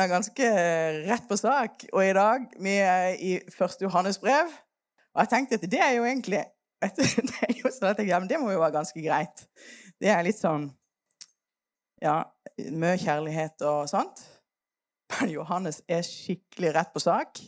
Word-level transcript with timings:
er 0.00 0.10
ganske 0.10 0.48
rett 1.06 1.28
på 1.28 1.36
sak. 1.36 1.84
Og 1.92 2.02
i 2.04 2.14
dag 2.16 2.48
vi 2.62 2.74
er 2.82 3.14
i 3.20 3.36
første 3.54 3.84
Johannes 3.84 4.18
brev. 4.18 4.50
Og 5.14 5.22
jeg 5.24 5.32
tenkte 5.32 5.58
at 5.58 5.70
det 5.70 5.80
er 5.80 5.94
jo 5.98 6.04
egentlig 6.08 6.44
det 6.96 7.40
er 7.44 7.58
jo 7.60 7.68
sånn 7.68 7.90
at 7.90 7.98
jeg, 8.00 8.08
ja, 8.08 8.18
men 8.20 8.28
det 8.30 8.38
må 8.40 8.52
jo 8.54 8.60
være 8.62 8.78
ganske 8.78 9.02
greit. 9.04 9.42
Det 10.00 10.08
er 10.08 10.22
litt 10.24 10.40
sånn 10.40 10.70
Ja, 12.00 12.22
mye 12.72 12.96
kjærlighet 12.96 13.60
og 13.68 13.88
sånt. 13.90 14.22
Men 15.12 15.32
Johannes 15.34 15.82
er 15.84 16.06
skikkelig 16.06 16.70
rett 16.72 16.94
på 16.94 17.02
sak. 17.02 17.42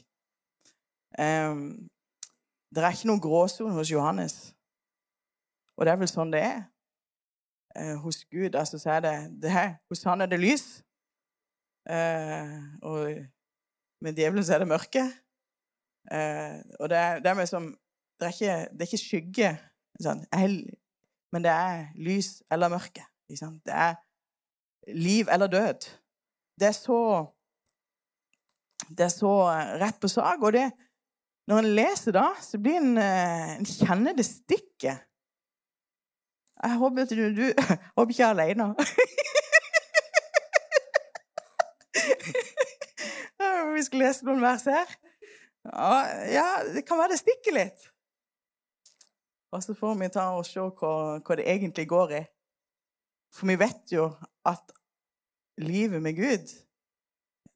Um, 1.17 1.89
det 2.69 2.85
er 2.85 2.93
ikke 2.93 3.09
noen 3.09 3.23
gråsone 3.25 3.73
hos 3.77 3.89
Johannes. 3.93 4.37
Og 5.77 5.87
det 5.87 5.95
er 5.95 6.03
vel 6.03 6.11
sånn 6.11 6.35
det 6.35 6.43
er. 6.45 6.61
Uh, 7.73 7.97
hos 8.05 8.27
Gud 8.29 8.53
altså, 8.53 8.77
så 8.77 8.99
er 8.99 9.05
det, 9.07 9.15
det 9.41 9.55
her. 9.55 9.71
Hos 9.89 10.05
han 10.05 10.21
er 10.21 10.29
det 10.29 10.41
lys. 10.43 10.83
Uh, 11.83 12.59
og 12.83 13.17
med 14.03 14.19
djevelen 14.19 14.45
så 14.45 14.55
er 14.55 14.63
det 14.63 14.71
mørke. 14.71 15.03
Eh, 16.11 16.59
og 16.81 16.89
det 16.91 16.99
er, 16.99 17.19
det 17.23 17.31
er 17.31 17.35
liksom 17.35 17.79
det 18.21 18.27
er, 18.27 18.33
ikke, 18.33 18.57
det 18.73 18.81
er 18.81 18.89
ikke 18.89 18.99
skygge, 19.03 19.51
sånn, 20.03 20.21
men 21.33 21.43
det 21.43 21.51
er 21.51 21.81
lys 21.99 22.29
eller 22.55 22.71
mørke. 22.71 23.03
Det 23.27 23.75
er 23.75 23.97
liv 24.95 25.31
eller 25.33 25.51
død. 25.51 25.89
Det 26.61 26.69
er 26.69 26.77
så 26.77 26.99
Det 28.83 29.07
er 29.07 29.13
så 29.15 29.33
rett 29.81 29.99
på 30.01 30.09
sak. 30.11 30.43
Og 30.43 30.53
det, 30.53 30.67
når 31.49 31.59
en 31.59 31.71
leser 31.75 32.13
da, 32.13 32.27
så 32.43 32.59
blir 32.59 32.77
en, 32.77 32.99
en 32.99 33.67
kjenner 33.67 34.15
det 34.15 34.27
stikket. 34.27 35.07
Jeg 36.63 36.79
håper 36.79 37.07
du, 37.11 37.23
du 37.35 37.47
håper 37.97 38.11
ikke 38.11 38.23
jeg 38.23 38.29
er 38.29 38.35
alene. 38.35 38.75
Vi 43.75 43.83
skulle 43.87 44.07
lese 44.07 44.27
noen 44.27 44.43
vers 44.43 44.65
her. 44.69 44.93
Ja, 46.33 46.47
det 46.75 46.85
kan 46.87 46.99
være 46.99 47.15
det 47.15 47.23
stikker 47.23 47.57
litt. 47.57 47.89
Og 49.53 49.63
så 49.63 49.75
får 49.77 49.99
vi 50.01 50.09
ta 50.13 50.31
og 50.33 50.47
se 50.49 50.63
hva, 50.63 50.93
hva 51.21 51.37
det 51.39 51.49
egentlig 51.49 51.87
går 51.91 52.15
i. 52.17 52.23
For 53.33 53.49
vi 53.49 53.59
vet 53.61 53.93
jo 53.93 54.09
at 54.49 54.73
livet 55.61 56.03
med 56.03 56.17
Gud 56.17 56.53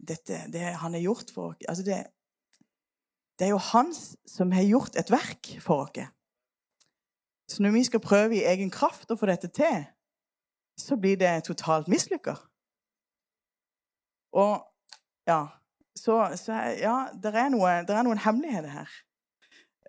dette, 0.07 0.43
det 0.53 0.61
han 0.61 0.93
har 0.93 1.01
gjort 1.01 1.33
for 1.33 1.55
oss 1.55 1.69
altså 1.69 1.83
det, 1.83 1.97
det, 3.39 3.47
er 3.47 3.55
jo 3.55 3.63
han 3.73 3.95
som 4.29 4.53
har 4.53 4.63
gjort 4.63 4.97
et 4.97 5.11
verk 5.11 5.57
for 5.65 5.87
oss. 5.87 6.05
Så 7.49 7.63
når 7.63 7.71
vi 7.71 7.85
skal 7.85 8.01
prøve 8.01 8.37
i 8.37 8.45
egen 8.45 8.71
kraft 8.71 9.11
å 9.11 9.17
få 9.17 9.29
dette 9.31 9.49
til, 9.49 9.87
så 10.77 10.97
blir 11.01 11.17
det 11.17 11.47
totalt 11.47 11.89
mislykka. 11.89 12.37
Og 14.37 14.61
ja 15.27 15.47
Så, 15.97 16.13
så 16.37 16.53
ja, 16.77 17.09
det 17.23 17.33
er, 17.33 17.49
noe, 17.51 17.71
er 17.81 18.05
noen 18.05 18.21
hemmeligheter 18.21 18.75
her 18.75 18.91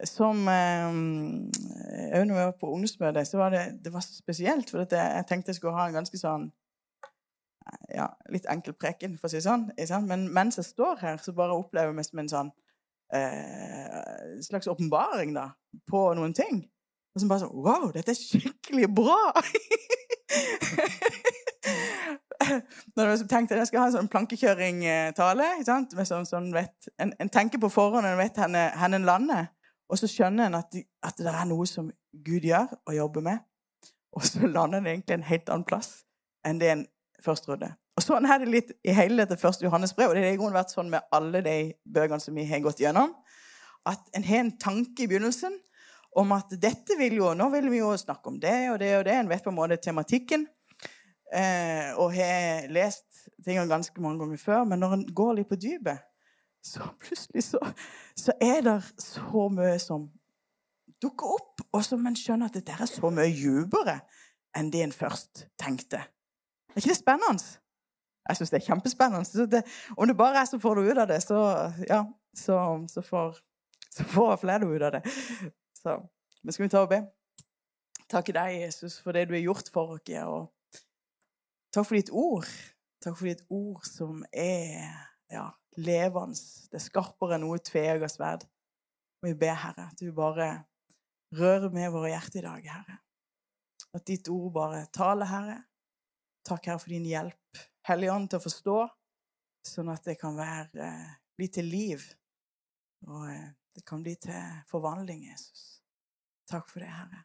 som 0.06 0.46
Òg 0.48 2.22
når 2.22 2.36
vi 2.36 2.38
var 2.38 2.52
på 2.60 2.70
ungdomsmøtet, 2.70 3.28
så 3.28 3.40
var 3.40 3.50
det, 3.50 3.64
det 3.82 3.90
var 3.94 4.04
spesielt. 4.06 4.70
For 4.70 4.86
jeg 4.86 5.26
tenkte 5.26 5.50
jeg 5.50 5.58
skulle 5.58 5.74
ha 5.74 5.88
en 5.90 5.98
ganske 5.98 6.20
sånn 6.22 6.46
ja, 7.92 8.08
litt 8.32 8.48
enkel 8.52 8.76
preken, 8.78 9.18
for 9.18 9.28
å 9.28 9.32
si 9.32 9.40
det 9.40 9.48
sånn. 9.48 10.08
Men 10.08 10.28
mens 10.34 10.58
jeg 10.60 10.68
står 10.70 10.96
her, 11.02 11.18
så 11.22 11.34
bare 11.36 11.58
opplever 11.58 11.90
jeg 11.92 11.98
meg 11.98 12.08
som 12.08 12.20
en 12.22 12.32
sånn 12.32 12.52
eh, 13.18 13.88
slags 14.46 14.70
åpenbaring 14.72 15.32
da, 15.36 15.46
på 15.90 16.00
noen 16.18 16.34
ting. 16.38 16.56
Og 17.16 17.22
så 17.24 17.30
bare 17.30 17.44
sånn 17.46 17.58
Wow, 17.66 17.86
dette 17.96 18.12
er 18.14 18.20
skikkelig 18.20 18.88
bra! 18.94 19.22
Når 22.98 23.12
jeg 23.12 23.28
tenkte 23.30 23.56
at 23.56 23.64
jeg 23.64 23.70
skal 23.72 23.84
ha 23.84 23.90
en 23.90 23.96
sånn 23.98 24.10
plankekjøringtale 24.12 25.48
sånn, 25.68 26.28
sånn, 26.28 26.50
en, 26.56 27.14
en, 27.14 27.32
tenker 27.34 27.62
på 27.62 27.72
forhånd 27.72 28.08
og 28.08 28.20
vet 28.20 28.40
hvor 28.40 28.88
en 28.88 29.08
lander. 29.08 29.50
Og 29.88 30.00
så 30.00 30.10
skjønner 30.12 30.50
en 30.50 30.60
at, 30.60 30.76
at, 31.06 31.20
det 31.20 31.32
er 31.32 31.48
noe 31.48 31.68
som 31.70 31.90
Gud 32.12 32.48
gjør 32.48 32.74
og 32.86 32.96
jobber 32.96 33.26
med. 33.30 33.44
Og 34.18 34.26
så 34.28 34.48
lander 34.58 34.82
en 34.82 34.92
egentlig 34.94 35.18
en 35.18 35.28
helt 35.28 35.52
annen 35.54 35.68
plass 35.68 36.02
enn 36.48 36.60
det 36.62 36.72
en 36.72 36.88
først 37.24 37.48
trodde. 37.48 37.72
Og 37.98 38.04
sånn 38.06 38.28
er 38.30 38.44
det 38.44 38.52
litt 38.52 38.74
i 38.86 38.94
hele 38.94 39.24
dette 39.24 39.40
første 39.42 39.66
Johannes 39.66 39.96
brev. 39.98 40.12
Og 40.12 40.18
det 40.18 40.28
har 40.28 40.36
i 40.36 40.40
grunnen 40.40 40.58
vært 40.58 40.76
sånn 40.76 40.92
med 40.92 41.08
alle 41.16 41.42
de 41.46 41.56
bøkene 41.84 42.22
som 42.22 42.36
vi 42.38 42.46
har 42.50 42.62
gått 42.64 42.84
gjennom. 42.84 43.16
At 43.90 44.04
en 44.16 44.28
har 44.28 44.44
en 44.44 44.54
tanke 44.62 45.06
i 45.06 45.10
begynnelsen 45.10 45.56
om 46.18 46.34
at 46.36 46.54
dette 46.62 46.98
vil 47.00 47.18
jo 47.20 47.32
Nå 47.38 47.50
vil 47.54 47.70
vi 47.72 47.82
jo 47.82 47.92
snakke 47.98 48.32
om 48.32 48.38
det 48.42 48.58
og 48.72 48.80
det 48.82 48.92
og 49.00 49.06
det. 49.08 49.16
En 49.18 49.32
vet 49.32 49.44
på 49.44 49.54
en 49.54 49.58
måte 49.58 49.80
tematikken. 49.82 50.46
Eh, 51.34 51.92
og 52.00 52.14
har 52.16 52.70
lest 52.72 53.28
tingene 53.44 53.68
ganske 53.68 54.02
mange 54.02 54.20
ganger 54.20 54.40
før. 54.40 54.64
Men 54.64 54.80
når 54.80 54.94
en 54.96 55.08
går 55.16 55.34
litt 55.40 55.50
på 55.50 55.60
dypet, 55.60 56.06
så 56.64 56.88
plutselig 57.04 57.44
så, 57.44 57.60
så 58.16 58.36
er 58.42 58.62
det 58.64 58.78
så 59.02 59.48
mye 59.52 59.76
som 59.84 60.08
dukker 61.04 61.34
opp, 61.36 61.66
og 61.72 61.84
som 61.86 62.06
en 62.08 62.16
skjønner 62.18 62.50
at 62.50 62.58
dette 62.58 62.74
er 62.74 62.90
så 62.90 63.12
mye 63.14 63.30
dypere 63.34 64.00
enn 64.58 64.72
det 64.74 64.82
en 64.86 64.96
først 64.96 65.46
tenkte. 65.60 66.00
Er 66.72 66.82
ikke 66.82 66.94
det 66.94 67.02
spennende? 67.02 67.58
Jeg 68.28 68.40
syns 68.40 68.52
det 68.52 68.58
er 68.58 68.66
kjempespennende. 68.66 69.46
Det, 69.52 69.62
om 69.98 70.08
det 70.08 70.18
bare 70.18 70.42
er 70.42 70.48
så 70.50 70.60
får 70.60 70.76
du 70.76 70.90
ut 70.90 70.98
av 70.98 71.08
det, 71.08 71.22
så, 71.24 71.38
ja, 71.88 72.02
så, 72.36 72.58
så, 72.92 73.04
får, 73.06 73.38
så 73.94 74.04
får 74.04 74.36
flere 74.42 74.68
ut 74.68 74.82
av 74.82 74.98
det. 74.98 75.04
Så, 75.78 76.00
men 76.44 76.56
skal 76.56 76.66
vi 76.66 76.72
ta 76.74 76.82
og 76.84 76.92
be? 76.92 77.04
Takk 78.10 78.32
deg, 78.36 78.62
Jesus, 78.64 78.98
for 79.04 79.16
det 79.16 79.28
du 79.28 79.36
har 79.36 79.44
gjort 79.46 79.70
for 79.72 79.96
oss. 79.96 80.12
Og 80.26 80.50
takk 81.78 81.86
for 81.92 82.00
ditt 82.00 82.10
ord. 82.10 82.50
Takk 83.06 83.18
for 83.20 83.30
ditt 83.30 83.44
ord 83.54 83.86
som 83.86 84.24
er 84.34 84.88
ja, 85.30 85.46
levende. 85.78 86.40
Det 86.72 86.80
er 86.80 86.86
skarpere 86.88 87.38
enn 87.38 87.46
noe 87.46 87.62
tveegget 87.62 88.16
sverd. 88.16 88.48
Og 89.22 89.30
vi 89.30 89.36
ber, 89.38 89.54
Herre, 89.62 89.92
at 89.92 90.02
du 90.02 90.10
bare 90.16 90.50
rører 91.38 91.70
med 91.74 91.92
våre 91.94 92.16
hjerter 92.16 92.42
i 92.42 92.48
dag, 92.48 92.72
Herre. 92.74 92.98
At 93.94 94.06
ditt 94.10 94.30
ord 94.34 94.50
bare 94.58 94.88
taler, 94.94 95.30
Herre. 95.30 95.60
Takk, 96.48 96.66
Herre, 96.66 96.82
for 96.82 96.96
din 96.96 97.06
hjelp. 97.06 97.62
Hellige 97.88 98.16
Ånd 98.16 98.32
til 98.32 98.42
å 98.42 98.44
forstå, 98.48 98.80
sånn 99.70 99.94
at 99.94 100.10
det 100.10 100.18
kan 100.20 100.36
være, 100.38 100.90
bli 101.38 101.48
til 101.54 101.70
liv. 101.70 102.04
Og 103.08 103.30
eh, 103.30 103.48
det 103.78 103.86
kan 103.88 104.02
bli 104.04 104.18
til 104.20 104.62
forvandling, 104.68 105.28
Jesus. 105.30 105.84
Takk 106.50 106.70
for 106.72 106.82
det, 106.82 106.90
Herre. 106.90 107.24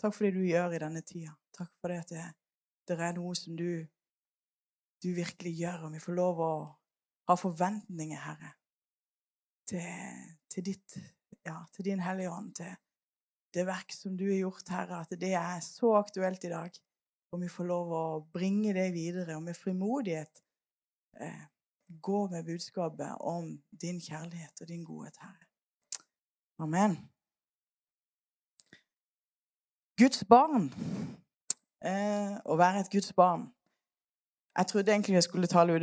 Takk 0.00 0.12
for 0.12 0.28
det 0.28 0.36
du 0.36 0.44
gjør 0.44 0.76
i 0.76 0.82
denne 0.84 1.00
tida. 1.06 1.32
Takk 1.54 1.72
for 1.80 1.90
det 1.90 2.02
at 2.04 2.12
det, 2.12 2.24
det 2.88 2.98
er 3.00 3.16
noe 3.16 3.34
som 3.38 3.56
du, 3.56 3.84
du 5.02 5.10
virkelig 5.16 5.54
gjør, 5.58 5.86
og 5.86 5.94
vi 5.94 6.02
får 6.02 6.18
lov 6.18 6.40
å 6.44 6.54
ha 7.28 7.36
forventninger, 7.40 8.20
Herre, 8.20 8.52
til, 9.68 9.84
til, 10.52 10.66
ditt, 10.68 10.98
ja, 11.46 11.62
til 11.72 11.88
din 11.88 12.02
Hellige 12.04 12.32
Ånd, 12.32 12.52
til 12.58 12.74
det 13.54 13.64
verk 13.68 13.94
som 13.94 14.16
du 14.18 14.26
har 14.28 14.40
gjort, 14.42 14.68
Herre, 14.74 15.00
at 15.04 15.16
det 15.20 15.32
er 15.38 15.62
så 15.64 15.94
aktuelt 16.00 16.44
i 16.44 16.52
dag. 16.52 16.82
Og 17.34 17.40
vi 17.42 17.48
får 17.50 17.66
lov 17.66 17.90
å 17.94 18.04
bringe 18.34 18.74
det 18.76 18.90
videre, 18.94 19.38
og 19.38 19.42
med 19.46 19.58
frimodighet 19.58 20.42
eh, 21.22 21.42
gå 22.02 22.20
med 22.30 22.46
budskapet 22.46 23.16
om 23.20 23.50
din 23.70 23.98
kjærlighet 24.02 24.62
og 24.62 24.70
din 24.70 24.84
godhet, 24.86 25.18
Herre. 25.22 25.50
Amen. 26.62 26.98
Guds 29.98 30.24
barn. 30.24 30.70
Eh, 31.84 32.36
å 32.48 32.56
være 32.56 32.80
et 32.80 32.90
Guds 32.92 33.12
barn. 33.12 33.48
Jeg 34.56 34.66
trodde 34.70 34.92
egentlig 34.92 35.18
jeg 35.18 35.26
skulle 35.26 35.50
tale 35.50 35.74
ut 35.76 35.82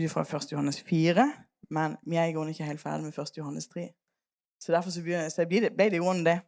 ifra 0.00 0.22
1. 0.24 0.52
Johannes 0.52 0.80
4, 0.80 1.26
men 1.70 1.96
vi 2.06 2.16
er 2.16 2.30
i 2.30 2.32
grunnen 2.32 2.54
ikke 2.54 2.64
helt 2.64 2.80
ferdig 2.80 3.04
med 3.04 3.18
1. 3.18 3.36
Johannes 3.36 3.68
3. 3.68 3.90
Så 4.62 4.72
derfor 4.72 4.94
så 4.94 5.02
ble, 5.04 5.26
så 5.30 5.44
ble 5.44 5.68
det 5.68 5.92
i 5.92 6.00
grunnen 6.00 6.24
det. 6.24 6.38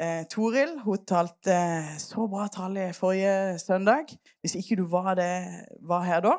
Eh, 0.00 0.24
Toril 0.32 0.78
hun 0.84 1.04
talte 1.08 1.52
eh, 1.52 1.92
så 2.00 2.26
bra 2.28 2.46
tale 2.52 2.90
forrige 2.96 3.58
søndag. 3.58 4.12
Hvis 4.40 4.56
ikke 4.56 4.76
du 4.80 4.86
var, 4.88 5.14
det, 5.14 5.28
var, 5.80 6.04
her 6.04 6.20
da, 6.24 6.36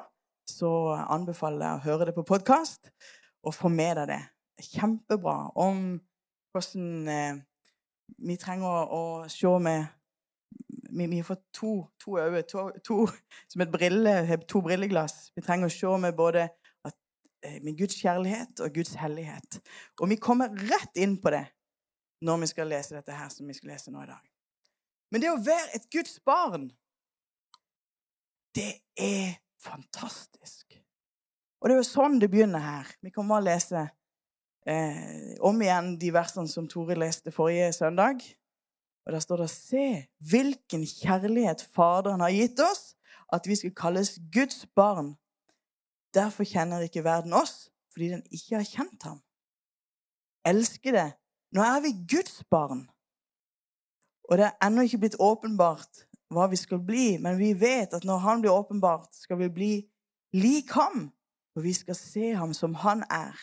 så 0.50 0.72
anbefaler 1.10 1.66
jeg 1.66 1.78
å 1.78 1.86
høre 1.86 2.10
det 2.10 2.16
på 2.18 2.26
podkast 2.26 2.90
og 3.44 3.54
få 3.54 3.70
med 3.74 3.98
deg 4.02 4.10
det. 4.16 4.22
Kjempebra 4.72 5.52
om 5.54 6.00
hvordan 6.54 7.14
eh, 7.14 7.40
vi 8.26 8.38
trenger 8.42 8.70
å, 8.70 8.86
å 8.90 9.04
se 9.30 9.54
med 9.62 9.97
vi, 10.90 11.08
vi, 11.08 11.20
har 11.20 11.28
fått 11.28 11.44
to, 11.54 11.74
to 12.04 12.18
øyne, 12.20 12.42
to, 12.48 12.70
to, 12.86 13.08
som 13.52 13.64
et 13.64 13.72
brille, 13.72 14.38
to 14.48 14.62
brilleglass. 14.66 15.32
Vi 15.36 15.44
trenger 15.46 15.70
å 15.70 15.74
se 15.74 15.94
med 16.02 16.16
både 16.18 16.48
at, 16.88 16.98
eh, 17.46 17.60
med 17.64 17.78
Guds 17.80 18.00
kjærlighet 18.02 18.64
og 18.64 18.74
Guds 18.76 18.96
hellighet. 19.00 19.60
Og 20.02 20.10
vi 20.12 20.20
kommer 20.22 20.54
rett 20.72 21.00
inn 21.00 21.18
på 21.22 21.34
det 21.36 21.46
når 22.26 22.42
vi 22.44 22.52
skal 22.54 22.72
lese 22.72 22.98
dette 22.98 23.14
her 23.14 23.30
som 23.34 23.48
vi 23.48 23.56
skal 23.58 23.76
lese 23.76 23.94
nå 23.94 24.04
i 24.04 24.10
dag. 24.10 24.24
Men 25.12 25.24
det 25.24 25.32
å 25.32 25.40
være 25.40 25.76
et 25.78 25.90
Guds 25.94 26.18
barn, 26.26 26.70
det 28.58 28.72
er 28.98 29.38
fantastisk. 29.64 30.80
Og 31.62 31.70
det 31.70 31.76
er 31.76 31.82
jo 31.82 31.88
sånn 31.88 32.18
det 32.22 32.30
begynner 32.32 32.64
her. 32.64 32.90
Vi 33.04 33.12
kan 33.14 33.28
bare 33.30 33.46
lese 33.48 33.86
eh, 34.68 35.36
om 35.46 35.62
igjen 35.62 35.96
de 36.02 36.12
versene 36.14 36.50
som 36.52 36.68
Tore 36.70 36.98
leste 36.98 37.34
forrige 37.34 37.72
søndag. 37.76 38.26
Og 39.08 39.14
der 39.14 39.20
står 39.24 39.38
det 39.38 39.50
Se 39.50 40.08
hvilken 40.20 40.84
kjærlighet 40.84 41.64
Faderen 41.76 42.20
har 42.20 42.34
gitt 42.36 42.60
oss, 42.60 42.98
at 43.34 43.48
vi 43.48 43.56
skal 43.56 43.76
kalles 43.76 44.20
Guds 44.34 44.66
barn. 44.76 45.16
Derfor 46.14 46.44
kjenner 46.44 46.84
ikke 46.84 47.04
verden 47.04 47.34
oss, 47.34 47.72
fordi 47.94 48.10
den 48.10 48.24
ikke 48.32 48.56
har 48.56 48.68
kjent 48.68 49.04
ham. 49.04 49.22
Elskede, 50.46 51.12
nå 51.56 51.64
er 51.64 51.80
vi 51.84 51.96
Guds 52.16 52.44
barn. 52.52 52.88
Og 54.28 54.38
det 54.38 54.50
er 54.50 54.68
ennå 54.68 54.84
ikke 54.84 55.00
blitt 55.06 55.20
åpenbart 55.20 56.04
hva 56.36 56.50
vi 56.52 56.60
skal 56.60 56.84
bli, 56.84 57.16
men 57.24 57.40
vi 57.40 57.54
vet 57.56 57.96
at 57.96 58.04
når 58.04 58.18
han 58.26 58.42
blir 58.44 58.52
åpenbart, 58.52 59.16
skal 59.16 59.40
vi 59.40 59.48
bli 59.48 59.74
lik 60.36 60.72
ham, 60.76 61.08
og 61.56 61.64
vi 61.64 61.74
skal 61.74 61.96
se 61.96 62.34
ham 62.36 62.54
som 62.54 62.76
han 62.76 63.06
er. 63.08 63.36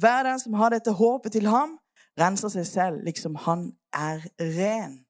Hver 0.00 0.22
den 0.24 0.40
som 0.40 0.56
har 0.56 0.72
dette 0.72 0.92
håpet 0.92 1.36
til 1.36 1.48
ham, 1.52 1.76
renser 2.20 2.48
seg 2.48 2.66
selv, 2.66 3.02
liksom 3.04 3.34
han 3.46 3.72
er 3.92 4.24
ren. 4.40 5.06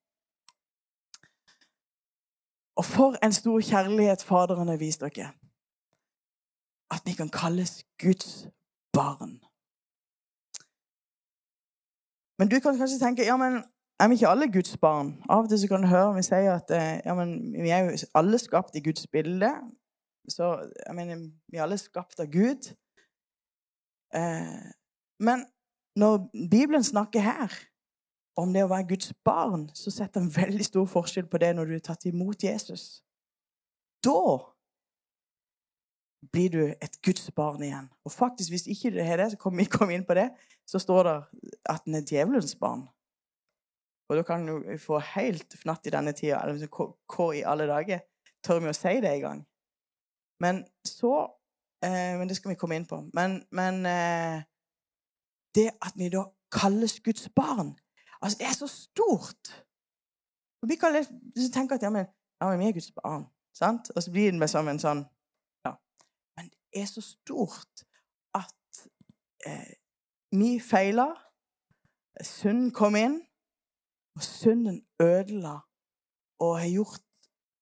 Og 2.76 2.84
for 2.84 3.16
en 3.24 3.32
stor 3.32 3.60
kjærlighet 3.60 4.22
Faderen 4.22 4.68
har 4.68 4.76
vist 4.76 5.00
dere. 5.00 5.32
At 6.90 7.02
vi 7.04 7.12
kan 7.12 7.28
kalles 7.28 7.84
Guds 8.02 8.48
barn. 8.92 9.40
Men 12.38 12.48
du 12.48 12.60
kan 12.60 12.76
kanskje 12.78 12.98
tenke 12.98 13.24
ja, 13.24 13.36
men 13.36 13.64
er 14.00 14.08
vi 14.08 14.14
ikke 14.14 14.28
alle 14.28 14.52
Guds 14.52 14.76
barn? 14.76 15.14
Av 15.28 15.44
og 15.44 15.48
til 15.48 15.60
så 15.60 15.68
kan 15.68 15.82
du 15.82 15.88
høre 15.88 16.14
vi 16.18 16.22
sier 16.26 16.52
at 16.52 16.70
eh, 16.76 17.00
ja, 17.06 17.14
men 17.16 17.30
vi 17.62 17.72
er 17.72 17.86
jo 17.86 17.96
alle 18.14 18.38
skapt 18.38 18.76
i 18.76 18.84
Guds 18.84 19.06
bilde. 19.06 19.52
Så 20.28 20.50
jeg 20.86 20.94
mener, 20.94 21.30
vi 21.48 21.56
er 21.56 21.62
alle 21.62 21.78
skapt 21.78 22.20
av 22.20 22.28
Gud. 22.32 22.68
Eh, 24.14 24.66
men 25.20 25.46
når 25.96 26.26
Bibelen 26.50 26.84
snakker 26.84 27.24
her 27.24 27.52
om 28.36 28.52
det 28.52 28.66
å 28.66 28.70
være 28.70 28.88
Guds 28.90 29.14
barn, 29.24 29.68
så 29.74 29.90
setter 29.90 30.20
en 30.20 30.32
veldig 30.32 30.64
stor 30.66 30.88
forskjell 30.90 31.28
på 31.30 31.40
det 31.40 31.54
når 31.56 31.70
du 31.70 31.76
er 31.78 31.84
tatt 31.84 32.04
imot 32.08 32.44
Jesus. 32.44 33.00
Da 34.04 34.20
blir 36.32 36.52
du 36.52 36.60
et 36.68 36.98
Guds 37.04 37.30
barn 37.36 37.62
igjen. 37.64 37.88
Og 38.04 38.12
faktisk, 38.12 38.52
hvis 38.52 38.66
ikke 38.72 38.92
det 38.96 39.06
er 39.06 39.22
det, 39.22 39.30
så 39.32 39.40
kommer 39.40 39.88
vi 39.88 39.96
inn 39.96 40.06
på 40.06 40.16
det, 40.18 40.28
så 40.68 40.80
står 40.82 41.08
det 41.08 41.16
at 41.72 41.86
en 41.86 41.98
er 41.98 42.06
djevelens 42.06 42.56
barn. 42.60 42.84
Og 44.06 44.20
da 44.20 44.22
kan 44.26 44.46
du 44.46 44.76
få 44.78 45.00
helt 45.14 45.56
fnatt 45.58 45.88
i 45.88 45.94
denne 45.94 46.12
tida. 46.14 46.42
Eller 46.44 46.68
hva 46.70 47.30
i 47.34 47.42
alle 47.42 47.66
dager? 47.70 48.04
Tør 48.44 48.60
vi 48.62 48.70
å 48.70 48.76
si 48.76 48.94
det 49.02 49.16
engang? 49.16 49.40
Men 50.42 50.60
så 50.86 51.14
eh, 51.82 52.14
Men 52.18 52.28
det 52.28 52.36
skal 52.38 52.52
vi 52.52 52.60
komme 52.60 52.76
inn 52.78 52.86
på. 52.86 53.00
Men, 53.16 53.40
men 53.50 53.80
eh, 53.88 54.44
det 55.56 55.70
at 55.82 55.96
vi 55.96 56.10
da 56.12 56.26
kalles 56.52 57.00
Guds 57.00 57.28
barn 57.36 57.74
Altså, 58.22 58.38
det 58.38 58.46
er 58.46 58.52
så 58.52 58.66
stort. 58.66 59.66
Og 60.62 60.68
vi 60.68 60.74
kan 60.74 61.04
tenke 61.52 61.74
at 61.74 61.82
ja, 61.82 61.90
men, 61.90 62.06
ja, 62.40 62.48
men 62.48 62.58
vi 62.58 62.68
er 62.68 62.72
Guds 62.72 62.92
barn. 62.92 63.26
Sant? 63.54 63.90
Og 63.96 64.02
så 64.02 64.10
blir 64.10 64.32
det 64.32 64.50
som 64.50 64.68
en 64.68 64.80
sånn 64.80 65.02
ja. 65.66 65.74
Men 66.36 66.48
det 66.48 66.82
er 66.82 66.88
så 66.90 67.04
stort 67.04 67.84
at 68.34 68.80
eh, 69.46 69.76
vi 70.32 70.56
feiler. 70.60 71.14
Synden 72.24 72.70
kom 72.72 72.96
inn, 72.96 73.18
og 74.16 74.22
synden 74.24 74.80
ødela 75.02 75.58
og 76.40 76.54
har 76.58 76.70
gjort 76.72 77.04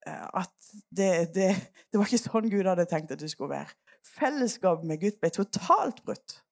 eh, 0.07 0.27
at 0.39 0.55
det, 0.95 1.35
det, 1.35 1.49
det 1.91 1.99
var 1.99 2.07
ikke 2.07 2.23
sånn 2.23 2.51
Gud 2.53 2.71
hadde 2.71 2.87
tenkt 2.91 3.11
at 3.15 3.23
det 3.23 3.33
skulle 3.33 3.57
være. 3.57 3.75
Fellesskapet 4.15 4.87
med 4.87 5.03
Gud 5.03 5.19
ble 5.19 5.33
totalt 5.35 6.05
brutt. 6.07 6.44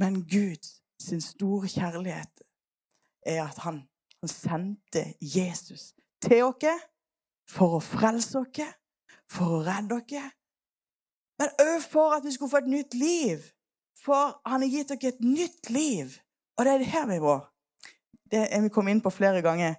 Men 0.00 0.22
Gud 0.28 0.62
sin 1.00 1.20
store 1.20 1.68
kjærlighet 1.68 2.42
er 3.26 3.44
at 3.44 3.58
han, 3.58 3.82
han 4.20 4.28
sendte 4.28 5.14
Jesus 5.20 5.94
til 6.22 6.44
oss 6.44 6.88
for 7.50 7.76
å 7.78 7.82
frelse 7.84 8.40
oss, 8.40 8.74
for 9.30 9.58
å 9.58 9.62
redde 9.66 10.00
oss, 10.00 10.32
men 11.38 11.50
òg 11.60 11.82
for 11.82 12.14
at 12.14 12.24
vi 12.24 12.32
skulle 12.32 12.50
få 12.50 12.62
et 12.62 12.70
nytt 12.70 12.94
liv. 12.94 13.42
For 14.04 14.36
han 14.46 14.62
har 14.62 14.70
gitt 14.70 14.92
dere 14.92 15.14
et 15.14 15.24
nytt 15.24 15.70
liv. 15.70 16.18
Og 16.56 16.64
det 16.64 16.72
er 16.72 16.82
det 16.82 16.92
her 16.92 17.06
vi 17.10 17.18
må. 17.22 17.38
Det 18.30 18.46
er 18.50 18.62
vi 18.62 18.70
kommet 18.72 18.94
inn 18.94 19.02
på 19.02 19.12
flere 19.14 19.42
ganger. 19.42 19.74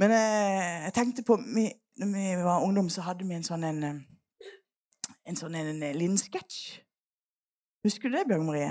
Men 0.00 0.14
eh, 0.16 0.88
jeg 0.88 0.94
tenkte 0.96 1.24
på 1.26 1.36
vi, 1.36 1.70
Når 1.96 2.06
vi 2.06 2.44
var 2.44 2.64
ungdom, 2.64 2.88
så 2.88 3.02
hadde 3.04 3.26
vi 3.28 3.34
en 3.36 3.44
sånn 3.44 3.64
en, 3.68 3.82
eh, 3.84 4.48
en 5.28 5.36
sånn 5.36 5.54
en, 5.54 5.68
en 5.74 5.98
liten 5.98 6.16
sketsj. 6.18 6.80
Husker 7.84 8.08
du 8.08 8.16
det, 8.16 8.24
Bjørg 8.30 8.46
Marie? 8.46 8.70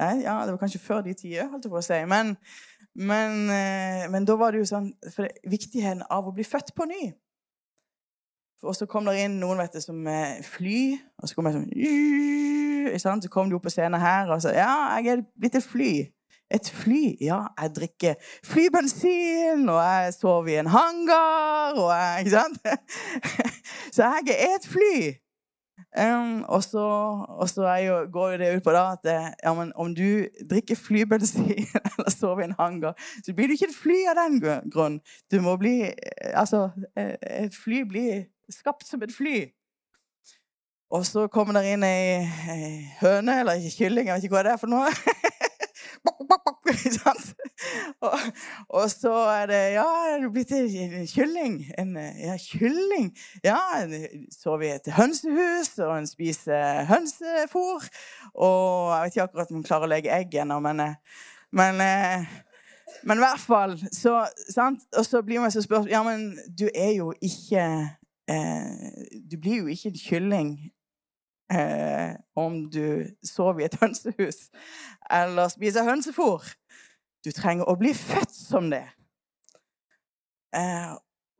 Nei, 0.00 0.22
ja, 0.24 0.38
Det 0.44 0.54
var 0.54 0.60
kanskje 0.62 0.80
før 0.80 1.02
de 1.04 1.14
tider, 1.14 1.50
holdt 1.52 1.66
jeg 1.66 1.72
på 1.72 1.80
å 1.80 1.84
si. 1.84 1.98
Men, 2.08 2.36
men, 2.94 3.42
eh, 3.52 4.06
men, 4.12 4.24
da 4.28 4.36
var 4.40 4.52
det 4.52 4.62
jo 4.62 4.70
sånn 4.72 4.88
for 5.10 5.26
det, 5.26 5.34
Viktigheten 5.52 6.06
av 6.08 6.28
å 6.28 6.32
bli 6.36 6.46
født 6.46 6.72
på 6.76 6.88
ny. 6.88 7.12
Og 8.62 8.76
så 8.78 8.86
kom 8.86 9.08
det 9.08 9.18
inn 9.18 9.40
noen 9.42 9.58
vet 9.58 9.74
du, 9.74 9.80
som 9.82 9.98
fly, 10.46 10.94
og 11.18 11.26
så 11.26 11.34
kom 11.34 11.48
jeg 11.50 13.00
sånn 13.02 13.22
Så 13.24 13.30
kom 13.32 13.50
de 13.50 13.56
opp 13.58 13.64
på 13.66 13.72
scenen 13.74 13.98
her 13.98 14.30
og 14.30 14.38
sa 14.44 14.52
ja, 14.54 15.00
jeg 15.02 15.16
er 15.16 15.24
blitt 15.34 15.58
et 15.58 15.66
fly. 15.66 15.94
Et 16.52 16.68
fly? 16.68 17.16
Ja, 17.20 17.46
jeg 17.58 17.72
drikker 17.78 18.14
flybensin, 18.44 19.64
og 19.66 19.80
jeg 19.80 20.14
sover 20.14 20.52
i 20.52 20.58
en 20.60 20.70
hangar, 20.72 21.78
og 21.80 21.90
jeg 21.90 22.26
Ikke 22.26 22.36
sant? 22.36 22.58
Så 23.94 24.08
jeg 24.08 24.36
er 24.36 24.56
et 24.58 24.68
fly. 24.68 24.94
Um, 25.92 26.44
og 26.48 26.62
så, 26.64 26.82
og 27.28 27.48
så 27.48 27.68
jo, 27.84 27.96
går 28.12 28.36
det 28.40 28.54
ut 28.56 28.64
på 28.64 28.72
da 28.72 28.94
at 28.94 29.08
ja, 29.44 29.50
men, 29.54 29.74
om 29.76 29.90
du 29.94 30.24
drikker 30.50 30.78
flybensin 30.80 31.66
eller 31.90 32.10
sover 32.10 32.40
i 32.40 32.44
en 32.48 32.54
hangar, 32.58 32.96
så 33.24 33.34
blir 33.36 33.50
du 33.50 33.52
ikke 33.52 33.68
et 33.68 33.76
fly 33.76 33.98
av 34.08 34.16
den 34.22 34.38
grunn. 34.72 35.00
Du 35.28 35.40
må 35.44 35.56
bli 35.60 35.92
Altså, 36.32 36.70
eh, 36.96 37.16
et 37.44 37.56
fly 37.64 37.82
blir 37.88 38.24
skapt 38.48 38.88
som 38.88 39.02
et 39.04 39.12
fly. 39.12 39.50
Og 40.92 41.06
så 41.08 41.26
kommer 41.32 41.56
det 41.56 41.74
inn 41.74 41.84
ei 41.84 42.88
høne 43.00 43.38
eller 43.40 43.60
kylling, 43.76 44.08
jeg 44.08 44.16
vet 44.16 44.26
ikke 44.28 44.36
hva 44.36 44.46
det 44.48 44.56
er 44.56 44.60
for 44.60 44.72
noe. 44.72 44.88
og, 48.00 48.18
og, 48.68 48.90
så 48.90 49.12
er 49.12 49.46
det 49.46 49.60
Ja, 49.76 49.86
er 50.10 50.22
du 50.22 50.30
blitt 50.34 50.50
en 50.56 51.06
kylling? 51.06 51.58
En 51.78 51.96
ja, 51.96 52.36
kylling? 52.42 53.12
Ja, 53.44 53.58
så 54.34 54.56
vi 54.58 54.72
et 54.72 54.90
hønsehus, 54.96 55.78
og 55.78 55.98
en 55.98 56.08
spiser 56.10 56.84
hønsefôr. 56.90 57.86
Og 58.34 58.94
jeg 58.94 59.02
vet 59.02 59.12
ikke 59.14 59.28
akkurat 59.28 59.52
om 59.52 59.60
hun 59.60 59.68
klarer 59.68 59.86
å 59.86 59.92
legge 59.94 60.14
egg 60.14 60.34
ennå, 60.42 60.58
men, 60.64 60.82
men 61.54 61.84
men 63.02 63.18
i 63.18 63.24
hvert 63.24 63.40
fall 63.40 63.76
så? 63.92 64.26
Og 64.98 65.06
så 65.06 65.22
blir 65.22 65.40
man 65.40 65.50
så 65.50 65.62
spurt 65.62 65.90
Ja, 65.90 66.02
men 66.02 66.32
du 66.58 66.68
er 66.74 66.92
jo 66.96 67.12
ikke 67.22 67.64
eh, 68.30 68.90
Du 69.30 69.38
blir 69.40 69.62
jo 69.62 69.66
ikke 69.66 69.88
en 69.88 70.02
kylling 70.04 70.52
eh, 71.52 72.14
om 72.36 72.70
du 72.70 73.06
sover 73.24 73.64
i 73.64 73.68
et 73.70 73.78
hønsehus 73.82 74.48
eller 75.10 75.48
spiser 75.52 75.86
hønsefôr. 75.86 76.44
Du 77.24 77.30
trenger 77.34 77.68
å 77.70 77.78
bli 77.78 77.94
født 77.94 78.34
som 78.34 78.70
det. 78.72 78.84
Eh, 80.56 80.92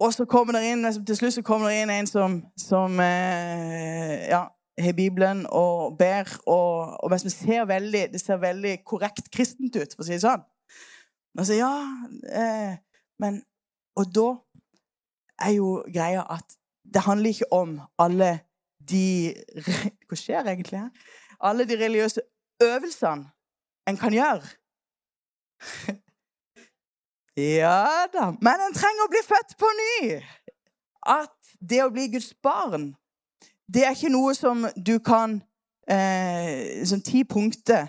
og 0.03 0.15
så 0.15 0.27
kommer 0.27 0.57
det 0.57 0.65
inn, 0.73 0.87
til 1.07 1.17
slutt 1.17 1.37
så 1.37 1.45
kommer 1.47 1.71
det 1.71 1.83
inn 1.83 1.93
en 1.95 2.09
som, 2.11 2.41
som 2.59 2.99
eh, 3.03 4.27
ja, 4.31 4.47
har 4.79 4.97
Bibelen 4.97 5.45
og 5.51 5.99
ber, 5.99 6.31
og, 6.47 6.97
og 7.05 7.21
ser 7.21 7.67
veldig, 7.71 8.09
det 8.13 8.21
ser 8.21 8.41
veldig 8.43 8.79
korrekt 8.85 9.31
kristent 9.31 9.77
ut, 9.77 9.95
for 9.95 10.03
å 10.03 10.09
si 10.09 10.17
det 10.17 10.25
sånn. 10.25 10.43
Og 11.39 11.47
så, 11.47 11.57
ja, 11.57 11.73
eh, 12.29 12.75
men 13.23 13.43
Og 13.93 14.09
da 14.09 14.29
er 15.45 15.51
jo 15.53 15.83
greia 15.93 16.23
at 16.33 16.55
det 16.95 17.03
handler 17.05 17.35
ikke 17.35 17.53
om 17.53 17.75
alle 18.01 18.31
de 18.93 19.35
Hva 20.09 20.19
skjer 20.19 20.53
egentlig? 20.53 20.83
Alle 21.43 21.67
de 21.69 21.79
religiøse 21.81 22.23
øvelsene 22.63 23.31
en 23.89 23.97
kan 23.99 24.15
gjøre. 24.15 24.47
Ja 27.37 28.05
da. 28.13 28.27
Men 28.45 28.61
en 28.61 28.75
trenger 28.77 29.07
å 29.07 29.11
bli 29.13 29.23
født 29.25 29.55
på 29.59 29.69
ny. 29.79 30.19
At 31.09 31.33
det 31.61 31.81
å 31.83 31.91
bli 31.91 32.11
Guds 32.13 32.35
barn, 32.45 32.93
det 33.73 33.87
er 33.87 33.97
ikke 33.97 34.13
noe 34.13 34.35
som 34.37 34.67
du 34.77 34.99
kan 35.03 35.41
eh, 35.89 36.85
Som 36.87 37.01
ti 37.03 37.25
punkter 37.25 37.89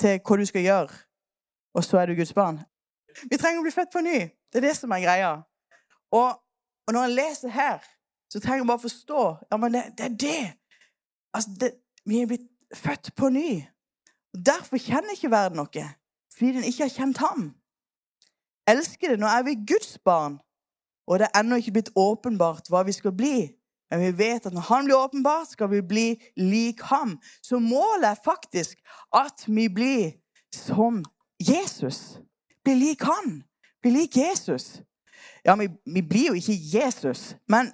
til 0.00 0.20
hva 0.22 0.38
du 0.38 0.44
skal 0.46 0.64
gjøre, 0.64 0.94
og 1.74 1.84
så 1.84 2.00
er 2.00 2.06
du 2.10 2.16
Guds 2.18 2.32
barn. 2.34 2.60
Vi 3.30 3.38
trenger 3.38 3.60
å 3.60 3.66
bli 3.66 3.74
født 3.74 3.92
på 3.92 4.02
ny. 4.02 4.18
Det 4.50 4.60
er 4.60 4.68
det 4.68 4.76
som 4.76 4.92
er 4.94 5.02
greia. 5.04 5.32
Og, 6.14 6.34
og 6.86 6.94
når 6.94 7.06
en 7.06 7.14
leser 7.14 7.52
her, 7.54 7.82
så 8.34 8.40
trenger 8.40 8.64
vi 8.64 8.66
bare 8.66 8.82
forstå 8.82 9.24
ja, 9.52 9.56
men 9.56 9.74
det, 9.74 9.82
det 9.98 10.04
er 10.04 10.16
det. 10.26 10.52
Altså, 11.34 11.50
det, 11.60 11.70
Vi 12.04 12.20
er 12.20 12.26
blitt 12.26 12.48
født 12.74 13.14
på 13.16 13.28
ny. 13.28 13.62
Derfor 14.46 14.76
kjenner 14.76 15.14
ikke 15.14 15.30
verden 15.30 15.60
noe, 15.62 15.84
fordi 16.34 16.50
den 16.56 16.66
ikke 16.66 16.82
har 16.82 16.90
kjent 16.90 17.20
ham. 17.22 17.44
Elsker 18.66 19.14
det, 19.14 19.20
nå 19.22 19.28
er 19.30 19.44
vi 19.46 19.54
Guds 19.68 19.94
barn, 20.04 20.40
og 21.06 21.20
det 21.22 21.28
er 21.28 21.40
ennå 21.40 21.60
ikke 21.60 21.76
blitt 21.76 21.92
åpenbart 21.96 22.68
hva 22.72 22.82
vi 22.84 22.96
skal 22.96 23.14
bli. 23.14 23.36
Men 23.92 24.02
vi 24.02 24.10
vet 24.18 24.48
at 24.48 24.56
når 24.56 24.66
han 24.66 24.88
blir 24.88 24.98
åpenbart, 24.98 25.52
skal 25.54 25.70
vi 25.70 25.80
bli 25.86 26.06
lik 26.36 26.82
ham. 26.90 27.14
Så 27.42 27.62
målet 27.62 28.08
er 28.10 28.24
faktisk 28.24 28.82
at 29.14 29.46
vi 29.46 29.68
blir 29.68 30.18
som 30.52 31.04
Jesus. 31.38 32.18
Blir 32.64 32.80
lik 32.82 33.06
han. 33.06 33.44
Blir 33.82 33.94
lik 34.00 34.16
Jesus. 34.16 34.82
Ja, 35.44 35.54
vi, 35.54 35.68
vi 35.86 36.02
blir 36.02 36.26
jo 36.32 36.34
ikke 36.34 36.58
Jesus, 36.74 37.36
men 37.48 37.70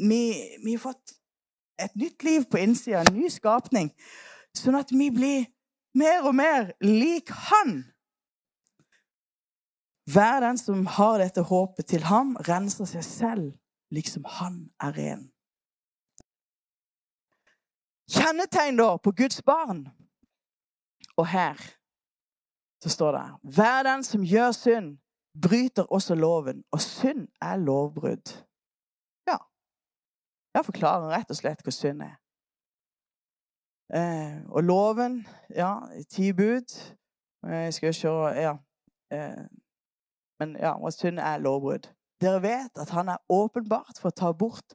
vi, 0.00 0.22
vi 0.64 0.74
har 0.74 0.82
fått 0.82 1.14
et 1.80 1.94
nytt 1.96 2.24
liv 2.26 2.44
på 2.50 2.60
innsida, 2.60 3.04
en 3.04 3.16
ny 3.16 3.30
skapning. 3.32 3.92
Sånn 4.56 4.76
at 4.78 4.92
vi 4.92 5.10
blir 5.14 5.46
mer 5.96 6.26
og 6.28 6.36
mer 6.36 6.72
lik 6.84 7.32
Han. 7.50 7.82
Hver 10.10 10.40
den 10.42 10.58
som 10.58 10.86
har 10.86 11.20
dette 11.22 11.42
håpet 11.46 11.86
til 11.86 12.02
ham, 12.02 12.32
renser 12.48 12.88
seg 12.88 13.04
selv, 13.06 13.50
liksom 13.94 14.24
han 14.40 14.56
er 14.82 14.96
ren. 14.96 15.20
Kjennetegn 18.10 18.80
da 18.80 18.96
på 18.98 19.12
Guds 19.14 19.38
barn. 19.46 19.84
Og 21.14 21.28
her 21.30 21.60
så 22.82 22.90
står 22.90 23.12
det 23.12 23.54
Hver 23.54 23.82
den 23.86 24.04
som 24.04 24.24
gjør 24.24 24.52
synd, 24.56 24.98
bryter 25.42 25.86
også 25.92 26.14
loven, 26.14 26.64
og 26.72 26.80
synd 26.80 27.28
er 27.42 27.56
lovbrudd. 27.56 28.34
Jeg 30.54 30.66
forklarer 30.66 31.12
rett 31.12 31.30
og 31.30 31.38
slett 31.38 31.62
hva 31.64 31.72
synd 31.74 32.02
er. 32.02 32.16
Eh, 33.94 34.38
og 34.48 34.62
loven, 34.62 35.26
ja, 35.50 35.72
ti 36.10 36.28
bud 36.32 36.70
Jeg 37.42 37.74
skal 37.74 37.94
skal 37.94 37.94
se 37.94 38.40
Ja. 38.40 38.52
Eh, 39.10 39.46
men 40.40 40.56
ja, 40.56 40.72
og 40.72 40.92
synd 40.92 41.18
er 41.18 41.38
lovbrudd. 41.38 41.90
Dere 42.20 42.42
vet 42.42 42.78
at 42.78 42.90
han 42.90 43.08
er 43.08 43.18
åpenbart 43.28 43.98
for 44.00 44.08
å 44.08 44.16
ta 44.16 44.32
bort 44.32 44.74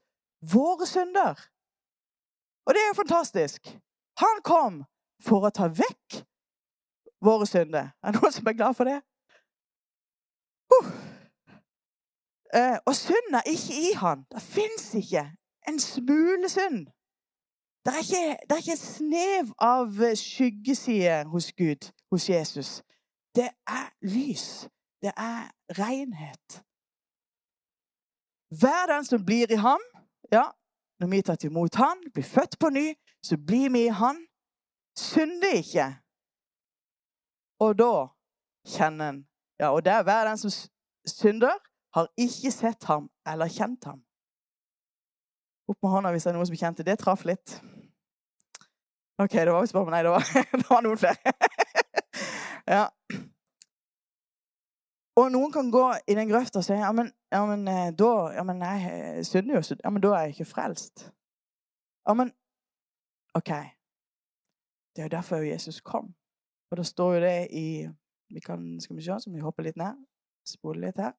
våre 0.53 0.85
synder. 0.85 1.39
Og 2.65 2.73
det 2.73 2.81
er 2.81 2.91
jo 2.91 3.01
fantastisk. 3.01 3.71
Han 4.19 4.41
kom 4.43 4.83
for 5.21 5.45
å 5.45 5.53
ta 5.53 5.67
vekk 5.67 6.21
våre 7.25 7.47
synder. 7.49 7.93
Er 8.03 8.11
det 8.11 8.21
noen 8.21 8.35
som 8.35 8.47
er 8.47 8.57
glad 8.57 8.77
for 8.77 8.89
det? 8.89 8.99
Uh. 10.73 10.91
Eh, 12.53 12.77
og 12.85 12.95
synd 12.95 13.35
er 13.39 13.49
ikke 13.49 13.79
i 13.89 13.93
han. 14.01 14.25
Det 14.31 14.41
fins 14.41 14.93
ikke 14.95 15.25
en 15.67 15.79
smule 15.79 16.49
synd. 16.49 16.87
Det 17.85 17.93
er, 17.93 17.97
ikke, 17.97 18.37
det 18.43 18.51
er 18.51 18.57
ikke 18.57 18.71
et 18.71 18.79
snev 18.79 19.51
av 19.61 20.15
skyggeside 20.15 21.23
hos 21.29 21.51
Gud, 21.53 21.91
hos 22.11 22.29
Jesus. 22.29 22.81
Det 23.35 23.49
er 23.67 23.87
lys. 24.01 24.69
Det 25.01 25.11
er 25.17 25.51
renhet. 25.69 26.63
Hver 28.59 28.95
den 28.95 29.05
som 29.05 29.25
blir 29.25 29.51
i 29.51 29.55
ham 29.55 29.81
Ja, 30.31 30.43
når 30.99 31.07
vi 31.07 31.17
er 31.17 31.27
tatt 31.27 31.43
imot 31.43 31.75
han, 31.75 31.99
blir 32.13 32.23
født 32.23 32.57
på 32.59 32.69
ny, 32.69 32.93
så 33.23 33.37
blir 33.37 33.69
vi 33.69 33.83
i 33.85 33.93
han. 33.93 34.17
Synder 34.97 35.53
ikke. 35.61 35.85
Og 37.59 37.77
da 37.77 38.07
kjenner 38.65 39.09
en 39.09 39.27
Ja, 39.59 39.69
og 39.69 39.85
det 39.85 39.93
er 39.93 40.03
hver 40.03 40.27
den 40.27 40.37
som 40.37 40.51
synder, 41.07 41.55
har 41.93 42.07
ikke 42.17 42.51
sett 42.51 42.83
ham 42.83 43.09
eller 43.27 43.47
kjent 43.47 43.85
ham. 43.85 44.01
Opp 45.65 45.79
med 45.81 45.91
hånda 45.91 46.11
hvis 46.13 46.27
det 46.27 46.31
er 46.31 46.37
noen 46.37 46.49
som 46.49 46.59
kjente 46.59 46.85
det. 46.85 46.97
traff 47.01 47.25
litt. 47.25 47.57
OK, 49.21 49.31
det 49.31 49.51
var 49.51 49.63
visst 49.63 49.73
bare 49.73 49.93
Nei, 49.93 50.03
det 50.03 50.11
var, 50.11 50.25
det 50.59 50.65
var 50.69 50.83
noen 50.85 50.99
flere. 50.99 51.33
ja. 52.77 52.85
Og 55.15 55.29
noen 55.31 55.53
kan 55.55 55.69
gå 55.71 55.85
i 56.11 56.17
den 56.17 56.27
grøfta 56.27 56.59
og 56.59 56.67
si 56.67 56.75
ja, 56.75 56.89
men, 56.91 57.07
ja, 57.31 57.39
men 57.47 57.63
eh, 57.71 57.93
da 57.95 58.11
ja, 58.35 58.43
men 58.43 58.59
nei, 58.59 58.75
synder 59.23 59.61
jo, 59.61 59.77
ja, 59.79 59.91
men 59.95 60.03
da 60.03 60.11
er 60.17 60.27
jeg 60.27 60.35
ikke 60.35 60.51
frelst. 60.51 61.07
Ja, 62.05 62.13
men 62.13 62.33
OK. 63.35 63.53
Det 64.95 65.03
er 65.03 65.07
jo 65.07 65.15
derfor 65.15 65.43
Jesus 65.47 65.79
kom. 65.81 66.11
Og 66.71 66.77
det 66.77 66.85
står 66.87 67.15
jo 67.15 67.23
det 67.23 67.37
i 67.55 67.67
vi 68.33 68.41
kan, 68.41 68.81
Skal 68.81 68.95
vi 68.97 69.03
se, 69.05 69.15
så 69.19 69.31
vi 69.31 69.39
hopper 69.39 69.63
litt 69.63 69.77
ned. 69.79 69.95
Spole 70.47 70.87
litt 70.87 70.99
her. 70.99 71.13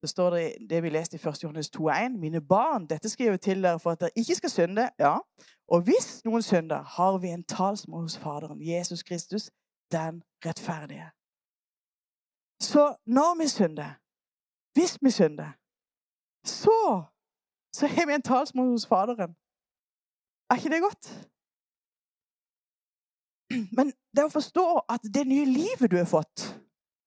Det 0.00 0.08
står 0.08 0.30
det, 0.30 0.70
det 0.70 0.82
vi 0.82 0.90
leste 0.90 1.16
i 1.16 1.28
1. 1.28 1.42
Johannes 1.42 1.70
2,1.: 1.76 2.18
Mine 2.18 2.40
barn, 2.40 2.86
dette 2.86 3.08
skriver 3.08 3.30
jeg 3.30 3.40
til 3.40 3.62
dere 3.62 3.80
for 3.80 3.90
at 3.90 4.00
dere 4.00 4.10
ikke 4.16 4.34
skal 4.34 4.50
synde. 4.50 4.90
Ja. 4.98 5.16
Og 5.68 5.82
hvis 5.82 6.24
noen 6.24 6.42
synder, 6.42 6.82
har 6.82 7.18
vi 7.18 7.28
en 7.28 7.44
talsmann 7.44 8.02
hos 8.02 8.18
Faderen, 8.18 8.62
Jesus 8.62 9.02
Kristus, 9.02 9.50
den 9.92 10.22
rettferdige. 10.46 11.10
Så 12.60 12.96
når 13.06 13.42
vi 13.42 13.48
synder, 13.48 13.90
hvis 14.74 14.98
vi 15.02 15.10
synder, 15.10 15.50
så 16.44 17.04
så 17.72 17.86
har 17.86 18.06
vi 18.06 18.14
en 18.14 18.22
talsmann 18.22 18.70
hos 18.70 18.86
Faderen. 18.86 19.36
Er 20.50 20.54
ikke 20.56 20.70
det 20.74 20.86
godt? 20.88 21.04
Men 23.76 23.92
det 24.16 24.24
å 24.24 24.32
forstå 24.32 24.66
at 24.94 25.04
det 25.14 25.24
nye 25.28 25.44
livet 25.44 25.90
du 25.90 25.96
har 25.96 26.08
fått 26.08 26.46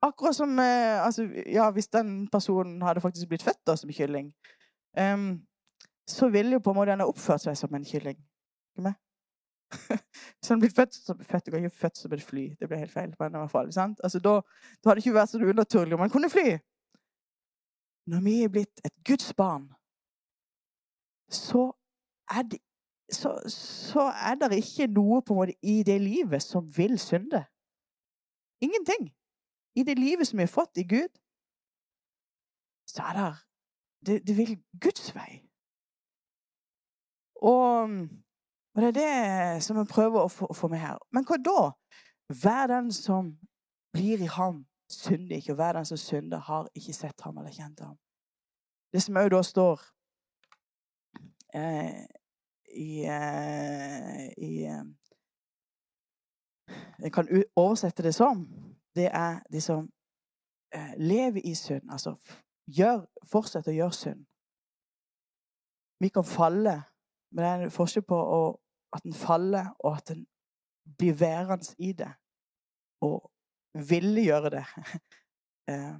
Akkurat 0.01 0.35
som 0.35 0.59
eh, 0.59 1.05
altså, 1.05 1.27
ja, 1.45 1.69
Hvis 1.71 1.87
den 1.87 2.27
personen 2.31 2.81
hadde 2.81 3.01
faktisk 3.01 3.27
blitt 3.27 3.43
født 3.43 3.61
da, 3.67 3.75
som 3.75 3.91
kylling, 3.93 4.33
um, 4.97 5.41
så 6.07 6.29
ville 6.29 6.57
jo 6.57 6.59
på 6.59 6.71
en 6.71 6.75
måte 6.75 6.91
den 6.91 7.03
ha 7.03 7.07
oppført 7.07 7.43
seg 7.43 7.57
som 7.57 7.75
en 7.75 7.85
kylling. 7.85 8.17
Hvis 10.39 10.49
han 10.49 10.59
blir 10.59 10.73
født 10.75 10.95
som 10.95 11.19
født, 11.19 11.47
ikke 11.47 11.69
født 11.69 11.97
som 11.97 12.13
et 12.13 12.23
fly. 12.23 12.55
Det 12.59 12.67
ble 12.67 12.77
helt 12.77 12.93
feil. 12.93 13.13
men 13.19 13.35
i 13.35 13.37
hvert 13.37 13.51
fall, 13.51 13.69
altså, 14.03 14.19
da, 14.19 14.33
da 14.83 14.89
hadde 14.89 14.99
det 14.99 15.05
ikke 15.05 15.19
vært 15.19 15.29
så 15.29 15.37
unaturlig 15.37 15.93
om 15.93 16.03
han 16.03 16.09
kunne 16.09 16.29
fly. 16.29 16.57
Når 18.11 18.25
vi 18.25 18.43
er 18.43 18.49
blitt 18.49 18.81
et 18.85 18.95
Guds 19.07 19.33
barn, 19.33 19.69
så 21.29 21.71
er 22.35 22.43
det, 22.51 22.59
så, 23.11 23.37
så 23.47 24.09
er 24.09 24.35
det 24.35 24.57
ikke 24.57 24.87
noe 24.91 25.21
på 25.21 25.33
en 25.33 25.39
måte 25.39 25.55
i 25.61 25.83
det 25.83 26.01
livet 26.01 26.43
som 26.43 26.67
vil 26.77 26.99
synde. 26.99 27.45
Ingenting. 28.61 29.11
I 29.75 29.83
det 29.87 29.99
livet 29.99 30.27
som 30.27 30.37
vi 30.37 30.43
har 30.47 30.51
fått 30.51 30.77
i 30.77 30.87
Gud, 30.87 31.13
så 32.87 33.07
er 33.09 33.17
det 33.19 33.31
Det, 34.05 34.27
det 34.27 34.37
vil 34.37 34.55
Guds 34.81 35.11
vei. 35.15 35.45
Og 37.41 37.89
og 38.75 38.81
det 38.81 38.87
er 38.87 39.55
det 39.55 39.63
som 39.63 39.79
vi 39.79 39.83
prøver 39.89 40.23
å 40.23 40.29
få, 40.31 40.47
å 40.47 40.55
få 40.55 40.69
med 40.71 40.79
her. 40.79 40.99
Men 41.11 41.25
hva 41.27 41.37
da? 41.43 41.63
Hver 42.31 42.69
den 42.71 42.91
som 42.95 43.33
blir 43.91 44.21
i 44.23 44.29
ham, 44.31 44.63
synder 44.91 45.35
ikke. 45.35 45.51
Og 45.51 45.59
hver 45.59 45.75
den 45.75 45.87
som 45.87 45.99
synder, 45.99 46.39
har 46.39 46.69
ikke 46.75 46.95
sett 46.95 47.21
ham 47.25 47.37
eller 47.37 47.51
kjent 47.51 47.83
ham. 47.83 47.97
Det 48.93 49.03
som 49.03 49.19
òg 49.19 49.27
da 49.31 49.41
står 49.43 49.83
eh, 51.55 51.99
i, 52.71 53.03
eh, 53.07 54.25
i 54.39 54.51
eh, 54.71 54.83
Jeg 57.01 57.11
kan 57.11 57.27
oversette 57.55 58.03
det 58.03 58.13
som 58.15 58.45
det 58.95 59.07
er 59.07 59.39
de 59.51 59.61
som 59.61 59.89
eh, 60.75 60.93
lever 60.97 61.41
i 61.45 61.55
synd. 61.55 61.91
Altså 61.91 62.15
gjør, 62.67 63.05
fortsetter 63.31 63.71
å 63.71 63.75
gjøre 63.75 63.97
synd. 63.97 64.25
Vi 66.01 66.09
kan 66.09 66.25
falle 66.25 66.81
men 67.31 67.43
det 67.43 67.49
er 67.49 67.65
en 67.65 67.73
forskjell 67.73 68.03
på 68.07 68.17
å, 68.17 68.41
at 68.95 69.05
en 69.07 69.15
faller, 69.15 69.71
og 69.79 69.97
at 70.01 70.11
en 70.15 70.25
blir 70.99 71.15
værende 71.19 71.75
i 71.79 71.93
det. 71.95 72.09
Og 73.07 73.31
ville 73.89 74.27
gjøre 74.27 74.57
det. 74.59 74.65
Eh, 75.69 75.93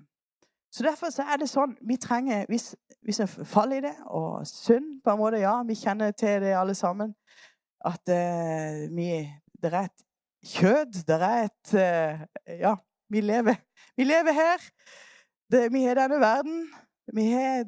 så 0.73 0.83
derfor 0.83 1.11
så 1.13 1.21
er 1.29 1.37
det 1.37 1.45
sånn 1.47 1.75
vi 1.85 1.93
trenger 2.01 2.47
Hvis, 2.49 2.71
hvis 3.05 3.19
en 3.21 3.27
faller 3.29 3.77
i 3.77 3.83
det, 3.85 3.91
og 4.09 4.41
synd 4.49 4.95
på 5.05 5.13
en 5.13 5.19
måte 5.19 5.37
Ja, 5.37 5.51
vi 5.63 5.75
kjenner 5.77 6.15
til 6.17 6.41
det 6.41 6.55
alle 6.57 6.73
sammen. 6.75 7.13
At 7.85 8.01
uh, 8.09 8.89
vi 8.89 9.21
Det 9.53 9.69
er 9.69 9.77
et 9.83 10.03
kjød. 10.45 11.03
Det 11.07 11.17
er 11.21 11.49
et 11.49 11.73
uh, 11.73 12.25
Ja, 12.59 12.75
vi 13.09 13.21
lever, 13.21 13.55
vi 13.97 14.03
lever 14.03 14.33
her. 14.33 14.69
Det, 15.51 15.67
vi 15.73 15.83
har 15.83 15.95
denne 15.99 16.19
verden. 16.19 16.69
Vi 17.13 17.31
har 17.31 17.65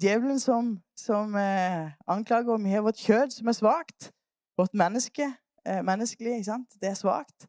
djevelen 0.00 0.40
som, 0.40 0.82
som 0.96 1.34
eh, 1.34 1.92
anklager, 2.06 2.52
og 2.52 2.64
vi 2.64 2.70
har 2.70 2.84
vårt 2.86 3.00
kjød 3.00 3.30
som 3.30 3.48
er 3.48 3.52
svakt. 3.52 4.12
Vårt 4.56 4.74
menneske, 4.74 5.34
eh, 5.66 5.82
menneskelig, 5.82 6.32
ikke 6.32 6.44
sant? 6.44 6.76
det 6.80 6.88
er 6.88 6.94
svakt. 6.94 7.48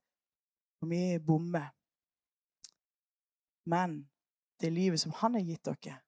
Og 0.81 0.89
vi 0.89 1.19
bommer. 1.19 1.69
Men 3.69 4.09
det 4.61 4.73
livet 4.73 4.99
som 4.99 5.13
han 5.21 5.33
har 5.33 5.45
gitt 5.45 5.65
dere, 5.65 5.99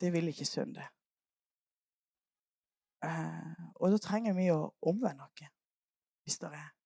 det 0.00 0.12
vil 0.12 0.28
ikke 0.28 0.48
synde. 0.48 0.86
Eh, 3.04 3.64
og 3.74 3.90
da 3.92 3.98
trenger 4.00 4.32
vi 4.32 4.48
å 4.52 4.72
omvende 4.80 5.28
oss, 5.28 5.44
hvis 6.24 6.40
det 6.40 6.54
er. 6.56 6.79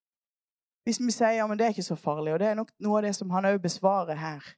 Hvis 0.85 0.99
vi 1.01 1.11
sier 1.11 1.39
ja, 1.39 1.47
men 1.49 1.57
det 1.57 1.65
er 1.65 1.73
ikke 1.73 1.87
så 1.87 1.97
farlig, 1.97 2.33
og 2.35 2.39
det 2.39 2.51
er 2.51 2.57
nok 2.59 2.69
noe 2.85 2.99
av 2.99 3.07
det 3.07 3.15
som 3.17 3.31
han 3.33 3.47
òg 3.49 3.57
besvarer 3.63 4.19
her 4.21 4.55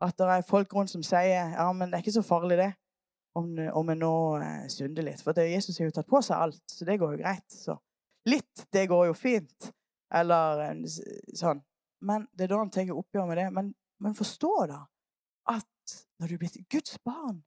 at 0.00 0.18
det 0.18 0.26
er 0.30 0.44
folk 0.46 0.74
rundt 0.74 0.92
som 0.92 1.02
sier 1.02 1.54
ja, 1.56 1.66
men 1.74 1.90
det 1.90 1.98
er 1.98 2.04
ikke 2.04 2.20
så 2.20 2.22
farlig, 2.22 2.58
det, 2.60 2.70
om, 3.38 3.50
om 3.80 3.90
en 3.90 4.00
nå 4.02 4.14
eh, 4.42 4.68
synder 4.72 5.06
litt. 5.06 5.22
For 5.24 5.36
det, 5.36 5.48
Jesus 5.50 5.78
har 5.78 5.88
jo 5.88 5.96
tatt 5.96 6.10
på 6.10 6.20
seg 6.24 6.38
alt, 6.38 6.62
så 6.70 6.86
det 6.86 6.98
går 7.00 7.16
jo 7.16 7.22
greit. 7.22 7.46
Så 7.50 7.76
litt, 8.30 8.66
det 8.74 8.86
går 8.90 9.08
jo 9.10 9.16
fint. 9.18 9.72
Eller 10.14 10.84
sånn. 11.36 11.60
Men 12.00 12.28
det 12.32 12.46
er 12.46 12.54
da 12.54 12.62
han 12.62 12.72
tenker 12.72 12.96
oppgjør 12.96 13.26
med 13.28 13.40
det. 13.40 13.48
Men, 13.54 13.72
men 14.02 14.16
forstå 14.16 14.54
da 14.70 14.84
at 15.50 15.98
når 16.20 16.30
du 16.30 16.36
er 16.36 16.42
blitt 16.44 16.62
Guds 16.72 16.98
barn, 17.04 17.42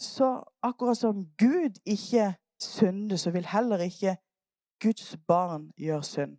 så 0.00 0.38
akkurat 0.64 0.98
som 0.98 1.24
Gud 1.40 1.78
ikke 1.84 2.34
synder, 2.62 3.20
så 3.20 3.32
vil 3.34 3.48
heller 3.48 3.84
ikke 3.84 4.16
Guds 4.82 5.14
barn 5.28 5.70
gjøre 5.80 6.04
synd. 6.04 6.36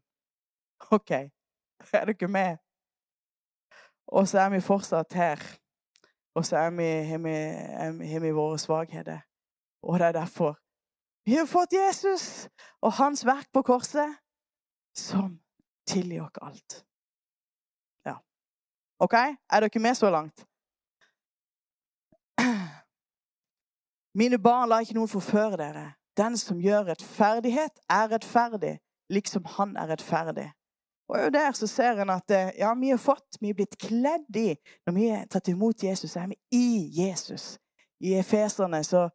OK, 0.92 1.12
er 1.94 2.06
dere 2.06 2.28
med? 2.28 2.58
Og 4.08 4.28
så 4.28 4.40
er 4.40 4.50
vi 4.50 4.62
fortsatt 4.62 5.14
her. 5.14 5.42
Og 6.36 6.46
så 6.46 6.58
har 6.58 6.72
vi, 6.72 7.18
vi, 8.00 8.20
vi, 8.20 8.32
våre 8.32 8.60
svakheter. 8.60 9.20
Og 9.82 10.00
det 10.00 10.08
er 10.08 10.12
derfor 10.12 10.60
Vi 11.26 11.34
har 11.34 11.46
fått 11.46 11.74
Jesus 11.74 12.48
og 12.82 12.94
hans 12.94 13.26
verk 13.26 13.52
på 13.54 13.62
korset, 13.62 14.16
som 14.96 15.40
tilgir 15.88 16.22
oss 16.24 16.38
alt. 16.42 16.86
Ja. 18.06 18.16
OK? 19.00 19.14
Er 19.14 19.60
dere 19.60 19.80
med 19.80 19.96
så 19.96 20.10
langt? 20.10 20.46
Mine 24.20 24.40
barn, 24.40 24.70
la 24.70 24.80
ikke 24.80 24.96
noen 24.96 25.12
forføre 25.12 25.58
dere. 25.60 25.94
Den 26.18 26.38
som 26.38 26.62
gjør 26.64 26.88
rettferdighet, 26.94 27.76
er 27.90 28.08
rettferdig, 28.14 28.78
liksom 29.10 29.46
han 29.58 29.76
er 29.78 29.92
rettferdig. 29.92 30.48
Og 31.08 31.34
der 31.34 31.52
så 31.56 31.68
ser 31.68 32.02
en 32.02 32.10
at 32.12 32.32
eh, 32.32 32.52
ja, 32.60 32.74
vi 32.76 32.90
har 32.90 33.00
fått, 33.00 33.40
vi 33.40 33.50
er 33.50 33.56
blitt 33.56 33.78
kledd 33.80 34.36
i 34.36 34.50
Når 34.86 34.94
vi 34.94 35.08
har 35.10 35.26
tatt 35.32 35.48
imot 35.48 35.84
Jesus, 35.84 36.12
så 36.12 36.20
er 36.20 36.28
vi 36.34 36.38
i 36.52 36.92
Jesus. 37.02 37.58
I 38.00 38.18
Efeserne 38.20 38.84
så, 38.84 39.08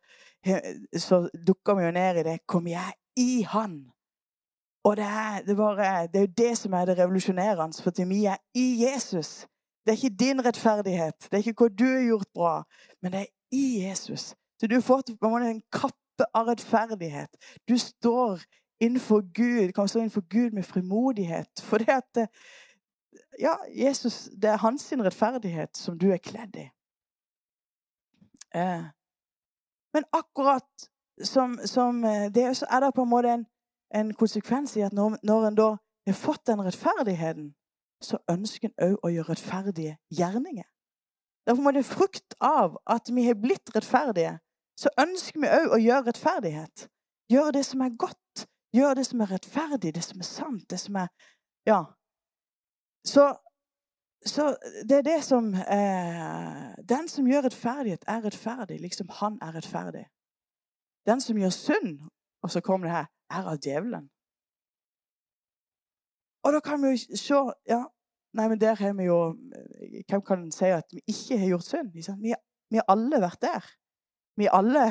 så 0.96 1.28
dukker 1.46 1.76
vi 1.78 1.84
jo 1.84 1.90
ned 1.90 2.20
i 2.20 2.24
det 2.30 2.38
Kom 2.46 2.66
jeg 2.66 2.96
i 3.16 3.42
Han. 3.42 3.92
Og 4.84 4.96
det 4.96 5.04
er, 5.04 5.42
det, 5.46 5.56
bare, 5.56 6.06
det 6.06 6.16
er 6.16 6.26
jo 6.26 6.34
det 6.36 6.58
som 6.58 6.72
er 6.72 6.84
det 6.84 6.98
revolusjonerende, 6.98 7.82
for 7.82 8.04
vi 8.08 8.24
er 8.24 8.36
i 8.54 8.82
Jesus. 8.82 9.46
Det 9.84 9.92
er 9.92 9.96
ikke 9.96 10.16
din 10.18 10.44
rettferdighet, 10.44 11.28
det 11.30 11.38
er 11.38 11.44
ikke 11.46 11.64
hva 11.64 11.68
du 11.78 11.84
har 11.86 12.02
gjort 12.06 12.30
bra, 12.34 12.54
men 13.02 13.12
det 13.12 13.20
er 13.20 13.30
i 13.52 13.84
Jesus. 13.84 14.34
Så 14.58 14.66
du 14.66 14.74
har 14.74 14.82
fått 14.82 15.10
en 15.10 15.62
kappe 15.72 16.26
av 16.34 16.50
rettferdighet. 16.50 17.30
Du 17.68 17.78
står 17.78 18.42
innenfor 18.82 19.22
Gud, 19.34 19.72
kan 19.72 19.88
stå 19.88 19.98
innenfor 19.98 20.24
Gud 20.28 20.52
med 20.52 20.64
frimodighet. 20.64 21.62
For 21.62 21.78
det 21.78 21.88
at 21.88 22.28
ja, 23.38 23.56
Jesus, 23.74 24.28
det 24.42 24.50
er 24.50 24.56
hans 24.56 24.92
rettferdighet 24.92 25.76
som 25.76 25.98
du 25.98 26.10
er 26.12 26.18
kledd 26.18 26.56
i. 26.56 26.66
Eh. 28.54 28.84
Men 29.92 30.04
akkurat 30.12 30.88
som, 31.22 31.58
som 31.64 32.04
eh, 32.04 32.32
det, 32.34 32.56
så 32.56 32.66
er 32.70 32.80
det 32.80 32.94
på 32.94 33.02
en 33.02 33.08
måte 33.08 33.32
en, 33.32 33.46
en 33.94 34.14
konsekvens 34.14 34.76
i 34.76 34.80
at 34.80 34.92
når, 34.92 35.16
når 35.22 35.46
en 35.46 35.56
da 35.56 35.70
har 36.06 36.18
fått 36.18 36.46
den 36.46 36.64
rettferdigheten, 36.64 37.54
så 38.02 38.18
ønsker 38.30 38.68
en 38.68 38.88
òg 38.88 39.04
å 39.06 39.10
gjøre 39.12 39.30
rettferdige 39.30 39.96
gjerninger. 40.10 40.66
Derfor 41.46 41.62
må 41.62 41.70
det 41.74 41.84
frukt 41.86 42.34
av 42.40 42.76
at 42.86 43.10
vi 43.14 43.26
har 43.26 43.38
blitt 43.38 43.70
rettferdige, 43.76 44.38
så 44.78 44.90
ønsker 44.98 45.40
vi 45.40 45.50
òg 45.50 45.76
å 45.76 45.80
gjøre 45.82 46.08
rettferdighet. 46.10 46.88
Gjøre 47.30 47.54
det 47.58 47.64
som 47.66 47.84
er 47.86 47.94
godt. 47.98 48.46
Gjøre 48.72 48.94
det 48.94 49.06
som 49.06 49.20
er 49.20 49.32
rettferdig, 49.34 49.94
det 49.94 50.04
som 50.04 50.20
er 50.20 50.28
sant, 50.28 50.70
det 50.70 50.80
som 50.80 50.96
er 50.96 51.08
Ja. 51.66 51.82
Så, 53.04 53.34
så 54.26 54.56
det 54.88 54.98
er 54.98 55.02
det 55.02 55.24
som 55.24 55.54
eh, 55.54 56.74
Den 56.88 57.08
som 57.08 57.26
gjør 57.26 57.44
rettferdighet, 57.48 58.04
er 58.08 58.24
rettferdig, 58.24 58.80
liksom 58.80 59.08
han 59.08 59.38
er 59.42 59.54
rettferdig. 59.54 60.06
Den 61.06 61.20
som 61.20 61.38
gjør 61.38 61.50
synd, 61.50 62.00
og 62.42 62.50
så 62.50 62.60
kommer 62.60 62.86
det 62.86 62.96
her, 62.96 63.06
er 63.30 63.48
av 63.52 63.58
djevelen. 63.58 64.10
Og 66.44 66.52
da 66.52 66.60
kan 66.60 66.82
vi 66.82 66.88
jo 66.90 67.16
se 67.16 67.42
ja, 67.68 67.84
Nei, 68.32 68.48
men 68.48 68.60
der 68.60 68.74
har 68.74 68.94
vi 68.96 69.04
jo 69.04 69.18
Hvem 70.08 70.22
kan 70.24 70.52
si 70.52 70.70
at 70.72 70.88
vi 70.92 71.02
ikke 71.06 71.38
har 71.38 71.48
gjort 71.48 71.68
synd? 71.68 71.92
Vi, 71.92 72.34
vi 72.70 72.80
har 72.80 72.86
alle 72.88 73.20
vært 73.20 73.42
der. 73.42 73.66
Vi 74.36 74.48
har 74.48 74.56
alle 74.58 74.84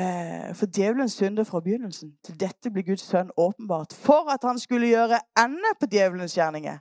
eh, 0.00 0.54
for 0.54 0.66
djevelens 0.66 1.12
synder 1.12 1.44
fra 1.44 1.60
begynnelsen. 1.60 2.16
Til 2.24 2.40
dette 2.40 2.70
blir 2.70 2.86
Guds 2.86 3.04
sønn 3.06 3.30
åpenbart 3.36 3.92
for 3.92 4.30
at 4.32 4.44
han 4.48 4.58
skulle 4.58 4.86
gjøre 4.86 5.20
ende 5.38 5.72
på 5.80 5.86
djevelens 5.90 6.36
gjerninger. 6.36 6.78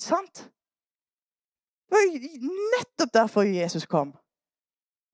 Sant? 0.00 0.50
Det 1.90 1.96
var 1.96 2.04
nettopp 2.76 3.14
derfor 3.14 3.42
Jesus 3.42 3.86
kom. 3.86 4.14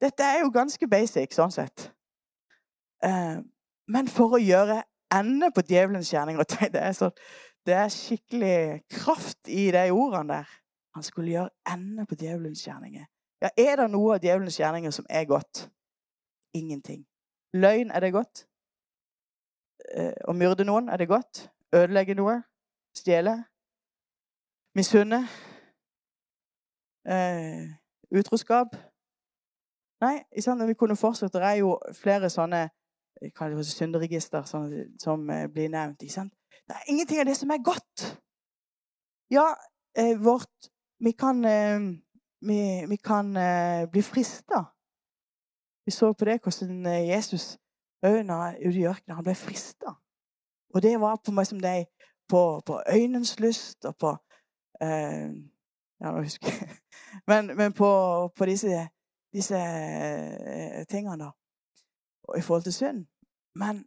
Dette 0.00 0.22
er 0.22 0.42
jo 0.44 0.52
ganske 0.52 0.88
basic 0.88 1.32
sånn 1.32 1.54
sett. 1.54 1.90
Eh, 3.04 3.40
men 3.88 4.08
for 4.12 4.36
å 4.36 4.42
gjøre 4.42 4.82
ende 5.14 5.50
på 5.54 5.64
djevelens 5.66 6.12
gjerninger 6.12 6.44
det 6.74 6.82
er, 6.82 7.10
det 7.66 7.74
er 7.74 7.92
skikkelig 7.92 8.58
kraft 8.92 9.48
i 9.48 9.70
de 9.72 9.88
ordene 9.94 10.40
der. 10.40 10.56
Han 10.96 11.04
skulle 11.04 11.32
gjøre 11.32 11.72
ende 11.72 12.06
på 12.08 12.16
djevelens 12.16 12.64
gjerninger. 12.66 13.04
Ja, 13.42 13.48
Er 13.56 13.76
det 13.76 13.90
noe 13.92 14.14
av 14.16 14.22
djevelens 14.24 14.56
gjerninger 14.60 14.90
som 14.90 15.06
er 15.10 15.26
godt? 15.28 15.66
Ingenting. 16.56 17.06
Løgn, 17.52 17.90
er 17.90 18.00
det 18.00 18.12
godt? 18.12 18.46
Eh, 19.94 20.14
å 20.28 20.32
myrde 20.32 20.64
noen, 20.64 20.88
er 20.88 20.96
det 20.96 21.08
godt? 21.08 21.46
Ødelegge 21.74 22.16
noe? 22.16 22.38
Stjele? 22.96 23.34
Misunne? 24.76 25.20
Eh, 27.04 27.68
utroskap? 28.18 28.76
Nei, 30.00 30.16
vi 30.66 30.74
kunne 30.74 30.96
fortsette. 30.96 31.38
Det 31.38 31.46
er 31.46 31.60
jo 31.60 31.76
flere 31.96 32.30
sånne 32.30 32.68
synderegister 33.64 34.44
som, 34.44 34.66
som 35.00 35.30
eh, 35.30 35.46
blir 35.52 35.68
nevnt. 35.68 36.00
Det 36.00 36.74
er 36.74 36.88
ingenting 36.88 37.20
av 37.20 37.28
det 37.28 37.36
som 37.36 37.50
er 37.50 37.64
godt. 37.64 38.06
Ja, 39.30 39.54
eh, 39.98 40.16
vårt 40.24 40.72
Vi 40.98 41.12
kan 41.12 41.44
eh, 41.44 41.80
vi, 42.40 42.86
vi 42.88 42.96
kan 42.96 43.36
eh, 43.36 43.90
bli 43.90 44.02
frista. 44.02 44.75
Vi 45.86 45.94
så 45.94 46.12
på 46.12 46.26
det 46.26 46.40
hvordan 46.42 46.86
Jesus 47.06 47.56
Jesus 48.04 48.56
ute 48.66 48.78
i 48.78 48.86
ørkenen 48.86 49.16
han 49.16 49.24
ble 49.24 49.34
frista. 49.34 49.94
Og 50.74 50.82
det 50.82 51.00
var 51.00 51.20
på 51.24 51.32
meg 51.32 51.46
som 51.48 51.60
de 51.60 51.84
på, 52.28 52.60
på 52.66 52.80
øynens 52.92 53.38
lyst 53.40 53.84
og 53.84 53.96
på 53.96 54.16
eh, 54.82 55.30
Ja, 56.00 56.10
nå 56.12 56.20
husker 56.20 56.52
jeg 56.52 56.76
Men, 57.30 57.56
men 57.56 57.72
på, 57.72 57.88
på, 58.36 58.46
disse, 58.46 58.88
disse 59.32 59.56
eh, 59.56 60.84
tingene, 60.84 61.16
da. 61.24 61.30
I 62.36 62.42
forhold 62.42 62.62
til 62.62 62.72
synd. 62.72 63.06
Men 63.54 63.86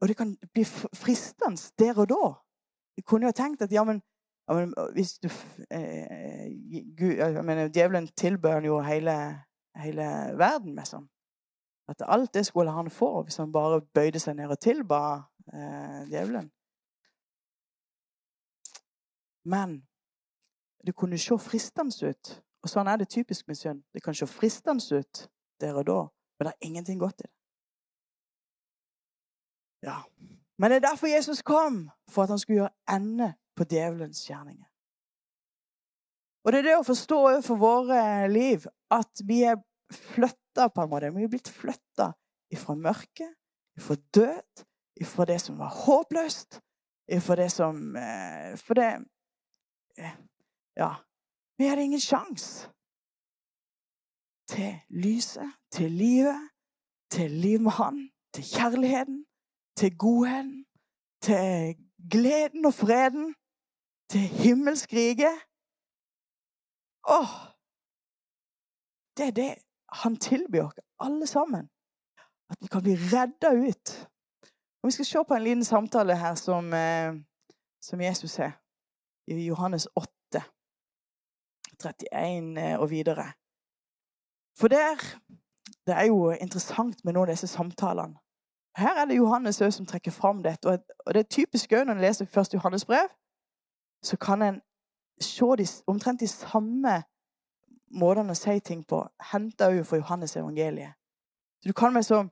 Og 0.00 0.08
det 0.08 0.16
kan 0.16 0.36
bli 0.54 0.64
fristende 0.64 1.58
der 1.78 1.98
og 1.98 2.08
da. 2.08 2.34
Jeg 2.96 3.04
kunne 3.04 3.26
jo 3.26 3.32
tenkt 3.32 3.62
at 3.62 3.72
ja, 3.72 3.84
men 3.84 4.02
ja, 4.48 4.54
men 4.54 4.74
hvis 4.92 5.18
du 5.18 5.28
eh, 5.70 6.46
Gud, 6.98 7.14
jeg 7.16 7.44
mener, 7.44 7.68
Djevelen 7.68 8.08
tilbør 8.16 8.60
jo 8.60 8.80
hele, 8.80 9.44
hele 9.76 10.04
verden 10.38 10.74
med 10.74 10.86
sånn. 10.86 11.08
At 11.88 12.02
alt 12.04 12.34
det 12.34 12.46
skulle 12.46 12.70
han 12.70 12.90
få 12.90 13.22
hvis 13.22 13.36
han 13.36 13.52
bare 13.52 13.80
bøyde 13.80 14.20
seg 14.20 14.36
ned 14.36 14.52
og 14.52 14.60
tilba 14.60 15.00
eh, 15.52 16.02
djevelen. 16.10 16.50
Men 19.48 19.86
det 20.86 20.96
kunne 20.96 21.18
se 21.18 21.38
fristende 21.40 22.10
ut. 22.10 22.34
Og 22.62 22.70
sånn 22.70 22.88
er 22.90 23.00
det 23.00 23.08
typisk 23.08 23.48
med 23.48 23.56
synd. 23.56 23.82
Det 23.94 24.02
kan 24.04 24.14
se 24.14 24.26
fristende 24.26 25.00
ut 25.00 25.28
der 25.60 25.78
og 25.78 25.86
da, 25.86 26.00
men 26.38 26.46
det 26.46 26.52
er 26.52 26.66
ingenting 26.68 27.00
godt 27.00 27.20
i 27.20 27.26
det. 27.26 27.34
Ja. 29.82 30.02
Men 30.58 30.70
det 30.70 30.76
er 30.76 30.88
derfor 30.90 31.06
Jesus 31.06 31.42
kom, 31.42 31.90
for 32.10 32.22
at 32.22 32.28
han 32.28 32.38
skulle 32.38 32.60
gjøre 32.60 32.96
ende 32.96 33.32
på 33.56 33.64
djevelens 33.64 34.26
gjerninger. 34.26 34.66
Og 36.44 36.52
det 36.52 36.58
er 36.58 36.68
det 36.68 36.76
å 36.78 36.86
forstå 36.86 37.16
overfor 37.18 37.58
våre 37.60 38.02
liv 38.30 38.66
at 38.94 39.22
vi 39.26 39.42
er 39.44 39.58
flytta 39.92 40.47
på 40.66 40.82
en 40.82 40.90
måte. 40.90 41.10
Vi 41.14 41.24
er 41.24 41.32
blitt 41.32 41.50
flytta 41.52 42.12
ifra 42.52 42.74
mørket, 42.74 43.34
ifra 43.78 43.96
død, 44.14 44.64
ifra 45.00 45.26
det 45.30 45.38
som 45.40 45.58
var 45.58 45.70
håpløst, 45.84 46.60
ifra 47.08 47.36
det 47.38 47.50
som 47.52 47.96
eh, 47.96 48.56
For 48.58 48.74
det 48.74 48.90
eh, 49.98 50.16
Ja. 50.76 50.94
Vi 51.58 51.66
hadde 51.66 51.82
ingen 51.82 52.00
sjans 52.00 52.68
til 54.48 54.78
lyset, 54.90 55.50
til 55.72 55.90
livet, 55.92 56.50
til 57.10 57.30
liv 57.30 57.60
med 57.60 57.70
Han, 57.70 58.10
til 58.34 58.44
kjærligheten, 58.44 59.24
til 59.76 59.98
godheten, 59.98 60.64
til 61.22 61.74
gleden 62.10 62.64
og 62.64 62.74
freden 62.74 63.34
til 64.10 64.20
himmelskriket. 64.20 65.36
Åh! 67.18 67.32
Det 69.16 69.26
er 69.26 69.34
det 69.40 69.54
han 69.92 70.16
tilbyr 70.16 70.62
oss, 70.62 70.74
alle 71.00 71.26
sammen. 71.26 71.70
At 72.50 72.56
vi 72.60 72.66
kan 72.66 72.82
bli 72.82 72.94
redda 72.94 73.50
ut. 73.68 74.08
Og 74.82 74.86
Vi 74.86 74.90
skal 74.90 75.04
se 75.04 75.18
på 75.28 75.34
en 75.34 75.42
liten 75.42 75.64
samtale 75.64 76.16
her 76.16 76.34
som, 76.34 76.72
eh, 76.72 77.14
som 77.82 78.00
Jesus 78.00 78.36
har 78.36 78.52
i 79.26 79.46
Johannes 79.46 79.88
8, 79.96 80.42
31 81.84 82.58
eh, 82.58 82.78
og 82.78 82.90
videre. 82.90 83.32
For 84.58 84.68
der 84.68 84.96
Det 85.86 85.94
er 85.96 86.04
jo 86.04 86.30
interessant 86.30 87.04
med 87.04 87.12
noen 87.12 87.28
av 87.28 87.32
disse 87.32 87.46
samtalene. 87.46 88.18
Her 88.76 89.00
er 89.00 89.04
det 89.04 89.16
Johannes 89.16 89.56
som 89.56 89.86
trekker 89.86 90.10
fram 90.10 90.42
dette. 90.42 90.68
Og 91.06 91.14
det 91.14 91.20
er 91.20 91.30
typisk 91.30 91.70
når 91.70 91.92
en 91.92 92.00
leser 92.00 92.24
først 92.24 92.54
Johannes 92.54 92.84
brev 92.84 93.08
så 94.02 94.16
kan 94.16 94.42
en 94.42 94.60
se 95.20 95.82
omtrent 95.86 96.20
de 96.20 96.28
samme 96.28 97.02
måtene 97.90 98.34
å 98.34 98.38
si 98.38 98.58
ting 98.60 98.84
på, 98.84 99.02
henter 99.32 99.72
òg 99.72 99.86
fra 99.86 100.00
Johannes 100.00 100.36
evangeliet. 100.36 100.94
Så 101.62 101.68
Du 101.68 101.72
kan 101.72 101.94
liksom 101.94 102.30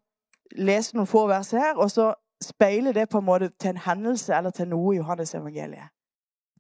lese 0.57 0.97
noen 0.97 1.07
få 1.07 1.27
vers 1.27 1.51
her, 1.51 1.75
og 1.77 1.91
så 1.91 2.15
speile 2.43 2.93
det 2.93 3.09
på 3.09 3.19
en 3.19 3.25
måte 3.25 3.51
til 3.59 3.71
en 3.71 3.83
hendelse 3.87 4.35
eller 4.37 4.51
til 4.51 4.69
noe 4.69 4.95
i 4.95 4.99
Johannes 4.99 5.35
evangeliet. 5.35 5.89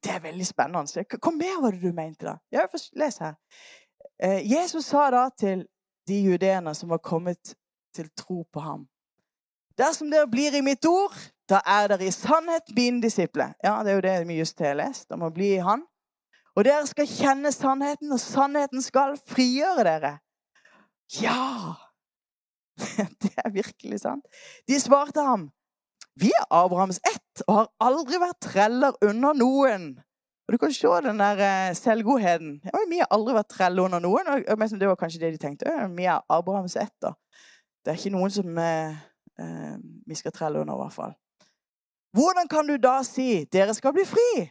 Det 0.02 0.12
er 0.12 0.20
veldig 0.20 0.46
spennende. 0.46 1.04
Hva 1.04 1.32
mer 1.32 1.62
var 1.62 1.72
det 1.72 1.82
du 1.82 1.92
mente, 1.92 2.26
da? 2.26 2.36
Ja, 2.52 2.66
Les 2.92 3.18
her. 3.18 3.34
Eh, 4.22 4.52
Jesus 4.52 4.84
sa 4.84 5.10
da 5.10 5.28
til 5.38 5.66
de 6.08 6.20
judeene 6.22 6.74
som 6.74 6.88
var 6.88 6.98
kommet 6.98 7.54
til 7.94 8.08
tro 8.16 8.44
på 8.52 8.60
ham 8.60 8.86
Dersom 9.76 10.08
dere 10.10 10.28
blir 10.28 10.54
i 10.56 10.62
mitt 10.64 10.86
ord, 10.88 11.12
da 11.48 11.60
er 11.68 11.90
dere 11.92 12.06
i 12.08 12.12
sannhet 12.14 12.70
mine 12.76 13.02
disipler. 13.02 13.52
Ja, 13.64 13.82
det 13.84 13.92
er 13.92 13.98
jo 13.98 14.04
det 14.06 14.28
vi 14.28 14.38
just 14.38 14.60
har 14.64 14.78
lest, 14.78 15.10
om 15.12 15.26
å 15.26 15.28
bli 15.30 15.50
i 15.58 15.60
Han. 15.60 15.82
Og 16.56 16.64
dere 16.64 16.86
skal 16.88 17.08
kjenne 17.08 17.52
sannheten, 17.52 18.12
og 18.12 18.20
sannheten 18.20 18.82
skal 18.84 19.18
frigjøre 19.28 19.84
dere. 19.84 20.12
Ja! 21.20 21.76
Det 23.22 23.32
er 23.40 23.52
virkelig 23.52 24.00
sant. 24.02 24.24
De 24.68 24.80
svarte 24.80 25.22
ham, 25.24 25.50
vi 26.20 26.30
er 26.32 26.46
Abrahams 26.50 26.98
ett 27.04 27.42
og 27.46 27.54
har 27.58 27.66
aldri 27.84 28.20
vært 28.20 28.40
treller 28.40 28.96
under 29.04 29.36
noen. 29.36 29.90
Og 30.46 30.54
Du 30.54 30.58
kan 30.62 30.72
se 30.72 30.88
den 31.04 31.18
der 31.18 31.40
eh, 31.42 31.74
selvgodheten. 31.74 32.60
Ja, 32.64 32.80
vi 32.88 33.00
har 33.02 33.10
aldri 33.10 33.34
vært 33.34 33.50
treller 33.50 33.88
under 33.88 34.00
noen. 34.00 34.28
Og 34.30 34.80
det 34.80 34.88
var 34.88 34.96
kanskje 34.96 35.20
det 35.20 35.32
de 35.34 35.42
tenkte. 35.42 35.72
Vi 35.96 36.04
er 36.04 36.22
Abrahams 36.30 36.76
ett. 36.76 36.94
da. 37.02 37.12
Det 37.84 37.92
er 37.92 37.98
ikke 37.98 38.14
noen 38.14 38.30
som 38.30 38.58
eh, 38.58 38.96
eh, 39.40 39.76
vi 40.06 40.14
skal 40.14 40.32
trelle 40.32 40.60
under, 40.60 40.74
i 40.74 40.84
hvert 40.84 40.96
fall. 40.96 41.16
Hvordan 42.16 42.48
kan 42.48 42.66
du 42.66 42.76
da 42.80 43.02
si 43.02 43.44
'dere 43.44 43.74
skal 43.74 43.92
bli 43.92 44.06
fri'? 44.06 44.48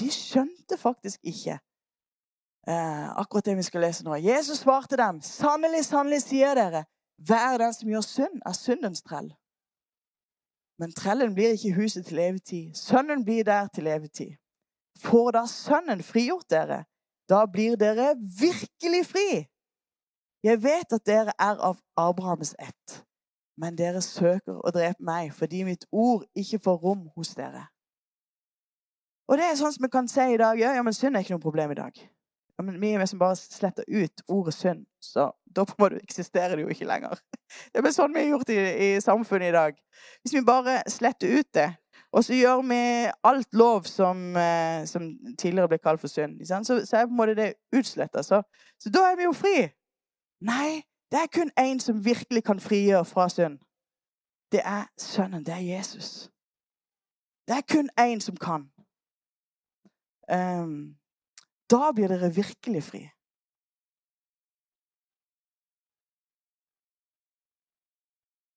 De 0.00 0.10
skjønte 0.12 0.76
faktisk 0.76 1.20
ikke 1.24 1.58
eh, 2.68 3.08
akkurat 3.20 3.44
det 3.44 3.56
vi 3.56 3.62
skal 3.62 3.80
lese 3.86 4.04
nå. 4.04 4.14
Jesus 4.14 4.58
svarte 4.58 4.96
dem, 4.96 5.20
'Sannelig, 5.22 5.84
sannelig, 5.84 6.22
sier 6.22 6.54
dere, 6.54 6.84
hver 7.16 7.58
den 7.58 7.72
som 7.72 7.88
gjør 7.88 8.00
synd, 8.00 8.40
er 8.46 8.52
syndens 8.52 9.02
trell.' 9.02 9.34
Men 10.78 10.92
trellen 10.92 11.34
blir 11.34 11.54
ikke 11.56 11.74
huset 11.74 12.06
til 12.06 12.18
evig 12.18 12.42
tid. 12.42 12.74
Sønnen 12.74 13.24
blir 13.24 13.44
der 13.44 13.68
til 13.74 13.86
evig 13.86 14.12
tid. 14.12 14.32
Får 15.00 15.30
da 15.30 15.46
Sønnen 15.46 16.02
frigjort 16.02 16.50
dere, 16.50 16.84
da 17.28 17.46
blir 17.46 17.76
dere 17.76 18.14
virkelig 18.40 19.06
fri. 19.06 19.46
Jeg 20.42 20.62
vet 20.62 20.92
at 20.92 21.06
dere 21.06 21.32
er 21.38 21.56
av 21.68 21.80
Abrahams 21.96 22.54
ett, 22.58 23.04
men 23.56 23.78
dere 23.78 24.02
søker 24.04 24.60
å 24.60 24.70
drepe 24.70 25.02
meg 25.04 25.32
fordi 25.34 25.64
mitt 25.64 25.86
ord 25.92 26.26
ikke 26.36 26.60
får 26.64 26.76
rom 26.84 27.08
hos 27.16 27.32
dere. 27.34 27.66
Og 29.26 29.38
det 29.38 29.46
er 29.46 29.56
sånn 29.58 29.74
som 29.74 29.86
vi 29.86 29.90
kan 29.92 30.08
si 30.10 30.26
i 30.34 30.38
dag. 30.40 30.58
Ja, 30.60 30.74
ja 30.76 30.84
men 30.86 30.94
synd 30.94 31.16
er 31.16 31.24
ikke 31.24 31.34
noe 31.34 31.42
problem 31.42 31.72
i 31.74 31.78
dag. 31.78 31.96
Ja, 32.56 32.64
men 32.64 32.78
vi 32.80 33.06
som 33.06 33.18
bare 33.20 33.36
sletter 33.36 33.84
ut 33.88 34.22
ordet 34.32 34.54
synd, 34.54 34.86
så 35.02 35.30
da 35.56 35.64
på 35.64 35.74
en 35.76 35.82
måte 35.82 35.98
eksisterer 36.00 36.56
det 36.56 36.62
jo 36.62 36.72
ikke 36.72 36.88
lenger. 36.88 37.18
Det 37.72 37.82
er 37.82 37.92
sånn 37.92 38.14
vi 38.14 38.22
har 38.24 38.30
gjort 38.32 38.50
i, 38.50 38.56
i 38.56 38.88
samfunnet 39.00 39.50
i 39.50 39.54
dag. 39.54 39.76
Hvis 40.24 40.34
vi 40.34 40.40
bare 40.44 40.80
sletter 40.90 41.36
ut 41.38 41.50
det, 41.54 41.68
og 42.16 42.24
så 42.24 42.34
gjør 42.34 42.62
vi 42.64 42.80
alt 43.28 43.54
lov 43.54 43.84
som, 43.90 44.36
eh, 44.36 44.86
som 44.88 45.04
tidligere 45.38 45.68
ble 45.68 45.78
kalt 45.78 46.00
for 46.00 46.08
synd, 46.08 46.40
så, 46.48 46.80
så, 46.86 46.96
er 46.96 47.06
på 47.06 47.12
en 47.12 47.20
måte 47.20 47.36
det 47.36 47.52
utsletta. 47.76 48.22
Så, 48.22 48.40
så 48.80 48.90
da 48.90 49.04
er 49.10 49.16
vi 49.20 49.28
jo 49.28 49.34
fri. 49.36 49.68
Nei, 50.40 50.82
det 51.12 51.20
er 51.22 51.32
kun 51.32 51.52
én 51.60 51.80
som 51.80 52.04
virkelig 52.04 52.44
kan 52.44 52.60
frigjøre 52.60 53.04
fra 53.04 53.28
synd. 53.28 53.58
Det 54.52 54.62
er 54.64 54.88
Sønnen. 54.98 55.44
Det 55.44 55.54
er 55.54 55.64
Jesus. 55.76 56.30
Det 57.48 57.56
er 57.56 57.68
kun 57.68 57.90
én 58.00 58.20
som 58.20 58.36
kan. 58.36 58.70
Um, 60.32 60.96
da 61.70 61.92
blir 61.94 62.10
dere 62.10 62.34
virkelig 62.34 62.82
fri. 62.82 63.02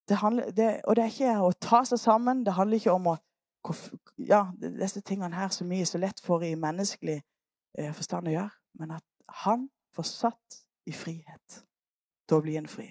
Det 0.10 0.18
handler, 0.18 0.52
det, 0.52 0.82
og 0.84 0.96
det 0.96 1.04
er 1.04 1.12
ikke 1.14 1.34
å 1.46 1.52
ta 1.62 1.84
seg 1.86 2.00
sammen. 2.02 2.46
Det 2.46 2.56
handler 2.58 2.82
ikke 2.82 2.94
om 2.98 3.12
å 3.12 3.18
ja, 4.18 4.48
disse 4.62 5.02
tingene 5.02 5.36
her 5.36 5.52
vi 5.68 5.82
er 5.82 5.86
så 5.86 6.00
lett 6.02 6.22
for 6.24 6.44
i 6.44 6.56
menneskelig 6.56 7.20
eh, 7.78 7.92
forstand 7.94 8.30
å 8.30 8.34
gjøre, 8.34 8.56
men 8.80 8.96
at 8.96 9.06
han 9.44 9.68
får 9.96 10.08
satt 10.08 10.62
i 10.90 10.94
frihet. 10.96 11.60
Da 12.30 12.40
blir 12.42 12.58
en 12.58 12.70
fri. 12.72 12.88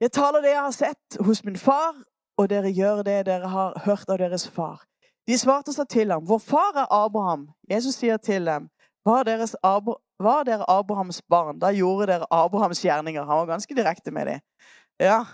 Jeg 0.00 0.10
taler 0.12 0.42
det 0.42 0.50
jeg 0.50 0.64
har 0.64 0.74
sett 0.74 1.18
hos 1.26 1.44
min 1.44 1.56
far, 1.56 1.94
og 2.38 2.48
dere 2.50 2.72
gjør 2.72 3.04
det 3.06 3.20
dere 3.28 3.48
har 3.48 3.78
hørt 3.84 4.10
av 4.10 4.18
deres 4.18 4.48
far. 4.50 4.82
De 5.26 5.38
svarte 5.40 5.72
seg 5.72 5.88
til 5.88 6.12
ham, 6.12 6.24
vår 6.28 6.40
far 6.42 6.76
er 6.76 6.90
Abraham. 6.92 7.48
Jesus 7.70 7.96
sier 7.96 8.16
til 8.20 8.44
dem, 8.46 8.68
var, 9.04 9.28
Abra 9.62 9.94
var 10.18 10.44
dere 10.44 10.64
Abrahams 10.70 11.22
barn, 11.22 11.58
da 11.58 11.72
gjorde 11.72 12.06
dere 12.12 12.26
Abrahams 12.30 12.80
gjerninger. 12.84 13.24
Han 13.24 13.42
var 13.42 13.46
ganske 13.46 13.74
direkte 13.74 14.10
med 14.10 14.26
dem. 14.26 14.40
Ja. 15.00 15.24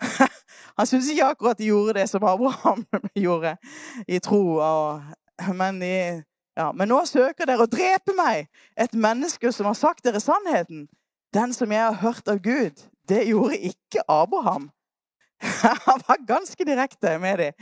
Han 0.78 0.86
syntes 0.86 1.10
ikke 1.10 1.24
akkurat 1.24 1.58
de 1.58 1.64
gjorde 1.64 1.94
det 2.00 2.08
som 2.08 2.24
Abraham 2.24 2.84
gjorde 3.14 3.56
i 4.08 4.18
tro. 4.18 4.56
Og, 4.56 5.02
men, 5.54 5.80
de, 5.80 6.22
ja. 6.56 6.72
men 6.72 6.88
nå 6.88 7.02
søker 7.06 7.46
dere 7.46 7.66
å 7.66 7.70
drepe 7.70 8.14
meg, 8.16 8.48
et 8.76 8.94
menneske 8.94 9.52
som 9.52 9.68
har 9.68 9.78
sagt 9.78 10.04
dere 10.04 10.22
sannheten. 10.22 10.88
Den 11.34 11.52
som 11.54 11.70
jeg 11.72 11.84
har 11.84 12.00
hørt 12.00 12.28
av 12.28 12.40
Gud, 12.42 12.80
det 13.08 13.26
gjorde 13.28 13.58
ikke 13.58 14.06
Abraham. 14.08 14.70
Han 15.86 16.02
var 16.08 16.26
ganske 16.26 16.64
direkte 16.64 17.18
med 17.18 17.38
dem. 17.38 17.52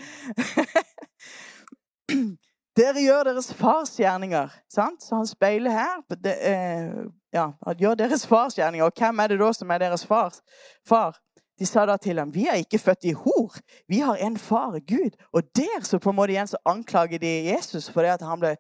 Dere 2.79 3.03
gjør 3.03 3.25
deres 3.27 3.49
fars 3.59 3.97
gjerninger. 3.99 4.53
Sant? 4.71 5.03
Så 5.03 5.17
han 5.17 5.27
speiler 5.27 5.75
her. 5.75 6.03
Det, 6.15 6.35
eh, 6.47 7.07
ja, 7.35 7.49
gjør 7.79 7.97
deres 7.99 8.27
fars 8.27 8.55
gjerninger. 8.55 8.87
Og 8.87 8.93
hvem 8.99 9.19
er 9.19 9.33
det 9.33 9.41
da 9.41 9.53
som 9.53 9.71
er 9.71 9.83
deres 9.83 10.07
fars, 10.07 10.43
far? 10.87 11.19
De 11.59 11.67
sa 11.67 11.87
da 11.87 11.97
til 11.97 12.19
ham, 12.19 12.35
'Vi 12.35 12.47
er 12.47 12.55
ikke 12.55 12.79
født 12.79 13.05
i 13.05 13.13
hor. 13.13 13.55
Vi 13.89 13.99
har 13.99 14.15
en 14.15 14.37
far, 14.37 14.79
Gud.' 14.79 15.17
Og 15.33 15.43
der 15.57 15.83
så 15.83 15.99
på 15.99 16.11
en 16.11 16.17
måte 16.17 16.33
igjen 16.33 16.47
så 16.47 16.57
anklager 16.65 17.19
de 17.19 17.51
Jesus 17.51 17.91
for 17.91 18.03
det 18.03 18.11
at 18.11 18.23
han 18.23 18.41
ble, 18.41 18.57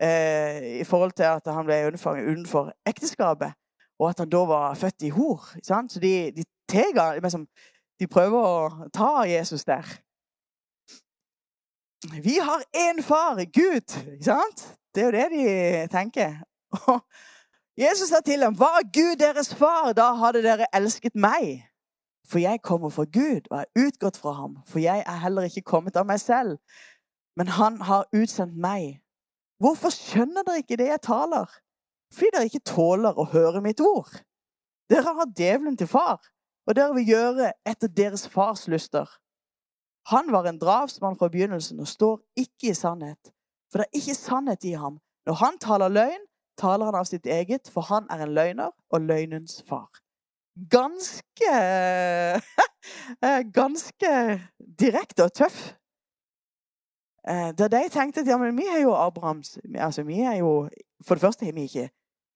eh, 0.00 0.80
i 0.80 0.84
forhold 0.84 1.12
til 1.12 1.22
at 1.22 1.42
han 1.46 1.64
ble 1.64 1.86
utenfor, 1.86 2.72
ekteskapet. 2.86 3.52
Og 3.98 4.08
at 4.08 4.18
han 4.18 4.28
da 4.28 4.36
var 4.36 4.74
født 4.74 5.02
i 5.02 5.08
hor. 5.08 5.48
Sant? 5.62 5.92
Så 5.92 6.00
de, 6.00 6.32
de, 6.36 6.44
teger, 6.68 7.20
liksom, 7.22 7.46
de 8.00 8.06
prøver 8.06 8.42
å 8.42 8.88
ta 8.94 9.24
Jesus 9.28 9.64
der. 9.64 9.84
Vi 12.10 12.38
har 12.42 12.62
én 12.76 13.02
far, 13.02 13.34
Gud. 13.44 14.12
Ikke 14.12 14.24
Sant? 14.24 14.78
Det 14.94 15.02
er 15.02 15.06
jo 15.06 15.12
det 15.12 15.28
de 15.30 15.88
tenker. 15.88 16.34
Jesus 17.84 18.08
sa 18.08 18.20
til 18.20 18.40
dem, 18.40 18.58
'Var 18.58 18.92
Gud 18.92 19.16
deres 19.16 19.54
far, 19.54 19.92
da 19.92 20.12
hadde 20.14 20.42
dere 20.42 20.66
elsket 20.74 21.14
meg.' 21.14 21.68
For 22.26 22.38
jeg 22.38 22.62
kommer 22.62 22.88
fra 22.88 23.04
Gud 23.04 23.40
og 23.50 23.58
er 23.60 23.86
utgått 23.86 24.16
fra 24.16 24.32
ham. 24.32 24.56
For 24.66 24.78
jeg 24.78 25.04
er 25.06 25.16
heller 25.16 25.42
ikke 25.42 25.60
kommet 25.60 25.96
av 25.96 26.06
meg 26.06 26.20
selv, 26.20 26.58
men 27.36 27.48
han 27.48 27.80
har 27.80 28.08
utsendt 28.14 28.56
meg. 28.56 29.00
Hvorfor 29.58 29.90
skjønner 29.90 30.42
dere 30.42 30.58
ikke 30.62 30.76
det 30.76 30.86
jeg 30.86 31.02
taler? 31.02 31.46
Fordi 32.12 32.30
dere 32.32 32.44
ikke 32.44 32.66
tåler 32.66 33.18
å 33.18 33.24
høre 33.24 33.60
mitt 33.60 33.80
ord. 33.80 34.22
Dere 34.90 35.02
har 35.02 35.34
djevelen 35.36 35.76
til 35.76 35.86
far, 35.86 36.20
og 36.66 36.76
dere 36.76 36.94
vil 36.94 37.08
gjøre 37.08 37.52
etter 37.66 37.88
deres 37.88 38.28
fars 38.28 38.68
lyster. 38.68 39.06
Han 40.10 40.32
var 40.32 40.48
en 40.48 40.58
drapsmann 40.58 41.16
fra 41.18 41.28
begynnelsen 41.28 41.80
og 41.80 41.88
står 41.88 42.20
ikke 42.36 42.70
i 42.72 42.74
sannhet, 42.74 43.32
for 43.70 43.78
det 43.78 43.86
er 43.86 43.98
ikke 44.00 44.18
sannhet 44.18 44.64
i 44.64 44.72
ham. 44.72 44.98
Når 45.26 45.34
han 45.38 45.58
taler 45.58 45.88
løgn, 45.88 46.24
taler 46.58 46.90
han 46.90 46.98
av 46.98 47.06
sitt 47.08 47.26
eget, 47.26 47.70
for 47.70 47.86
han 47.86 48.08
er 48.10 48.24
en 48.24 48.34
løgner 48.34 48.72
og 48.90 49.00
løgnens 49.00 49.62
far. 49.68 49.88
Ganske 50.70 51.54
Ganske 53.58 54.10
direkte 54.80 55.24
og 55.24 55.32
tøff. 55.32 55.60
Eh, 57.28 57.50
da 57.54 57.68
de 57.70 57.88
tenkte 57.88 58.20
at 58.20 58.28
ja, 58.28 58.36
men 58.36 58.56
vi 58.58 58.66
er 58.66 58.80
jo 58.82 58.96
Abrahams 58.98 59.54
altså 59.78 60.02
vi 60.02 60.20
er 60.20 60.40
jo, 60.40 60.68
For 61.06 61.14
det 61.14 61.22
første 61.22 61.46
er 61.48 61.52
vi 61.54 61.62
ikke, 61.62 61.88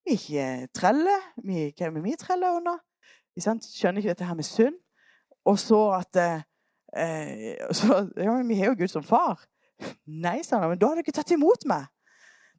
vi 0.07 0.13
er 0.13 0.19
ikke 0.21 0.69
trelle. 0.75 1.17
Vi, 1.43 1.73
hva 1.77 1.87
er 1.87 2.03
vi 2.03 2.15
trelle 2.19 2.53
under? 2.57 2.79
Skjønner 3.37 3.99
ikke 3.99 4.15
dette 4.15 4.25
her 4.25 4.35
med 4.35 4.47
synd. 4.47 4.79
Og 5.45 5.59
så 5.59 5.81
at 5.99 6.17
eh, 6.97 7.67
så, 7.79 8.07
ja, 8.17 8.33
men 8.33 8.49
vi 8.49 8.59
har 8.61 8.73
jo 8.73 8.81
Gud 8.81 8.93
som 8.93 9.05
far. 9.07 9.45
Nei, 10.07 10.41
sa 10.45 10.61
han, 10.63 10.73
men 10.73 10.81
da 10.81 10.91
har 10.91 11.01
dere 11.01 11.15
tatt 11.15 11.35
imot 11.37 11.67
meg. 11.69 11.87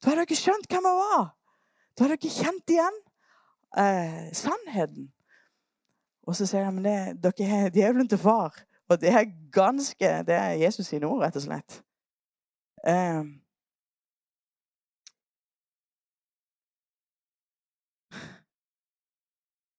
Da 0.01 0.11
har 0.11 0.21
dere 0.21 0.37
skjønt 0.37 0.69
hvem 0.69 0.87
jeg 0.89 0.99
var. 1.01 1.27
Da 1.97 2.05
har 2.05 2.13
dere 2.13 2.31
kjent 2.31 2.73
igjen 2.73 2.99
eh, 3.81 4.27
sannheten. 4.37 5.09
Og 6.27 6.35
så 6.35 6.45
sier 6.45 6.67
han 6.67 6.83
det, 6.83 7.17
dere 7.23 7.49
er 7.63 7.73
djevelen 7.73 8.09
til 8.11 8.21
far. 8.21 8.55
Og 8.87 9.01
det 9.01 9.11
er 9.11 9.33
ganske 9.51 10.09
Det 10.27 10.35
er 10.35 10.61
Jesus 10.61 10.87
sine 10.87 11.07
ord, 11.07 11.23
rett 11.23 11.35
og 11.35 11.41
slett. 11.43 11.81
Eh, 12.87 13.23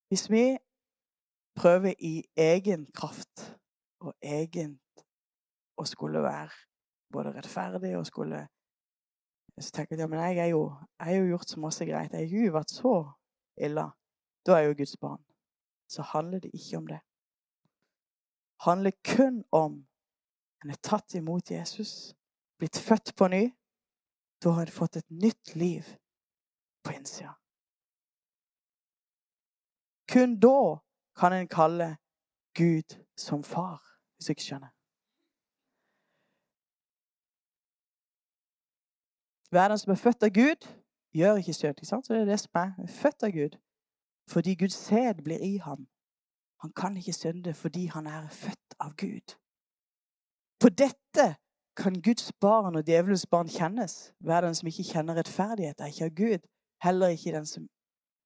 hvis 0.08 0.30
vi 0.30 0.58
prøver 1.56 1.94
i 1.98 2.24
egen 2.36 2.86
kraft 2.94 3.58
og 4.00 4.14
egent 4.22 5.04
å 5.78 5.84
skulle 5.86 6.22
være 6.22 6.54
både 7.12 7.32
rettferdig 7.36 7.96
og 7.98 8.06
skulle 8.06 8.46
Så 9.58 9.72
tenker 9.74 9.96
jeg 9.96 10.04
ja, 10.04 10.06
men 10.06 10.20
jeg, 10.22 10.38
er 10.38 10.50
jo, 10.52 10.60
jeg 11.00 11.06
har 11.06 11.16
jo 11.18 11.30
gjort 11.32 11.50
så 11.50 11.60
masse 11.60 11.86
greit. 11.86 12.12
Jeg 12.14 12.28
har 12.30 12.44
jo 12.46 12.52
vært 12.54 12.70
så 12.70 12.92
ille. 13.58 13.88
Da 14.46 14.54
er 14.54 14.60
jeg 14.60 14.68
jo 14.68 14.76
Guds 14.78 14.96
barn. 15.02 15.22
Så 15.90 16.04
handler 16.12 16.38
det 16.44 16.52
ikke 16.54 16.78
om. 16.78 16.86
Det 16.86 17.00
handler 18.60 18.90
kun 19.04 19.44
om 19.52 19.86
en 20.64 20.70
er 20.70 20.80
tatt 20.82 21.14
imot 21.14 21.50
Jesus, 21.50 22.14
blitt 22.58 22.78
født 22.78 23.14
på 23.16 23.28
ny. 23.28 23.44
Da 24.42 24.54
har 24.54 24.66
en 24.66 24.74
fått 24.74 24.96
et 24.96 25.10
nytt 25.10 25.54
liv 25.54 25.86
på 26.86 26.94
innsida. 26.94 27.34
Kun 30.08 30.38
da 30.40 30.78
kan 31.18 31.34
en 31.34 31.50
kalle 31.50 31.96
Gud 32.60 32.88
som 33.16 33.42
far. 33.44 33.78
hvis 34.16 34.28
ikke 34.28 34.42
skjønner. 34.42 34.70
Hver 39.50 39.68
den 39.68 39.78
som 39.78 39.92
er 39.92 40.00
født 40.04 40.22
av 40.22 40.32
Gud, 40.40 40.66
gjør 41.18 41.36
ikke 41.40 41.54
synd. 41.54 41.84
Så 41.84 42.00
det 42.08 42.20
er 42.20 42.24
det 42.24 42.40
som 42.40 42.50
er 42.54 42.86
født 43.02 43.22
av 43.22 43.30
Gud. 43.30 43.54
Fordi 44.28 44.54
Guds 44.54 44.74
sæd 44.74 45.22
blir 45.24 45.38
i 45.38 45.56
ham. 45.56 45.88
Han 46.62 46.72
kan 46.72 46.96
ikke 46.96 47.12
synde 47.12 47.54
fordi 47.54 47.86
han 47.86 48.06
er 48.06 48.28
født 48.28 48.74
av 48.80 48.90
Gud. 48.96 49.36
På 50.60 50.68
dette 50.68 51.26
kan 51.76 52.02
Guds 52.02 52.32
barn 52.40 52.76
og 52.76 52.86
djevelens 52.86 53.26
barn 53.26 53.48
kjennes. 53.48 54.12
Hver 54.18 54.40
den 54.40 54.54
som 54.54 54.66
ikke 54.66 54.90
kjenner 54.92 55.14
rettferdighet, 55.14 55.80
er 55.80 55.86
ikke 55.86 56.04
av 56.04 56.16
Gud. 56.22 56.48
Heller 56.82 57.08
ikke 57.08 57.32
den 57.32 57.46
som 57.46 57.68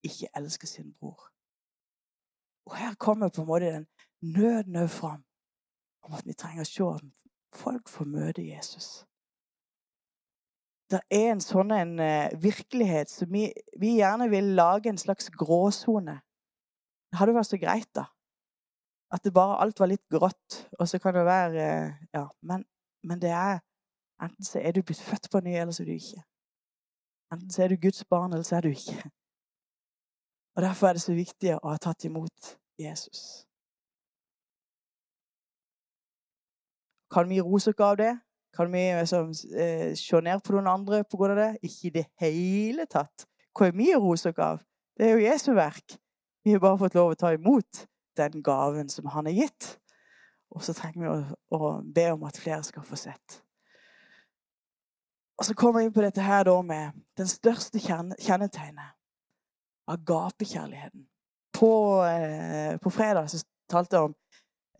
ikke 0.02 0.28
elsker 0.36 0.66
sin 0.66 0.94
bror. 1.00 1.28
Og 2.66 2.76
her 2.76 2.94
kommer 2.94 3.28
på 3.28 3.42
en 3.42 3.46
måte 3.46 3.64
den 3.64 3.86
nøden 4.22 4.76
òg 4.76 4.90
fram 4.90 5.22
om 6.02 6.14
at 6.18 6.26
vi 6.26 6.34
trenger 6.34 6.64
å 6.64 6.68
se 6.68 6.86
at 6.96 7.04
folk 7.52 7.90
får 7.90 8.08
møte 8.08 8.44
Jesus. 8.46 9.02
Det 10.90 11.00
er 11.10 11.30
en 11.32 11.40
sånn 11.40 11.72
en 11.72 11.94
uh, 12.02 12.32
virkelighet 12.42 13.10
som 13.10 13.30
vi, 13.32 13.46
vi, 13.80 13.96
gjerne 14.00 14.28
vil 14.32 14.52
lage 14.58 14.90
en 14.90 15.00
slags 15.00 15.30
gråsone. 15.32 16.18
Det 17.12 17.20
hadde 17.20 17.36
vært 17.36 17.48
så 17.48 17.60
greit, 17.60 17.88
da. 17.96 18.06
At 19.12 19.24
det 19.24 19.32
bare 19.36 19.58
alt 19.60 19.80
var 19.80 19.88
litt 19.88 20.04
grått. 20.12 20.58
Og 20.78 20.88
så 20.88 21.00
kan 21.00 21.16
det 21.16 21.24
være 21.28 21.68
uh, 21.68 21.94
Ja, 22.12 22.26
men, 22.40 22.66
men, 23.04 23.20
det 23.22 23.32
er 23.36 23.62
Enten 24.22 24.46
så 24.46 24.60
er 24.62 24.70
du 24.76 24.84
blitt 24.86 25.00
født 25.02 25.26
på 25.32 25.40
ny, 25.42 25.56
eller 25.58 25.74
så 25.74 25.82
er 25.82 25.88
du 25.88 25.96
ikke. 25.96 26.20
Enten 27.34 27.50
så 27.50 27.64
er 27.64 27.72
du 27.72 27.80
Guds 27.82 28.04
barn, 28.04 28.30
eller 28.30 28.46
så 28.46 28.60
er 28.60 28.68
du 28.68 28.68
ikke. 28.68 29.00
Og 30.54 30.62
Derfor 30.62 30.86
er 30.86 30.92
det 30.92 31.02
så 31.02 31.16
viktig 31.16 31.56
å 31.56 31.72
ha 31.72 31.80
tatt 31.82 32.04
imot 32.06 32.52
Jesus. 32.78 33.48
Kan 37.12 37.28
vi 37.28 37.40
rose 37.40 37.70
oss 37.70 37.80
av 37.80 37.96
det? 37.96 38.18
Kan 38.56 38.72
vi 38.72 38.82
liksom, 39.00 39.32
eh, 39.56 39.94
se 39.94 40.20
ned 40.20 40.42
på 40.44 40.52
noen 40.52 40.66
andre 40.66 41.04
pga. 41.04 41.34
det? 41.34 41.58
Ikke 41.62 41.86
i 41.86 41.90
det 41.90 42.06
hele 42.20 42.86
tatt. 42.86 43.26
Hva 43.52 43.68
er 43.68 43.72
vi 43.72 43.92
å 43.94 44.12
oss 44.12 44.26
av? 44.26 44.62
Det 44.96 45.06
er 45.06 45.16
jo 45.16 45.26
Jesu 45.26 45.52
verk. 45.54 45.98
Vi 46.44 46.52
har 46.52 46.60
bare 46.60 46.78
fått 46.78 46.94
lov 46.94 47.12
å 47.12 47.18
ta 47.18 47.32
imot 47.32 47.86
den 48.16 48.42
gaven 48.42 48.88
som 48.88 49.06
han 49.06 49.26
har 49.26 49.32
gitt. 49.32 49.78
Og 50.50 50.62
så 50.62 50.74
trenger 50.74 51.00
vi 51.00 51.08
å, 51.08 51.36
å 51.56 51.82
be 51.82 52.10
om 52.12 52.24
at 52.24 52.36
flere 52.36 52.62
skal 52.62 52.84
få 52.84 52.96
sett. 52.96 53.42
Og 55.38 55.46
så 55.46 55.54
kommer 55.54 55.80
vi 55.80 55.86
inn 55.86 55.94
på 55.94 56.04
dette 56.04 56.22
her 56.22 56.44
da 56.44 56.58
med 56.62 56.92
den 57.16 57.26
største 57.26 57.80
kjennetegnet. 57.80 58.92
Agapekjærligheten. 59.88 61.06
På, 61.56 62.04
eh, 62.04 62.76
på 62.78 62.90
fredag 62.90 63.30
så 63.30 63.40
talte 63.68 63.96
jeg 63.96 64.10
om 64.10 64.14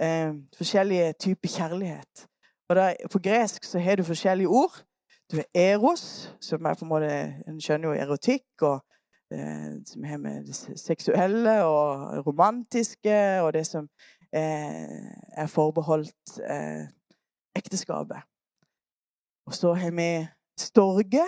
eh, 0.01 0.33
forskjellige 0.57 1.13
typer 1.21 1.49
kjærlighet. 1.49 2.27
Og 2.69 2.77
da, 2.77 2.95
På 3.13 3.19
gresk 3.19 3.65
så 3.65 3.79
har 3.79 3.97
du 3.97 4.05
forskjellige 4.05 4.49
ord. 4.49 4.85
Du 5.33 5.37
har 5.37 5.47
eros, 5.55 6.35
som 6.41 6.65
er 6.65 6.75
på 6.75 6.85
en 6.85 6.89
måte 6.89 7.13
En 7.49 7.61
skjønner 7.61 7.89
jo 7.89 8.01
erotikk, 8.01 8.63
og 8.63 8.81
eh, 9.33 9.81
som 9.87 10.05
har 10.05 10.19
med 10.19 10.45
det 10.45 10.81
seksuelle 10.81 11.65
og 11.65 12.27
romantiske, 12.27 13.41
og 13.43 13.53
det 13.53 13.67
som 13.67 13.89
eh, 14.33 15.13
er 15.37 15.47
forbeholdt 15.47 16.39
eh, 16.51 16.89
ekteskapet. 17.57 18.23
Og 19.47 19.55
så 19.55 19.75
har 19.75 19.91
vi 19.91 20.27
storge, 20.59 21.25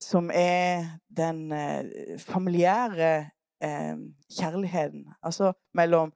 som 0.00 0.30
er 0.34 0.98
den 1.16 1.52
eh, 1.52 1.84
familiære 2.18 3.30
eh, 3.62 3.96
kjærligheten. 4.38 5.06
Altså 5.22 5.52
mellom 5.74 6.12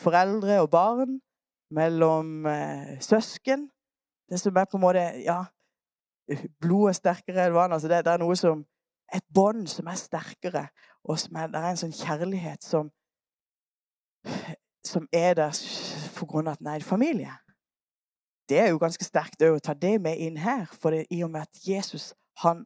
foreldre 0.00 0.60
og 0.62 0.70
barn, 0.70 1.20
mellom 1.70 2.46
eh, 2.46 3.00
søsken. 3.02 3.70
Det 4.30 4.40
som 4.40 4.56
er 4.56 4.64
på 4.70 4.78
en 4.78 4.84
måte 4.84 5.02
Ja, 5.24 5.44
blodet 6.62 6.94
er 6.94 6.98
sterkere 6.98 7.46
enn 7.46 7.54
vann. 7.54 7.72
Altså 7.72 7.88
det, 7.90 8.04
det, 8.06 8.12
er 8.12 8.22
noe 8.22 8.36
som 8.38 8.66
Et 9.10 9.24
bånd 9.34 9.64
som 9.66 9.88
er 9.90 9.96
sterkere, 9.98 10.68
og 11.02 11.18
er, 11.34 11.48
det 11.50 11.58
er 11.58 11.72
en 11.72 11.78
sånn 11.80 11.94
kjærlighet 11.98 12.62
som 12.62 12.92
som 14.86 15.08
er 15.12 15.34
der 15.34 15.56
på 16.14 16.26
grunn 16.30 16.46
av 16.46 16.52
at 16.52 16.60
den 16.60 16.68
er 16.70 16.78
en 16.78 16.86
familie. 16.86 17.32
Det 18.48 18.58
er 18.58 18.68
jo 18.70 18.78
ganske 18.78 19.04
sterkt 19.04 19.42
å 19.42 19.58
ta 19.58 19.74
det 19.74 19.96
med 20.02 20.18
inn 20.18 20.38
her, 20.38 20.66
for 20.70 20.94
det, 20.94 21.08
i 21.10 21.24
og 21.24 21.32
med 21.34 21.48
at 21.48 21.66
Jesus 21.66 22.12
han 22.44 22.62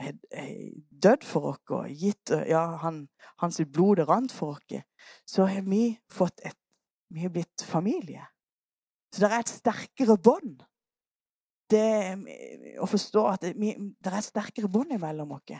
dødd 0.00 1.24
for 1.26 1.52
oss 1.52 1.74
og 1.76 1.88
gitt 1.92 2.32
ja, 2.48 2.62
han, 2.82 3.04
hans 3.42 3.60
blod 3.72 4.00
det 4.00 4.08
rant 4.08 4.32
for 4.32 4.56
oss, 4.56 4.82
så 5.28 5.46
har 5.50 5.66
vi 5.68 5.98
fått 6.12 6.40
et 6.44 6.56
Vi 7.10 7.24
har 7.24 7.30
blitt 7.34 7.62
familie. 7.66 8.22
Så 9.10 9.24
det 9.24 9.32
er 9.32 9.40
et 9.40 9.50
sterkere 9.50 10.14
bånd. 10.14 10.60
Å 12.78 12.86
forstå 12.86 13.24
at 13.26 13.42
det, 13.42 13.56
det 13.58 14.12
er 14.12 14.18
et 14.20 14.28
sterkere 14.28 14.70
bånd 14.70 14.94
mellom 14.94 15.32
oss. 15.34 15.56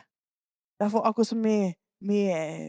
Derfor, 0.79 1.03
akkurat 1.09 1.27
som 1.27 1.43
vi, 1.43 1.75
vi, 2.07 2.21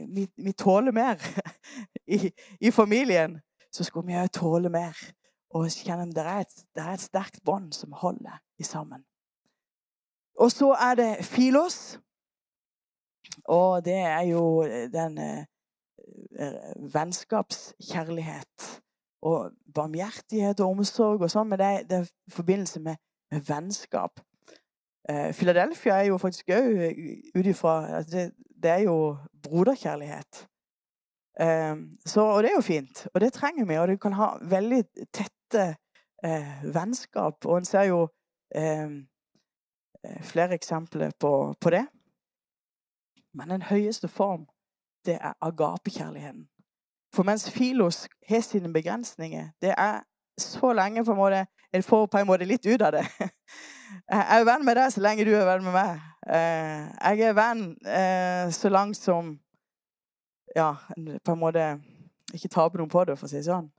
vi, 0.10 0.26
vi 0.34 0.54
tåler 0.58 0.92
mer 0.92 1.22
i, 2.18 2.32
i, 2.60 2.72
familien, 2.72 3.38
så 3.70 3.86
skal 3.86 4.08
vi 4.08 4.18
òg 4.18 4.34
tåle 4.34 4.74
mer. 4.74 4.98
Og 5.54 5.70
kjenne 5.70 6.10
at 6.10 6.16
det 6.16 6.26
er 6.26 6.42
et, 6.42 6.66
det 6.74 6.84
er 6.84 6.98
et 6.98 7.06
sterkt 7.06 7.42
bånd 7.46 7.70
som 7.78 7.94
holder 8.02 8.42
sammen. 8.66 9.06
Og 10.42 10.52
så 10.52 10.72
er 10.90 10.96
det 10.96 11.26
Filos. 11.26 12.00
Og 13.46 13.86
det 13.86 13.94
er 13.94 14.22
jo 14.22 14.64
den 14.94 15.18
eh, 15.18 15.44
eh, 16.40 16.94
vennskapskjærlighet 16.94 18.82
og 19.22 19.52
barmhjertighet 19.76 20.60
og 20.60 20.70
omsorg 20.70 21.22
og 21.22 21.30
sånn, 21.32 21.50
men 21.52 21.62
det 21.62 21.68
er, 21.68 21.84
det 21.90 21.98
er 22.00 22.10
forbindelse 22.34 22.82
med, 22.82 22.98
med 23.32 23.46
vennskap. 23.48 24.24
Eh, 25.10 25.30
Philadelphia 25.38 26.00
er 26.00 26.10
jo 26.10 26.18
faktisk 26.22 26.50
òg 26.58 26.82
ut 27.38 27.52
ifra 27.54 28.02
det, 28.02 28.32
det, 28.64 28.72
er 28.72 28.88
jo 28.88 28.98
broderkjærlighet. 29.46 30.42
Eh, 31.46 31.76
så, 32.06 32.26
og 32.26 32.42
det 32.42 32.52
er 32.52 32.58
jo 32.58 32.66
fint, 32.66 33.06
og 33.14 33.22
det 33.22 33.34
trenger 33.38 33.70
vi. 33.70 33.78
Og 33.78 33.88
du 33.94 33.96
kan 34.02 34.18
ha 34.18 34.34
veldig 34.42 34.84
tette 35.14 35.70
eh, 36.26 36.52
vennskap. 36.66 37.46
Og 37.46 37.62
en 37.62 37.70
ser 37.70 37.90
jo 37.94 38.04
eh, 38.58 38.90
Eh, 38.90 39.11
flere 40.22 40.54
eksempler 40.54 41.12
på, 41.20 41.54
på 41.62 41.70
det. 41.70 41.86
Men 43.34 43.50
den 43.50 43.62
høyeste 43.62 44.08
form, 44.08 44.48
det 45.06 45.18
er 45.22 45.34
agapekjærligheten. 45.42 46.48
For 47.16 47.24
mens 47.24 47.52
Filos 47.52 48.08
har 48.30 48.42
sine 48.42 48.74
begrensninger, 48.74 49.50
det 49.62 49.74
er 49.78 50.02
så 50.38 50.74
lenge 50.74 51.06
på 51.06 51.12
en 51.12 51.18
måte 51.18 51.46
Jeg 51.74 51.84
får 51.84 52.06
på 52.06 52.18
en 52.18 52.28
måte 52.28 52.46
litt 52.46 52.66
ut 52.66 52.82
av 52.82 52.92
det. 52.92 53.06
Jeg 54.12 54.26
er 54.30 54.46
venn 54.46 54.66
med 54.66 54.76
deg 54.76 54.92
så 54.92 55.02
lenge 55.04 55.26
du 55.28 55.32
er 55.36 55.46
venn 55.48 55.64
med 55.64 55.74
meg. 55.76 56.00
Eh, 56.28 56.84
jeg 57.12 57.22
er 57.28 57.34
venn 57.36 57.62
eh, 57.88 58.52
så 58.52 58.70
langt 58.70 58.98
som 58.98 59.40
Ja, 60.56 60.76
på 61.24 61.32
en 61.32 61.40
måte 61.40 61.66
ikke 62.34 62.52
taper 62.52 62.80
noen 62.80 62.92
på 62.92 63.04
det, 63.08 63.18
for 63.20 63.28
å 63.28 63.32
si 63.32 63.40
det 63.40 63.48
sånn 63.48 63.70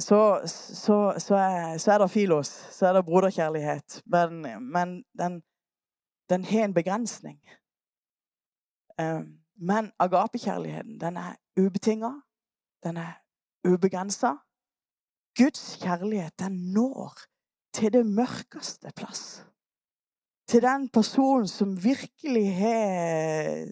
så, 0.00 0.40
så, 0.46 1.14
så, 1.18 1.34
er, 1.34 1.78
så, 1.78 1.92
er, 1.92 1.98
det 1.98 2.10
filos, 2.10 2.46
så 2.46 2.86
er 2.86 2.92
det 2.92 3.04
broderkjærlighet. 3.04 4.02
Men, 4.06 4.42
men 4.72 5.04
den, 5.18 5.42
den, 6.30 6.44
har 6.44 6.64
en 6.64 6.74
begrensning. 6.74 7.40
Ehm, 9.00 9.38
men 9.56 9.92
agapekjærligheten, 9.98 11.00
den 11.00 11.16
er 11.16 11.34
ubetinga. 11.60 12.10
Den 12.82 12.96
er 12.96 13.12
ubegrensa. 13.68 14.32
Guds 15.38 15.78
kjærlighet, 15.82 16.38
den 16.38 16.72
når 16.72 17.18
til 17.74 17.92
det 17.92 18.06
mørkeste 18.06 18.92
plass 18.96 19.46
til 20.50 20.62
den 20.62 20.88
personen 20.90 21.48
som 21.48 21.76
virkelig 21.84 22.46
har 22.58 23.66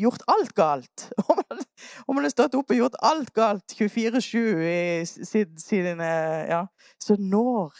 gjort 0.00 0.22
alt 0.32 0.54
galt. 0.56 1.08
Om 2.08 2.16
han 2.16 2.24
har 2.24 2.32
stått 2.32 2.56
opp 2.56 2.72
og 2.72 2.78
gjort 2.78 2.96
alt 3.04 3.32
galt 3.36 3.74
24-7 3.76 5.04
siden, 5.28 5.58
siden 5.60 6.00
ja, 6.00 6.64
Så 7.00 7.16
når 7.20 7.76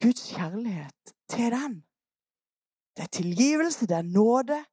Guds 0.00 0.30
kjærlighet 0.34 1.14
til 1.28 1.50
den. 1.50 1.84
Det 2.96 3.02
er 3.02 3.06
tilgivelse, 3.06 3.86
det 3.86 3.96
er 3.96 4.02
nåde. 4.02 4.64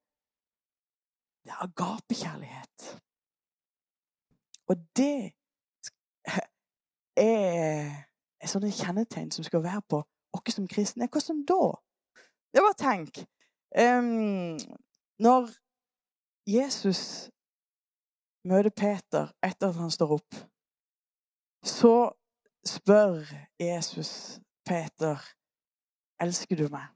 Det 1.43 1.51
er 1.51 1.63
agapekjærlighet. 1.63 3.01
Og 4.67 4.75
det 4.97 5.31
er, 7.17 7.89
er 8.41 8.47
sånne 8.47 8.71
kjennetegn 8.71 9.31
som 9.33 9.47
skal 9.47 9.63
være 9.63 9.81
på 9.89 10.03
oss 10.33 10.55
som 10.55 10.67
kristne. 10.67 11.09
Hvordan 11.11 11.45
da? 11.45 11.61
Det 12.53 12.63
var 12.63 12.75
tenk. 12.77 13.23
Um, 13.71 14.57
når 15.19 15.51
Jesus 16.47 17.29
møter 18.43 18.73
Peter 18.73 19.31
etter 19.43 19.69
at 19.69 19.75
han 19.75 19.91
står 19.91 20.15
opp, 20.17 20.39
så 21.63 22.11
spør 22.65 23.21
Jesus 23.59 24.41
Peter 24.65 25.21
elsker 26.21 26.57
du 26.57 26.67
meg. 26.73 26.89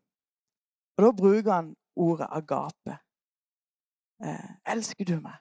Og 0.98 1.06
da 1.06 1.12
bruker 1.12 1.52
han 1.52 1.74
ordet 1.96 2.28
agape. 2.32 2.98
Eh, 4.24 4.52
elsker 4.72 5.06
du 5.06 5.18
meg? 5.20 5.38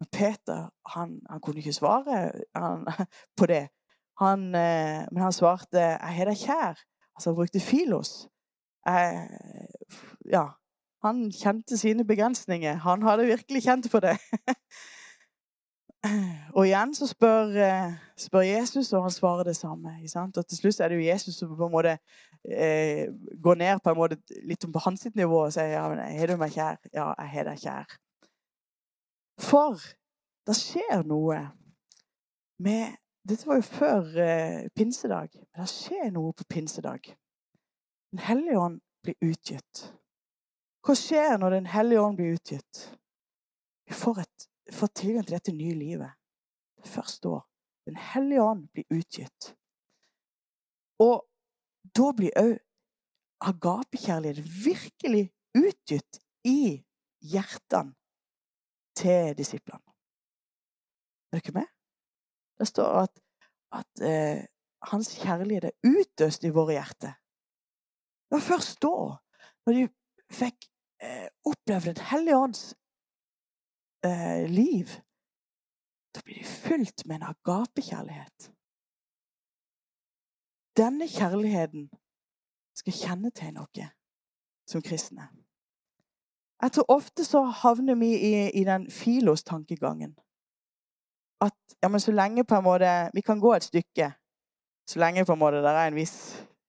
Men 0.00 0.08
Peter 0.12 0.68
han, 0.94 1.20
han 1.30 1.40
kunne 1.40 1.62
ikke 1.62 1.76
svare 1.76 2.32
han, 2.56 2.86
på 3.38 3.46
det. 3.46 3.68
Han, 4.20 4.54
eh, 4.54 5.06
men 5.12 5.22
han 5.22 5.32
svarte 5.32 5.78
'Jeg 5.78 6.16
har 6.16 6.24
deg 6.24 6.36
kjær'. 6.36 6.84
Altså 7.20 7.30
han 7.30 7.36
brukte 7.36 7.60
filos. 7.60 8.28
Eh, 8.88 9.24
ja, 10.32 10.46
han 11.04 11.26
kjente 11.32 11.76
sine 11.76 12.04
begrensninger. 12.08 12.78
Han 12.80 13.02
hadde 13.02 13.26
virkelig 13.26 13.62
kjent 13.62 13.90
på 13.92 14.00
det. 14.00 14.14
Og 16.56 16.64
igjen 16.64 16.94
så 16.96 17.10
spør, 17.10 17.52
eh, 17.60 17.92
spør, 18.16 18.40
Jesus, 18.40 18.92
og 18.92 19.02
han 19.02 19.12
svarer 19.12 19.50
det 19.50 19.56
samme. 19.56 19.92
Og 20.36 20.46
til 20.48 20.56
slutt 20.56 20.80
er 20.80 20.88
det 20.88 20.96
jo 20.96 21.10
Jesus 21.10 21.36
som 21.36 21.56
på 21.56 21.66
en 21.66 21.72
måte 21.72 21.98
eh, 22.48 23.12
går 23.42 23.54
ned 23.54 23.84
på 23.84 23.92
en 23.92 24.00
måte 24.00 24.16
litt 24.48 24.64
på 24.72 24.84
hans 24.86 25.04
nivå 25.14 25.44
og 25.44 25.52
sier 25.52 25.76
ja, 25.76 25.88
men 25.88 25.98
'Har 25.98 26.26
du 26.26 26.36
meg 26.36 26.56
kjær?' 26.56 26.88
'Ja, 26.94 27.14
jeg 27.18 27.28
har 27.28 27.44
deg 27.44 27.58
kjær'. 27.58 27.98
For 29.38 29.76
det 30.46 30.56
skjer 30.56 31.04
noe 31.04 31.50
med 32.58 32.96
Dette 33.28 33.46
var 33.46 33.58
jo 33.60 33.66
før 33.66 34.06
eh, 34.22 34.68
pinsedag. 34.76 35.34
Men 35.34 35.64
det 35.64 35.72
skjer 35.72 36.12
noe 36.14 36.32
på 36.36 36.46
pinsedag. 36.48 37.10
Den 38.10 38.22
hellige 38.26 38.58
ånd 38.58 38.80
blir 39.04 39.16
utgitt. 39.30 39.84
Hva 40.80 40.96
skjer 40.96 41.36
når 41.38 41.58
Den 41.58 41.68
hellige 41.68 42.00
ånd 42.00 42.16
blir 42.16 42.38
utgitt? 42.38 42.80
Vi 43.86 43.94
får, 43.94 44.22
et, 44.24 44.48
får 44.72 44.92
tilgang 44.96 45.26
til 45.26 45.36
dette 45.36 45.54
nye 45.54 45.76
livet. 45.76 46.16
Det 46.80 46.88
første 46.88 47.28
år. 47.28 47.44
Den 47.86 47.96
hellige 47.96 48.42
ånd 48.42 48.68
blir 48.72 48.84
utgitt. 48.96 49.52
Og 51.00 51.26
da 51.96 52.10
blir 52.16 52.36
òg 52.38 52.56
agapekjærlighet 53.40 54.40
virkelig 54.64 55.24
utgitt 55.56 56.20
i 56.44 56.80
hjertene 57.20 57.94
til 58.96 59.36
disiplene. 59.36 59.84
Er 61.32 61.40
dere 61.40 61.56
med? 61.60 61.79
Det 62.60 62.68
står 62.68 62.98
at, 63.04 63.20
at 63.72 64.02
eh, 64.04 64.42
hans 64.92 65.14
kjærlighet 65.22 65.64
er 65.70 65.96
utøst 65.96 66.44
i 66.44 66.52
våre 66.52 66.76
hjerter. 66.76 67.16
Det 68.28 68.36
var 68.36 68.44
først 68.44 68.82
da, 68.84 68.92
når 69.66 69.78
de 69.78 69.86
fikk 70.30 70.68
eh, 71.02 71.28
opplevd 71.48 71.94
Den 71.94 72.04
hellige 72.10 72.36
ånds 72.36 72.62
eh, 74.04 74.44
liv, 74.50 74.92
da 76.14 76.22
blir 76.24 76.42
de 76.42 76.44
fylt 76.44 77.06
med 77.06 77.16
en 77.16 77.28
agapekjærlighet. 77.32 78.50
Denne 80.76 81.08
kjærligheten 81.08 81.88
skal 82.76 82.92
kjennetegne 82.92 83.64
oss 83.64 83.88
som 84.70 84.82
kristne. 84.82 85.28
Jeg 86.62 86.72
tror 86.72 86.92
ofte 86.92 87.24
så 87.24 87.42
havner 87.42 87.96
vi 87.98 88.10
i, 88.14 88.34
i 88.60 88.64
den 88.64 88.90
filos-tankegangen. 88.90 90.14
At 91.40 91.56
ja, 91.82 91.88
men 91.88 92.00
så 92.00 92.12
lenge 92.12 92.44
på 92.44 92.54
en 92.54 92.64
måte 92.64 93.10
Vi 93.14 93.20
kan 93.20 93.40
gå 93.40 93.54
et 93.54 93.64
stykke. 93.64 94.12
Så 94.88 94.98
lenge 94.98 95.24
på 95.24 95.32
en 95.32 95.38
måte 95.38 95.62
det 95.62 95.70
er 95.70 95.88
en 95.88 95.96
viss, 95.96 96.16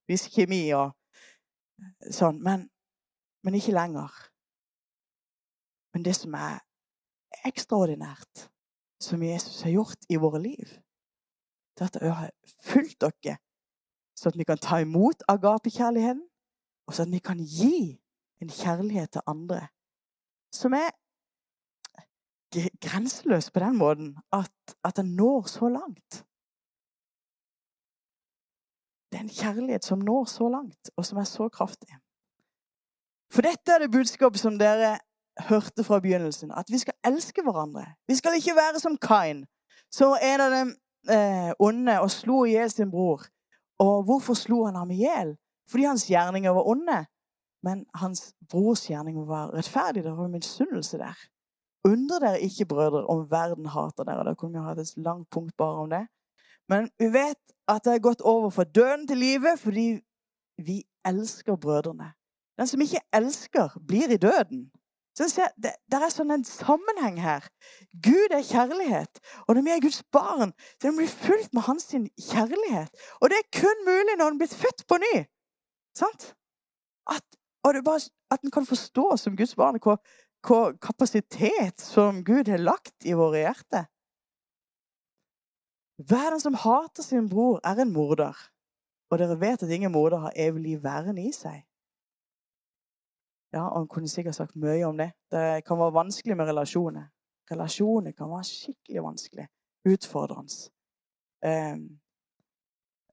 viss 0.08 0.28
kjemi 0.32 0.70
og 0.78 0.92
sånn. 2.12 2.40
Men 2.44 2.70
men 3.44 3.58
ikke 3.58 3.74
lenger. 3.74 4.12
Men 5.94 6.06
det 6.06 6.14
som 6.16 6.36
er 6.38 6.60
ekstraordinært, 7.46 8.48
som 9.02 9.24
Jesus 9.24 9.64
har 9.66 9.74
gjort 9.74 10.06
i 10.10 10.20
våre 10.22 10.42
liv, 10.44 10.76
det 11.74 11.82
er 11.82 11.90
at 11.90 11.98
han 12.02 12.12
har 12.20 12.32
fulgt 12.62 13.02
dere, 13.02 13.40
så 14.14 14.30
at 14.30 14.38
vi 14.38 14.46
kan 14.46 14.62
ta 14.62 14.78
imot 14.78 15.24
agapekjærligheten, 15.28 16.28
og 16.88 16.94
så 16.94 17.02
at 17.02 17.12
vi 17.12 17.20
kan 17.20 17.42
gi 17.42 17.98
en 18.42 18.50
kjærlighet 18.50 19.12
til 19.12 19.26
andre 19.28 19.68
som 20.54 20.74
er 20.74 20.92
grenseløs 22.82 23.52
på 23.52 23.60
den 23.60 23.78
måten 23.78 24.18
at, 24.34 24.76
at 24.84 24.98
den 24.98 25.16
når 25.16 25.48
så 25.48 25.70
langt. 25.70 26.26
Det 29.12 29.18
er 29.18 29.24
en 29.24 29.30
kjærlighet 29.30 29.86
som 29.86 30.00
når 30.00 30.26
så 30.26 30.50
langt, 30.50 30.90
og 30.96 31.06
som 31.06 31.18
er 31.18 31.24
så 31.24 31.50
kraftig. 31.50 31.96
For 33.32 33.42
dette 33.42 33.72
er 33.72 33.80
det 33.84 33.92
budskapet 33.92 34.40
som 34.40 34.60
dere 34.60 34.98
hørte 35.50 35.84
fra 35.84 36.00
begynnelsen. 36.00 36.52
At 36.52 36.72
vi 36.72 36.78
skal 36.78 36.94
elske 37.08 37.44
hverandre. 37.44 37.86
Vi 38.08 38.16
skal 38.16 38.36
ikke 38.36 38.56
være 38.56 38.80
som 38.80 38.98
Kain, 38.98 39.46
som 39.92 40.16
en 40.22 40.42
av 40.42 40.52
dem 40.52 40.74
eh, 41.10 41.52
onde 41.60 42.00
og 42.02 42.12
slo 42.12 42.44
i 42.46 42.56
hjel 42.56 42.72
sin 42.72 42.92
bror. 42.92 43.24
Og 43.80 44.04
hvorfor 44.04 44.34
slo 44.34 44.66
han 44.66 44.76
ham 44.76 44.92
i 44.92 45.02
hjel? 45.04 45.36
Fordi 45.72 45.84
hans 45.84 46.06
gjerninger 46.08 46.52
var 46.52 46.68
onde. 46.68 47.06
Men 47.64 47.86
hans 47.96 48.34
brors 48.50 48.88
gjerninger 48.90 49.26
var 49.26 49.54
rettferdige. 49.54 50.04
Det 50.04 50.18
var 50.18 50.28
misunnelse 50.28 50.98
der. 50.98 51.18
Undrer 51.88 52.20
dere 52.20 52.42
ikke, 52.42 52.66
brødre, 52.66 53.06
om 53.10 53.26
verden 53.32 53.66
hater 53.66 54.06
dere? 54.06 54.26
Da 54.26 54.34
kunne 54.34 54.60
vi 54.60 54.66
hatt 54.66 54.80
et 54.80 54.94
langt 54.98 55.30
punkt 55.30 55.58
bare 55.58 55.86
om 55.86 55.90
det. 55.90 56.06
Men 56.70 56.90
vi 57.00 57.10
vet 57.14 57.40
at 57.68 57.86
det 57.86 57.94
er 57.94 58.06
gått 58.06 58.22
over 58.22 58.50
fra 58.50 58.64
døden 58.64 59.08
til 59.08 59.18
livet 59.18 59.60
fordi 59.60 60.02
vi 60.58 60.84
elsker 61.06 61.56
brødrene. 61.56 62.12
Den 62.58 62.68
som 62.68 62.82
ikke 62.82 63.02
elsker, 63.14 63.80
blir 63.88 64.12
i 64.14 64.18
døden. 64.18 64.72
Så 65.16 65.24
det, 65.64 65.74
det, 65.92 65.98
er 65.98 66.12
sånn 66.14 66.32
en 66.32 66.44
sammenheng 66.48 67.18
her. 67.20 67.48
Gud 68.04 68.32
er 68.32 68.46
kjærlighet. 68.48 69.20
Og 69.48 69.58
når 69.58 69.66
vi 69.66 69.74
er 69.74 69.84
Guds 69.84 70.04
barn, 70.14 70.54
så 70.80 70.92
blir 70.92 71.04
vi 71.04 71.08
fulgt 71.12 71.54
med 71.54 71.66
hans 71.68 71.90
kjærlighet. 71.92 72.94
Og 73.20 73.32
det 73.32 73.42
er 73.42 73.50
kun 73.60 73.84
mulig 73.88 74.16
når 74.18 74.32
en 74.32 74.40
blir 74.40 74.54
født 74.54 74.86
på 74.88 75.00
ny. 75.04 75.16
Sant? 75.98 76.32
At, 77.12 77.26
og 77.68 77.82
bare, 77.86 78.08
at 78.32 78.46
en 78.46 78.54
kan 78.56 78.66
forstå 78.66 79.18
som 79.20 79.36
Guds 79.36 79.56
barn 79.60 79.82
hva 79.84 79.98
kapasitet 80.42 81.80
som 81.82 82.24
Gud 82.24 82.50
har 82.50 82.62
lagt 82.62 83.06
i 83.06 83.14
våre 83.18 83.44
hjerter. 83.44 83.88
Hver 86.02 86.32
den 86.34 86.42
som 86.42 86.58
hater 86.58 87.04
sin 87.04 87.30
bror, 87.30 87.60
er 87.64 87.82
en 87.82 87.94
morder. 87.94 88.38
Og 89.12 89.20
dere 89.20 89.38
vet 89.40 89.64
at 89.64 89.70
ingen 89.70 89.92
morder 89.92 90.18
har 90.18 90.34
evig 90.36 90.80
værende 90.84 91.24
i 91.28 91.32
seg. 91.36 91.62
Ja, 93.54 93.68
og 93.68 93.78
han 93.78 93.88
kunne 93.92 94.08
sikkert 94.08 94.36
sagt 94.36 94.56
mye 94.56 94.86
om 94.88 94.98
det. 94.98 95.12
Det 95.32 95.66
kan 95.68 95.80
være 95.80 95.94
vanskelig 95.94 96.38
med 96.38 96.48
relasjoner. 96.48 97.10
Relasjoner 97.52 98.12
kan 98.12 98.32
være 98.32 98.48
skikkelig 98.48 99.04
vanskelig. 99.04 99.48
Utfordrende. 99.92 100.72
Eh, 101.44 101.76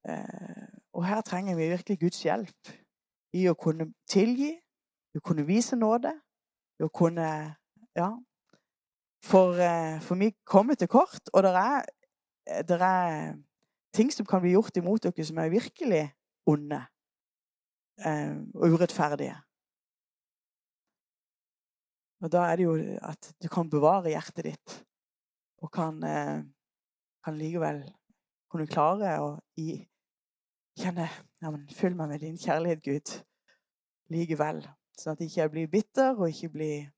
eh, 0.09 0.69
og 0.93 1.05
her 1.05 1.21
trenger 1.21 1.57
vi 1.57 1.71
virkelig 1.73 1.99
Guds 2.01 2.23
hjelp 2.23 2.73
i 3.35 3.49
å 3.51 3.57
kunne 3.59 3.91
tilgi, 4.09 4.53
å 5.19 5.21
kunne 5.25 5.47
vise 5.49 5.77
nåde, 5.77 6.13
å 6.87 6.91
kunne 6.95 7.57
Ja. 7.99 8.13
For, 9.25 9.59
eh, 9.59 9.99
for 10.01 10.15
vi 10.15 10.31
kommer 10.47 10.75
til 10.79 10.89
kort, 10.89 11.31
og 11.35 11.43
det 11.43 11.51
er, 11.51 11.83
det 12.63 12.81
er 12.81 13.35
ting 13.93 14.13
som 14.15 14.27
kan 14.27 14.41
bli 14.41 14.53
gjort 14.53 14.77
imot 14.79 15.03
dere 15.03 15.25
som 15.27 15.41
er 15.43 15.51
virkelig 15.51 16.05
onde 16.47 16.79
eh, 18.07 18.37
og 18.55 18.77
urettferdige. 18.77 19.35
Og 22.23 22.31
da 22.33 22.47
er 22.47 22.57
det 22.59 22.67
jo 22.67 22.77
at 23.03 23.33
du 23.43 23.49
kan 23.51 23.71
bevare 23.71 24.11
hjertet 24.11 24.47
ditt, 24.53 24.79
og 25.63 25.73
kan, 25.75 25.99
eh, 26.07 26.43
kan 27.25 27.39
likevel 27.39 27.83
kunne 28.51 28.71
klare 28.71 29.19
å 29.23 29.33
kjenne 30.79 31.07
ja, 31.43 31.51
men 31.51 31.67
Fyll 31.75 31.95
meg 31.99 32.15
med 32.15 32.23
din 32.23 32.39
kjærlighet, 32.39 32.83
Gud, 32.83 33.15
likevel. 34.11 34.63
Sånn 34.99 35.15
at 35.15 35.23
ikke 35.23 35.49
blir 35.53 35.69
bitter, 35.71 36.17
og 36.17 36.31
ikke 36.31 36.51
blir 36.55 36.89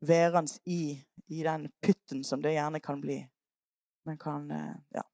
værende 0.00 0.58
i, 0.66 0.98
i 1.28 1.44
den 1.46 1.68
pytten 1.82 2.24
som 2.24 2.42
det 2.42 2.56
gjerne 2.56 2.80
kan 2.82 3.00
bli. 3.00 3.20
Men 4.06 4.18
kan 4.18 4.50
eh, 4.50 4.74
Ja. 4.94 5.04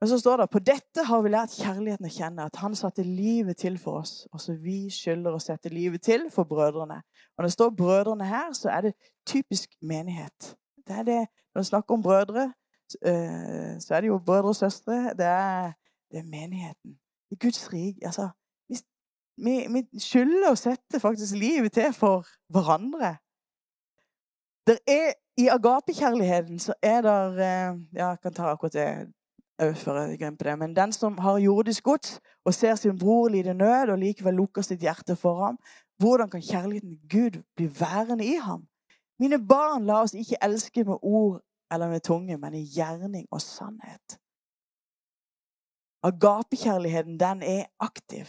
Men 0.00 0.08
så 0.08 0.18
står 0.18 0.36
det 0.36 0.50
på 0.50 0.60
dette 0.62 1.02
har 1.04 1.22
vi 1.22 1.30
lært 1.32 1.56
kjærligheten 1.58 2.06
å 2.06 2.12
kjenne, 2.12 2.44
at 2.46 2.58
han 2.62 2.74
satte 2.78 3.02
livet 3.02 3.58
til 3.58 3.78
for 3.82 3.98
oss. 4.04 4.28
Også 4.30 4.54
vi 4.62 4.84
skylder 4.94 5.34
å 5.34 5.40
sette 5.42 5.72
livet 5.72 6.04
til 6.06 6.28
for 6.30 6.46
brødrene. 6.46 7.00
Og 7.02 7.42
Når 7.42 7.48
det 7.48 7.52
står 7.52 7.70
'brødrene' 7.70 8.28
her, 8.28 8.52
så 8.52 8.68
er 8.70 8.80
det 8.80 8.92
typisk 9.26 9.74
menighet. 9.82 10.54
Det 10.86 11.06
det, 11.06 11.26
Når 11.54 11.60
det 11.60 11.66
snakker 11.66 11.94
om 11.94 12.02
brødre, 12.02 12.52
eh, 13.02 13.74
så 13.80 13.94
er 13.94 14.00
det 14.00 14.08
jo 14.08 14.18
brødre 14.18 14.48
og 14.48 14.56
søstre. 14.56 15.14
Det 15.18 15.26
er, 15.26 15.72
det 16.10 16.18
er 16.18 16.30
menigheten. 16.30 16.98
I 17.30 17.36
Guds 17.36 17.72
rik. 17.72 17.96
Altså, 18.02 18.28
vi, 19.44 19.54
vi 19.72 20.00
skylder 20.02 20.50
å 20.52 20.58
sette 20.58 21.00
faktisk 21.00 21.38
livet 21.38 21.74
til 21.78 21.92
for 21.96 22.26
hverandre. 22.52 23.16
Der 24.68 24.80
er, 24.86 25.14
I 25.38 25.48
agapekjærligheten 25.48 26.58
så 26.60 26.74
er 26.82 27.00
det 27.06 27.44
eh, 27.44 27.78
Ja, 27.96 28.10
jeg 28.10 28.20
kan 28.22 28.34
ta 28.34 28.50
akkurat 28.52 28.72
det 28.72 28.88
men 29.58 30.76
den 30.76 30.92
som 30.92 31.18
har 31.18 31.38
jordisk 31.38 31.84
gods 31.84 32.20
og 32.44 32.54
ser 32.54 32.74
sin 32.74 32.98
bror 32.98 33.28
lide 33.28 33.54
nød 33.54 33.90
og 33.90 33.98
likevel 33.98 34.34
lukker 34.34 34.62
sitt 34.62 34.80
hjerte 34.80 35.16
for 35.16 35.44
ham, 35.44 35.58
hvordan 35.98 36.30
kan 36.30 36.42
kjærligheten 36.42 37.00
Gud 37.10 37.42
bli 37.56 37.66
værende 37.80 38.24
i 38.24 38.36
ham? 38.38 38.68
Mine 39.18 39.38
barn, 39.48 39.86
la 39.86 40.02
oss 40.02 40.14
ikke 40.14 40.38
elske 40.42 40.84
med 40.84 41.02
ord 41.02 41.40
eller 41.72 41.88
med 41.90 42.00
tunge, 42.00 42.36
men 42.38 42.54
i 42.54 42.62
gjerning 42.62 43.26
og 43.30 43.40
sannhet. 43.40 44.18
Agapekjærligheten, 46.02 47.20
den 47.20 47.42
er 47.42 47.64
aktiv. 47.80 48.26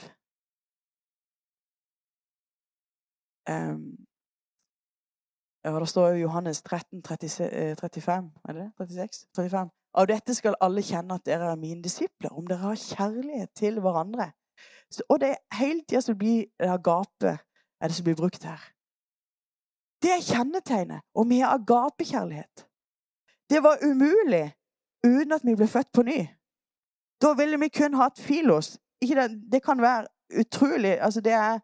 Ja, 5.64 5.80
Det 5.80 5.90
står 5.90 6.08
jo 6.08 6.16
Johannes 6.16 6.62
13, 6.62 7.02
30, 7.02 7.76
35, 7.82 8.32
er 8.48 8.54
det 8.54 8.62
det? 8.62 8.72
36? 8.78 9.26
35. 9.36 9.70
Av 9.94 10.08
dette 10.08 10.36
skal 10.38 10.56
alle 10.62 10.82
kjenne 10.86 11.18
at 11.18 11.26
dere 11.26 11.52
er 11.52 11.60
mine 11.60 11.82
disipler, 11.84 12.32
om 12.32 12.48
dere 12.48 12.62
har 12.62 12.76
kjærlighet 12.76 13.50
til 13.58 13.80
hverandre. 13.82 14.32
Så, 14.92 15.04
og 15.10 15.20
det 15.22 15.30
er 15.30 15.58
hele 15.60 15.84
tida 15.88 16.02
som 16.02 16.18
blir 16.18 16.46
agape, 16.60 17.38
er 17.82 17.88
det 17.88 17.96
som 17.96 18.06
blir 18.08 18.16
brukt 18.16 18.44
her. 18.44 18.62
Det 20.02 20.12
er 20.12 20.24
kjennetegnet. 20.24 21.02
Og 21.16 21.30
vi 21.30 21.40
har 21.40 21.58
agapekjærlighet. 21.60 22.66
Det 23.50 23.64
var 23.64 23.82
umulig 23.84 24.54
uten 25.04 25.32
at 25.32 25.44
vi 25.44 25.56
ble 25.56 25.68
født 25.68 25.92
på 25.94 26.04
ny. 26.08 26.20
Da 27.22 27.34
ville 27.34 27.60
vi 27.60 27.70
kun 27.70 27.98
hatt 28.00 28.20
filos. 28.20 28.78
Det, 29.02 29.30
det, 29.52 29.64
kan 29.64 29.82
være 29.82 30.08
utrolig 30.40 31.02
altså 31.02 31.22
det, 31.22 31.32
er, 31.32 31.60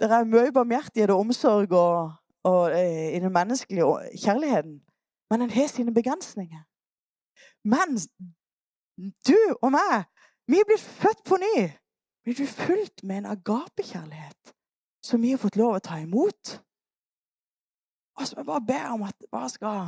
det 0.00 0.10
er 0.10 0.24
mye 0.24 0.52
barmhjertighet 0.52 1.10
og 1.10 1.20
omsorg 1.24 1.72
og, 1.72 2.12
og, 2.42 2.62
eh, 2.72 3.16
i 3.16 3.20
den 3.20 3.32
menneskelige 3.32 3.84
kjærligheten. 4.24 4.82
Men 5.30 5.40
den 5.40 5.50
har 5.50 5.66
sine 5.66 5.94
begrensninger. 5.94 6.62
Men 7.64 7.88
du 9.28 9.38
og 9.62 9.70
meg, 9.72 10.04
vi 10.48 10.60
er 10.60 10.68
blitt 10.68 10.80
født 10.80 11.24
på 11.24 11.36
ny. 11.36 11.70
Vi 12.24 12.34
blir 12.34 12.46
fulgt 12.46 13.04
med 13.04 13.16
en 13.16 13.26
agapekjærlighet 13.26 14.54
som 15.04 15.22
vi 15.22 15.30
har 15.30 15.38
fått 15.38 15.56
lov 15.56 15.76
å 15.76 15.84
ta 15.84 15.98
imot. 16.00 16.54
Og 18.16 18.26
som 18.26 18.38
jeg 18.38 18.46
bare 18.46 18.66
ber 18.66 18.86
om 18.94 19.02
at 19.02 19.16
jeg 19.20 19.28
bare 19.32 19.50
skal 19.52 19.80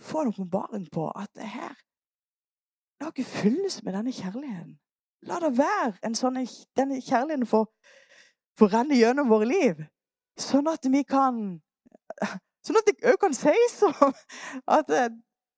få 0.00 0.22
en 0.22 0.28
åpenbaring 0.28 0.86
på 0.92 1.10
at 1.10 1.30
det 1.34 1.48
her 1.48 1.74
La 3.00 3.10
ikke 3.12 3.24
fylles 3.28 3.82
med 3.84 3.92
denne 3.92 4.12
kjærligheten. 4.12 4.78
La 5.28 5.36
det 5.40 5.50
være 5.58 5.98
en 6.06 6.14
sånn, 6.16 6.38
denne 6.78 7.02
kjærligheten 7.04 7.44
for, 7.48 7.68
for 8.58 8.72
renne 8.72 8.96
gjennom 8.96 9.28
våre 9.30 9.48
liv. 9.48 9.84
Sånn 10.40 10.68
at 10.70 10.84
vi 10.92 11.04
kan 11.08 11.60
Sånn 12.66 12.80
at 12.80 12.88
det 12.88 13.12
òg 13.12 13.20
kan 13.22 13.34
sies 13.36 13.76
at 14.78 14.88
eh, 14.90 15.12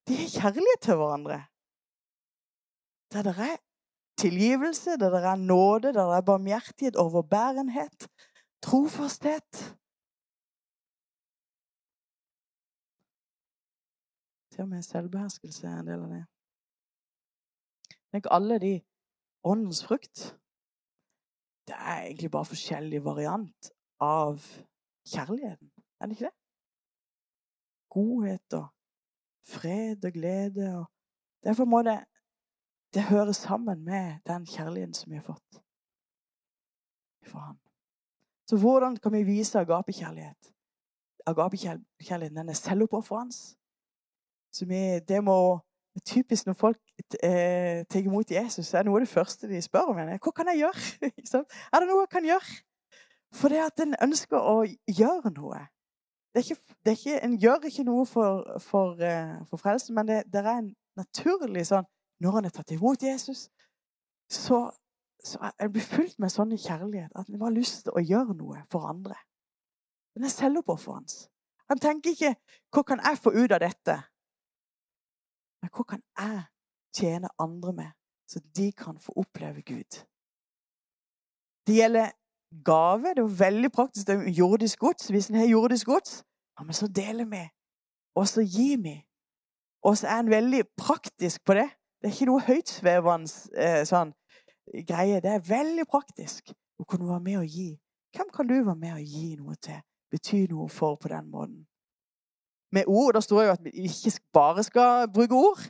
de 0.09 0.17
har 0.19 0.33
kjærlighet 0.35 0.83
til 0.85 0.99
hverandre. 1.01 1.39
Der 3.15 3.25
det 3.25 3.35
er 3.41 3.55
tilgivelse, 4.21 4.99
der 5.01 5.15
det 5.15 5.23
er 5.25 5.41
nåde, 5.41 5.95
der 5.97 6.05
det 6.11 6.17
er 6.19 6.27
barmhjertighet, 6.27 6.97
overbærenhet, 7.01 8.09
trofasthet. 8.61 9.63
Til 14.53 14.67
og 14.67 14.69
med 14.69 14.83
selvbeherskelse 14.83 15.67
er 15.67 15.79
en 15.81 15.89
del 15.89 16.05
av 16.05 16.13
det. 16.13 16.25
Tenk 18.13 18.29
alle 18.31 18.59
de 18.61 18.75
åndens 19.45 19.81
frukt. 19.87 20.35
Det 21.69 21.77
er 21.77 22.03
egentlig 22.07 22.31
bare 22.33 22.49
forskjellig 22.49 23.05
variant 23.05 23.71
av 24.01 24.41
kjærligheten. 25.07 25.71
Er 26.01 26.07
det 26.07 26.17
ikke 26.17 26.31
det? 26.31 26.37
Godhet 27.93 28.57
og 28.57 28.69
fred 29.45 30.05
og 30.05 30.13
glede. 30.13 30.69
Og 30.79 30.87
derfor 31.45 31.69
må 31.69 31.83
det 31.83 32.01
det 32.95 33.03
hører 33.03 33.33
sammen 33.33 33.85
med 33.85 34.19
den 34.27 34.47
kjærligheten 34.47 34.95
som 34.95 35.11
vi 35.11 35.17
har 35.17 35.23
fått 35.23 35.63
fra 37.29 37.39
ham. 37.39 37.59
Så 38.49 38.57
hvordan 38.57 38.97
kan 38.97 39.13
vi 39.13 39.23
vise 39.23 39.61
agapekjærlighet? 39.61 40.53
Agapekjærligheten 41.27 42.49
er 42.49 42.53
selvoppofrende. 42.53 43.37
Det 45.09 45.25
må 45.25 45.61
Typisk 46.05 46.47
når 46.47 46.53
folk 46.53 46.88
tar 47.07 48.01
imot 48.03 48.31
Jesus, 48.31 48.73
er 48.75 48.87
noe 48.87 48.99
av 48.99 49.05
det 49.07 49.11
første 49.13 49.49
de 49.49 49.61
spør 49.63 49.93
om. 49.93 50.01
Hva 50.19 50.33
kan 50.35 50.51
jeg 50.51 50.65
gjøre? 50.65 50.87
er 51.73 51.83
det 51.83 51.89
noe 51.89 52.03
jeg 52.03 52.11
kan 52.13 52.27
gjøre? 52.27 52.57
For 53.35 53.53
det 53.53 53.61
at 53.61 53.83
en 53.85 53.95
ønsker 54.03 54.41
å 54.41 54.63
gjøre 54.89 55.33
noe. 55.37 55.61
Det 56.33 56.41
er 56.41 56.47
ikke, 56.47 56.75
det 56.85 56.91
er 56.91 56.99
ikke, 56.99 57.21
en 57.25 57.37
gjør 57.41 57.69
ikke 57.69 57.85
noe 57.89 58.05
for, 58.07 58.45
for, 58.61 58.99
uh, 59.01 59.39
for 59.49 59.61
frelsen, 59.61 59.95
men 59.97 60.09
det, 60.09 60.19
det, 60.33 60.43
er 60.45 60.61
en 60.61 60.75
naturlig 60.99 61.65
sånn 61.71 61.87
Når 62.19 62.39
en 62.39 62.49
er 62.49 62.53
tatt 62.55 62.73
imot 62.75 63.03
Jesus, 63.03 63.45
så, 64.27 64.57
så 65.23 65.51
en 65.55 65.71
blir 65.71 65.85
fylt 65.87 66.17
med 66.19 66.33
sånn 66.35 66.51
kjærlighet 66.59 67.15
at 67.15 67.29
en 67.31 67.45
har 67.45 67.55
lyst 67.55 67.85
til 67.87 67.95
å 67.95 68.03
gjøre 68.03 68.35
noe 68.35 68.65
for 68.73 68.89
andre. 68.91 69.15
Den 70.19 70.27
er 70.27 70.35
selvoppofrende. 70.35 71.29
Han 71.71 71.79
tenker 71.79 72.11
ikke 72.11 72.35
'Hva 72.73 72.83
kan 72.83 73.01
jeg 73.05 73.21
få 73.23 73.31
ut 73.31 73.53
av 73.53 73.61
dette?' 73.61 74.03
Men 75.63 75.71
hva 75.71 75.85
kan 75.85 76.03
jeg 76.19 76.43
tjene 76.97 77.29
andre 77.39 77.73
med, 77.73 77.91
så 78.29 78.41
de 78.57 78.73
kan 78.73 78.99
få 79.01 79.13
oppleve 79.17 79.63
Gud? 79.63 80.01
Det 81.67 81.77
gjelder 81.77 82.11
gave. 82.65 83.09
Det 83.09 83.19
er 83.19 83.23
jo 83.23 83.35
veldig 83.39 83.73
praktisk. 83.73 84.07
Det 84.07 84.15
er 84.15 84.31
jordisk 84.31 84.79
gods. 84.79 85.09
Hvis 85.09 85.29
en 85.29 85.35
har 85.35 85.47
jordisk 85.47 85.87
gods, 85.87 86.25
ja, 86.59 86.65
men 86.65 86.75
så 86.75 86.87
deler 86.87 87.25
vi. 87.25 87.49
Og 88.15 88.29
så 88.29 88.41
gir 88.41 88.83
vi. 88.83 88.97
Og 89.83 89.99
så 89.99 90.07
er 90.07 90.21
en 90.21 90.31
veldig 90.31 90.63
praktisk 90.77 91.45
på 91.45 91.55
det. 91.55 91.69
Det 92.01 92.09
er 92.09 92.15
ikke 92.15 92.31
noe 92.31 92.47
høytsvevende 92.47 93.31
eh, 93.59 93.83
sånn, 93.87 94.13
greie. 94.87 95.21
Det 95.21 95.31
er 95.35 95.45
veldig 95.49 95.87
praktisk. 95.91 96.53
Å 96.79 96.87
kunne 96.87 97.09
være 97.11 97.25
med 97.25 97.39
og 97.41 97.47
gi. 97.47 97.71
Hvem 98.17 98.31
kan 98.35 98.47
du 98.49 98.55
være 98.55 98.79
med 98.79 98.93
og 98.95 99.03
gi 99.03 99.37
noe 99.37 99.57
til? 99.63 99.81
Bety 100.11 100.47
noe 100.51 100.69
for 100.73 100.97
på 100.97 101.11
den 101.13 101.27
måten? 101.31 101.67
Med 102.73 102.85
ord 102.87 103.15
Da 103.17 103.21
står 103.25 103.43
jo 103.45 103.53
at 103.57 103.65
vi 103.65 103.71
ikke 103.89 104.13
bare 104.33 104.63
skal 104.65 105.09
bruke 105.13 105.35
ord. 105.35 105.61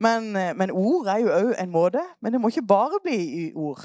Men, 0.00 0.36
eh, 0.36 0.52
men 0.56 0.70
ord 0.70 1.06
er 1.06 1.18
jo 1.24 1.32
òg 1.32 1.54
en 1.62 1.70
måte. 1.70 2.02
Men 2.20 2.32
det 2.32 2.40
må 2.40 2.48
ikke 2.48 2.66
bare 2.66 3.00
bli 3.02 3.18
i 3.46 3.52
ord. 3.54 3.84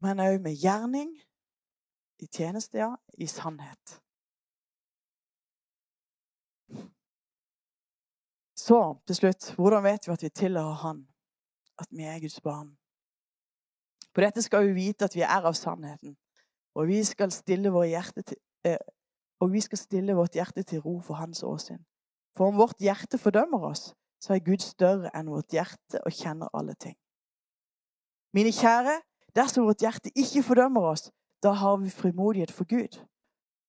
Men 0.00 0.20
òg 0.20 0.40
med 0.40 0.56
gjerning, 0.56 1.16
i 2.20 2.26
tjeneste, 2.26 2.78
ja, 2.78 2.94
i 3.18 3.26
sannhet. 3.26 4.00
Så 8.60 8.80
til 9.08 9.16
slutt 9.16 9.54
hvordan 9.56 9.84
vet 9.86 10.06
vi 10.06 10.12
at 10.12 10.22
vi 10.22 10.28
tilhører 10.28 10.82
Han? 10.82 11.06
At 11.80 11.88
vi 11.90 12.04
er 12.04 12.20
Guds 12.20 12.40
barn? 12.44 12.76
På 14.14 14.20
dette 14.20 14.42
skal 14.42 14.66
vi 14.66 14.74
vite 14.76 15.06
at 15.06 15.14
vi 15.16 15.22
er 15.24 15.46
av 15.48 15.54
sannheten, 15.54 16.16
og 16.74 16.88
vi 16.90 16.98
skal 17.04 17.30
stille, 17.32 17.70
til, 18.26 18.36
eh, 18.64 18.76
vi 19.50 19.60
skal 19.60 19.78
stille 19.78 20.14
vårt 20.14 20.34
hjerte 20.34 20.62
til 20.62 20.80
ro 20.80 20.98
for 21.00 21.14
Hans 21.14 21.42
åsyn. 21.42 21.84
For 22.36 22.48
om 22.48 22.58
vårt 22.58 22.78
hjerte 22.78 23.18
fordømmer 23.18 23.64
oss, 23.70 23.94
så 24.20 24.34
er 24.34 24.44
Gud 24.44 24.62
større 24.64 25.10
enn 25.16 25.30
vårt 25.32 25.54
hjerte 25.54 26.02
og 26.04 26.12
kjenner 26.12 26.50
alle 26.54 26.74
ting. 26.74 26.96
Mine 28.36 28.52
kjære, 28.52 29.00
dersom 29.34 29.66
vårt 29.66 29.82
hjerte 29.82 30.12
ikke 30.14 30.44
fordømmer 30.46 30.90
oss, 30.92 31.10
da 31.42 31.54
har 31.56 31.76
vi 31.80 31.90
frimodighet 31.90 32.52
for 32.52 32.68
Gud. 32.68 33.00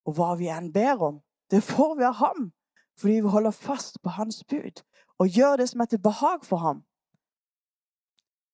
Og 0.06 0.18
hva 0.18 0.36
vi 0.38 0.50
enn 0.52 0.72
ber 0.74 1.02
om, 1.02 1.22
det 1.52 1.64
får 1.64 1.96
vi 1.98 2.08
av 2.08 2.20
ham, 2.20 2.52
fordi 3.00 3.22
vi 3.22 3.34
holder 3.34 3.52
fast 3.52 4.02
på 4.04 4.10
hans 4.10 4.44
bud 4.44 4.84
og 5.22 5.30
gjør 5.30 5.60
det 5.62 5.70
som 5.70 5.82
er 5.82 5.86
til 5.86 6.02
behag 6.02 6.46
for 6.46 6.58
ham. 6.58 6.82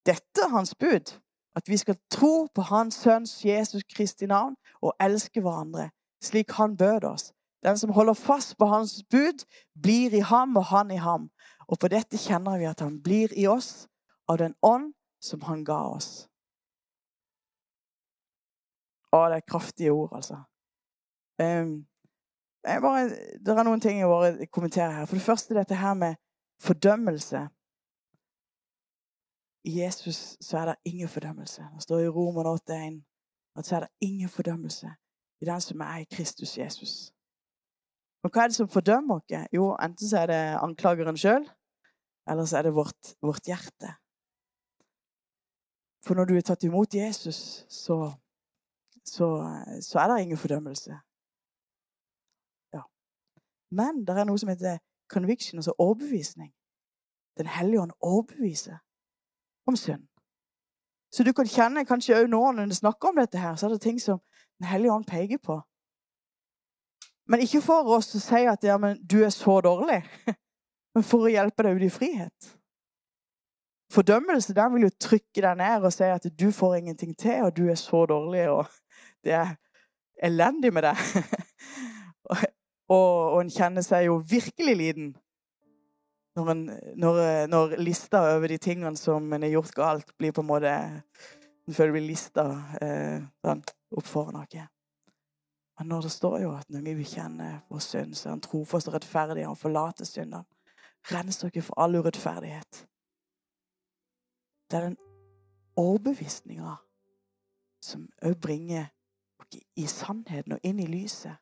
Dette 0.06 0.44
er 0.44 0.52
hans 0.52 0.76
bud, 0.76 1.14
at 1.56 1.70
vi 1.70 1.78
skal 1.78 1.98
tro 2.12 2.48
på 2.56 2.62
hans 2.62 2.96
sønns 2.96 3.46
Jesus 3.46 3.84
Kristi 3.96 4.26
navn 4.26 4.56
og 4.82 4.96
elske 5.00 5.42
hverandre, 5.42 5.90
slik 6.24 6.52
han 6.52 6.78
bød 6.78 7.04
oss. 7.04 7.32
Den 7.64 7.78
som 7.78 7.92
holder 7.92 8.14
fast 8.14 8.58
på 8.58 8.66
hans 8.66 9.04
bud, 9.12 9.46
blir 9.82 10.14
i 10.14 10.20
ham 10.20 10.58
og 10.58 10.66
han 10.66 10.92
i 10.92 11.00
ham. 11.02 11.30
Og 11.68 11.80
på 11.80 11.90
dette 11.92 12.20
kjenner 12.20 12.60
vi 12.62 12.68
at 12.70 12.82
han 12.84 13.00
blir 13.04 13.34
i 13.36 13.48
oss 13.48 13.88
av 14.30 14.40
den 14.40 14.56
ånd 14.64 14.94
som 15.24 15.42
han 15.48 15.64
ga 15.68 15.80
oss. 15.92 16.28
Å, 19.12 19.28
det 19.32 19.42
er 19.42 19.48
kraftige 19.48 19.92
ord, 19.96 20.14
altså. 20.20 20.42
Um, 21.42 21.88
bare, 22.64 23.10
det 23.40 23.54
er 23.54 23.68
noen 23.68 23.84
ting 23.84 24.00
jeg 24.00 24.10
bare 24.10 24.48
kommenterer 24.52 25.00
her. 25.00 25.06
For 25.08 25.20
det 25.20 25.26
første 25.26 25.56
dette 25.56 25.78
her 25.80 25.94
med 25.96 26.16
fordømmelse. 26.64 27.48
I 29.68 29.74
Jesus 29.82 30.38
så 30.42 30.62
er 30.62 30.72
det 30.72 30.94
ingen 30.94 31.12
fordømmelse. 31.12 31.68
Det 31.76 31.84
står 31.84 32.06
i 32.06 32.12
Roman 32.12 32.48
8,1 32.56 33.04
at 33.58 33.66
så 33.66 33.76
er 33.76 33.80
det 33.86 34.08
ingen 34.08 34.30
fordømmelse 34.30 34.90
i 35.42 35.46
den 35.46 35.62
som 35.62 35.82
er 35.82 35.98
i 35.98 36.10
Kristus 36.12 36.58
Jesus. 36.58 37.12
Og 38.24 38.32
hva 38.32 38.44
er 38.44 38.52
det 38.52 38.58
som 38.58 38.70
fordømmer 38.70 39.20
oss? 39.20 39.48
Jo, 39.54 39.72
enten 39.82 40.10
så 40.10 40.24
er 40.24 40.32
det 40.32 40.42
anklageren 40.62 41.18
sjøl, 41.18 41.46
eller 42.28 42.46
så 42.46 42.60
er 42.60 42.68
det 42.68 42.76
vårt, 42.76 43.16
vårt 43.24 43.48
hjerte. 43.48 43.96
For 46.06 46.16
når 46.16 46.30
du 46.30 46.38
er 46.38 46.46
tatt 46.46 46.64
imot 46.68 46.96
Jesus, 46.96 47.66
så 47.72 48.12
så, 49.08 49.28
så 49.82 50.00
er 50.00 50.08
det 50.08 50.22
ingen 50.22 50.38
fordømmelse. 50.38 50.92
Ja. 52.74 52.82
Men 53.72 54.04
det 54.08 54.18
er 54.18 54.28
noe 54.28 54.40
som 54.40 54.52
heter 54.52 54.82
conviction, 55.10 55.60
altså 55.60 55.74
overbevisning. 55.78 56.52
Den 57.38 57.48
hellige 57.48 57.82
ånd 57.82 57.92
overbeviser 58.02 58.78
om 59.68 59.76
synd. 59.76 60.08
Så 61.12 61.24
du 61.24 61.32
kan 61.34 61.48
kjenne 61.48 61.86
kanskje 61.88 62.18
òg 62.20 62.28
nå 62.30 62.42
når 62.52 62.66
du 62.68 62.76
snakker 62.76 63.10
om 63.10 63.20
dette, 63.22 63.40
her, 63.40 63.56
så 63.56 63.68
er 63.68 63.76
det 63.76 63.82
ting 63.82 64.02
som 64.02 64.20
Den 64.58 64.66
hellige 64.66 64.92
ånd 64.92 65.06
peker 65.06 65.38
på. 65.38 65.62
Men 67.30 67.40
ikke 67.40 67.62
for 67.62 67.86
oss 67.94 68.16
å 68.18 68.20
si 68.20 68.40
at 68.50 68.64
ja, 68.66 68.78
men 68.82 68.98
du 69.06 69.20
er 69.22 69.30
så 69.30 69.60
dårlig, 69.62 70.00
men 70.98 71.06
for 71.06 71.28
å 71.28 71.30
hjelpe 71.30 71.62
deg 71.62 71.78
ut 71.78 71.86
i 71.86 71.94
frihet. 71.94 72.48
Fordømmelse 73.94 74.56
den 74.58 74.72
vil 74.74 74.88
jo 74.88 74.96
trykke 74.98 75.44
deg 75.46 75.60
ned 75.60 75.86
og 75.86 75.94
si 75.94 76.08
at 76.10 76.26
du 76.34 76.48
får 76.52 76.80
ingenting 76.80 77.14
til, 77.14 77.44
og 77.46 77.54
du 77.54 77.68
er 77.70 77.78
så 77.78 78.02
dårlig. 78.10 78.48
og 78.50 78.66
det 79.24 79.36
er 79.38 79.54
elendig 80.24 80.74
med 80.74 80.90
det. 80.90 80.96
Og, 82.88 83.34
og 83.36 83.42
en 83.42 83.50
kjenner 83.52 83.84
seg 83.84 84.06
jo 84.06 84.14
virkelig 84.24 84.74
liten 84.80 85.08
når, 86.40 86.52
en, 86.54 86.62
når, 86.96 87.18
når, 87.52 87.74
lista 87.84 88.22
over 88.38 88.48
de 88.48 88.58
tingene 88.64 88.96
som 88.96 89.28
en 89.34 89.44
har 89.44 89.52
gjort 89.52 89.74
galt, 89.76 90.14
blir 90.16 90.32
på 90.32 90.44
en 90.46 90.48
måte 90.48 90.72
En 91.68 91.76
føler 91.76 91.98
blir 91.98 92.06
lista 92.08 92.46
eh, 92.80 93.26
sånn, 93.44 93.64
opp 93.92 94.08
foran 94.08 94.40
oss. 94.40 94.56
Men 95.76 95.90
når 95.92 96.08
det 96.08 96.12
står 96.14 96.38
jo 96.46 96.54
at 96.56 96.70
når 96.72 96.86
vi 96.86 96.94
bekjenner 97.02 97.58
vår 97.68 97.84
synd, 97.84 98.16
så 98.16 98.30
er 98.30 98.38
han 98.38 98.44
trofast 98.46 98.88
og 98.88 98.96
rettferdig. 98.96 99.44
Han 99.44 99.60
forlater 99.60 100.08
syndene. 100.08 100.46
Renser 101.12 101.50
dere 101.50 101.64
for 101.64 101.80
all 101.80 101.96
urettferdighet. 101.96 102.88
Det 104.72 104.78
er 104.78 104.90
den 104.90 104.98
overbevisninga 105.76 106.76
som 107.82 108.08
òg 108.26 108.36
bringer 108.42 108.90
dere 109.52 109.64
i 109.76 109.86
sannheten 109.88 110.58
og 110.58 110.60
inn 110.64 110.80
i 110.84 110.90
lyset. 110.90 111.38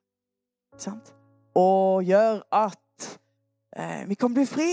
Sant? 0.78 1.13
Og 1.55 2.03
gjør 2.03 2.43
at 2.53 3.20
eh, 3.78 4.03
vi 4.09 4.16
kan 4.16 4.34
bli 4.34 4.45
fri. 4.45 4.72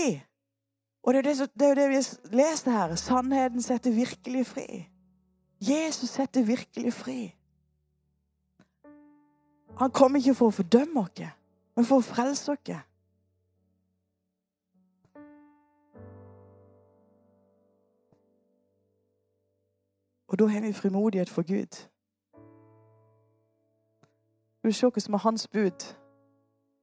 Og 1.03 1.13
det 1.13 1.19
er, 1.19 1.29
det, 1.33 1.49
det 1.59 1.65
er 1.65 1.69
jo 1.69 1.75
det 1.75 1.89
vi 1.89 1.95
har 1.95 2.35
lest 2.37 2.65
her. 2.65 2.95
Sannheten 2.95 3.61
setter 3.61 3.91
virkelig 3.91 4.45
fri. 4.47 4.67
Jesus 5.59 6.09
setter 6.09 6.43
virkelig 6.43 6.93
fri. 6.93 7.35
Han 9.79 9.91
kom 9.91 10.15
ikke 10.15 10.35
for 10.35 10.51
å 10.51 10.55
fordømme 10.59 11.01
oss, 11.01 11.23
men 11.75 11.85
for 11.87 11.97
å 11.97 12.05
frelse 12.05 12.53
oss. 12.53 12.73
Og 20.33 20.39
da 20.39 20.45
har 20.45 20.61
vi 20.61 20.73
frimodighet 20.73 21.29
for 21.29 21.41
Gud. 21.41 21.89
Du 24.63 24.71
se 24.71 24.87
hva 24.87 25.01
som 25.03 25.13
er 25.13 25.21
hans 25.21 25.43
bud. 25.47 25.83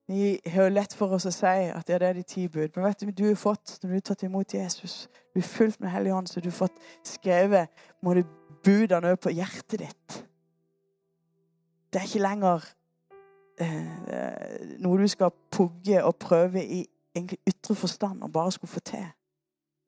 Vi 0.06 0.38
har 0.46 0.68
jo 0.68 0.74
lett 0.74 0.94
for 0.94 1.16
oss 1.16 1.26
å 1.26 1.32
si 1.34 1.64
at 1.74 1.88
det 1.88 1.96
er 1.98 2.14
de 2.14 2.22
ti 2.22 2.44
bud. 2.46 2.68
Men 2.76 2.84
vet 2.84 3.00
du, 3.00 3.10
du 3.10 3.24
har 3.26 3.34
fått, 3.34 3.72
når 3.82 3.88
du 3.88 3.96
har 3.96 4.04
tatt 4.06 4.22
imot 4.22 4.54
Jesus, 4.54 5.08
du 5.34 5.40
er 5.40 5.48
fullt 5.48 5.80
med 5.80 5.90
Hellig 5.90 6.12
Ånd, 6.14 6.30
så 6.30 6.40
du 6.40 6.46
har 6.46 6.54
fått 6.60 6.78
skrevet 7.02 7.82
må 8.06 8.14
du 8.14 8.22
budene 8.62 9.16
på 9.16 9.34
hjertet 9.34 9.82
ditt. 9.82 10.20
Det 11.90 11.98
er 11.98 12.06
ikke 12.06 12.22
lenger 12.22 12.70
eh, 13.58 14.78
noe 14.78 15.02
du 15.02 15.08
skal 15.10 15.34
pugge 15.50 16.04
og 16.04 16.20
prøve 16.22 16.62
i 16.62 16.84
egentlig 17.16 17.42
ytre 17.50 17.74
forstand 17.74 18.22
og 18.22 18.30
bare 18.32 18.54
skulle 18.54 18.76
få 18.76 18.86
til. 18.94 19.10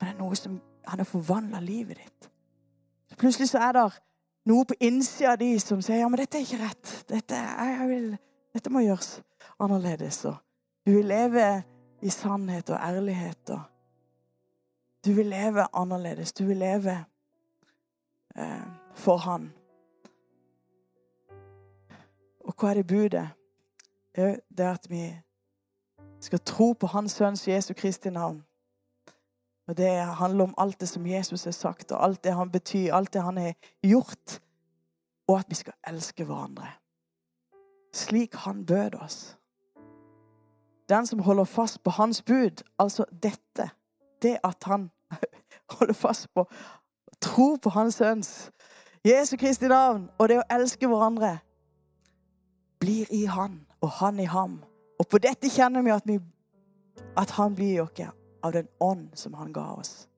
Men 0.01 0.09
det 0.09 0.15
er 0.17 0.21
noe 0.25 0.43
som 0.43 0.59
han 0.91 1.07
har 1.07 1.13
forvandla 1.15 1.63
livet 1.63 2.03
ditt. 2.03 2.32
Plutselig 3.19 3.49
så 3.49 3.59
er 3.59 3.73
det 3.77 3.87
noe 4.49 4.65
på 4.67 4.77
innsida 4.81 5.33
av 5.33 5.41
de 5.41 5.51
som 5.63 5.83
sier 5.83 6.03
ja, 6.03 6.09
men 6.11 6.21
dette 6.23 6.39
er 6.39 6.47
ikke 6.47 6.63
rett. 6.63 6.95
Dette, 7.09 7.43
vil, 7.91 8.09
dette 8.55 8.73
må 8.73 8.83
gjøres 8.85 9.21
annerledes. 9.63 10.25
Og 10.31 10.37
du 10.87 10.97
vil 10.97 11.07
leve 11.11 11.63
i 12.03 12.11
sannhet 12.11 12.71
og 12.71 12.79
ærlighet. 12.83 13.51
Og 13.51 13.61
du 15.05 15.13
vil 15.13 15.27
leve 15.27 15.67
annerledes. 15.73 16.33
Du 16.33 16.45
vil 16.45 16.57
leve 16.57 17.05
eh, 18.37 18.67
for 18.95 19.17
Han. 19.17 19.53
Og 22.43 22.55
hva 22.59 22.71
er 22.71 22.81
det 22.81 22.87
budet? 22.87 23.29
Det 24.17 24.61
er 24.61 24.73
at 24.73 24.91
vi 24.91 25.07
skal 26.21 26.41
tro 26.45 26.73
på 26.73 26.87
Hans 26.87 27.13
Sønns 27.13 27.49
Jesu 27.49 27.75
Kristi 27.75 28.11
navn. 28.11 28.43
Og 29.69 29.77
Det 29.77 29.91
handler 29.91 30.45
om 30.45 30.55
alt 30.59 30.81
det 30.81 30.89
som 30.89 31.07
Jesus 31.07 31.45
har 31.45 31.53
sagt, 31.53 31.93
og 31.93 32.05
alt 32.05 32.25
det 32.25 32.35
han 32.35 32.51
betyr, 32.51 32.95
alt 32.95 33.13
det 33.13 33.23
han 33.23 33.37
har 33.37 33.55
gjort. 33.83 34.41
Og 35.29 35.39
at 35.39 35.47
vi 35.49 35.55
skal 35.55 35.73
elske 35.87 36.25
hverandre. 36.25 36.67
Slik 37.95 38.35
han 38.35 38.67
bød 38.67 38.95
oss. 38.95 39.39
Den 40.89 41.07
som 41.07 41.19
holder 41.19 41.45
fast 41.45 41.83
på 41.83 41.91
hans 41.91 42.23
bud, 42.23 42.63
altså 42.79 43.05
dette, 43.23 43.71
det 44.23 44.39
at 44.45 44.65
han 44.65 44.91
holder 45.79 45.95
fast 45.95 46.35
på 46.35 46.47
tro 47.21 47.57
på 47.63 47.71
hans 47.71 47.95
sønns 47.95 48.51
Jesu 49.05 49.37
Kristi 49.37 49.67
navn, 49.67 50.11
og 50.19 50.29
det 50.29 50.39
å 50.39 50.47
elske 50.51 50.87
hverandre, 50.87 51.39
blir 52.81 53.07
i 53.11 53.25
han 53.27 53.61
og 53.81 53.91
han 53.99 54.21
i 54.21 54.27
ham. 54.31 54.61
Og 54.99 55.09
på 55.11 55.19
dette 55.19 55.51
kjenner 55.51 55.83
vi 55.83 55.91
at, 55.91 56.07
vi, 56.07 56.19
at 57.19 57.31
han 57.31 57.55
blir 57.55 57.75
i 57.75 57.81
oss 57.83 58.13
av 58.43 58.53
den 58.53 58.69
ånd 58.81 59.11
som 59.19 59.35
han 59.35 59.53
ga 59.53 59.73
oss. 59.73 60.09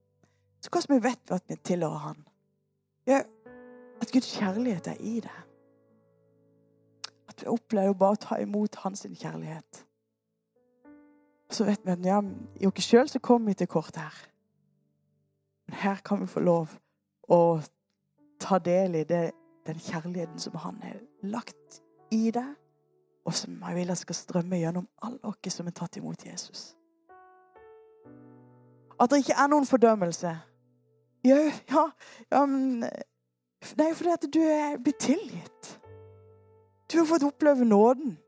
Så 0.60 0.70
hvordan 0.72 0.96
vi 0.96 1.08
vet 1.08 1.30
at 1.30 1.44
vi 1.48 1.56
tilhører 1.56 1.98
han? 2.08 2.22
Ja, 3.06 3.20
at 4.00 4.12
Guds 4.12 4.30
kjærlighet 4.38 4.86
er 4.86 5.00
i 5.00 5.20
det. 5.20 5.40
At 7.28 7.42
vi 7.42 7.50
opplever 7.52 7.92
bare 7.92 8.16
å 8.16 8.22
ta 8.22 8.38
imot 8.40 8.76
hans 8.84 9.04
kjærlighet. 9.04 9.84
Så 11.50 11.66
vet 11.68 11.84
vi 11.84 11.92
at 11.92 12.06
ja, 12.06 12.20
i 12.60 12.66
oss 12.66 12.88
sjøl 12.88 13.08
så 13.08 13.20
kommer 13.20 13.52
vi 13.52 13.60
til 13.60 13.70
kort 13.70 13.96
her. 14.00 14.14
Men 15.68 15.76
her 15.82 16.00
kan 16.04 16.20
vi 16.20 16.26
få 16.26 16.40
lov 16.40 16.72
å 17.28 17.60
ta 18.40 18.58
del 18.58 18.96
i 19.00 19.04
det, 19.08 19.30
den 19.66 19.80
kjærligheten 19.80 20.40
som 20.40 20.56
han 20.60 20.80
har 20.82 21.00
lagt 21.22 21.80
i 22.12 22.30
det, 22.34 22.48
og 23.24 23.34
som 23.34 23.60
jeg 23.60 23.76
vil 23.76 23.92
at 23.92 24.00
skal 24.00 24.18
strømme 24.18 24.60
gjennom 24.60 24.88
alle 25.02 25.30
oss 25.30 25.52
som 25.52 25.68
er 25.68 25.76
tatt 25.76 25.96
imot 25.96 26.26
Jesus. 26.26 26.74
At 29.00 29.10
det 29.10 29.22
ikke 29.22 29.36
er 29.42 29.50
noen 29.50 29.66
fordømmelse. 29.66 30.32
Ja, 31.24 31.38
ja, 31.70 31.84
ja 32.30 32.46
men 32.46 32.84
Nei, 33.78 33.94
fordi 33.96 34.10
at 34.12 34.26
du 34.28 34.40
er 34.44 34.76
blitt 34.76 35.00
tilgitt. 35.00 35.68
Du 36.92 36.98
har 36.98 37.06
fått 37.08 37.24
oppleve 37.24 37.64
nåden. 37.64 38.18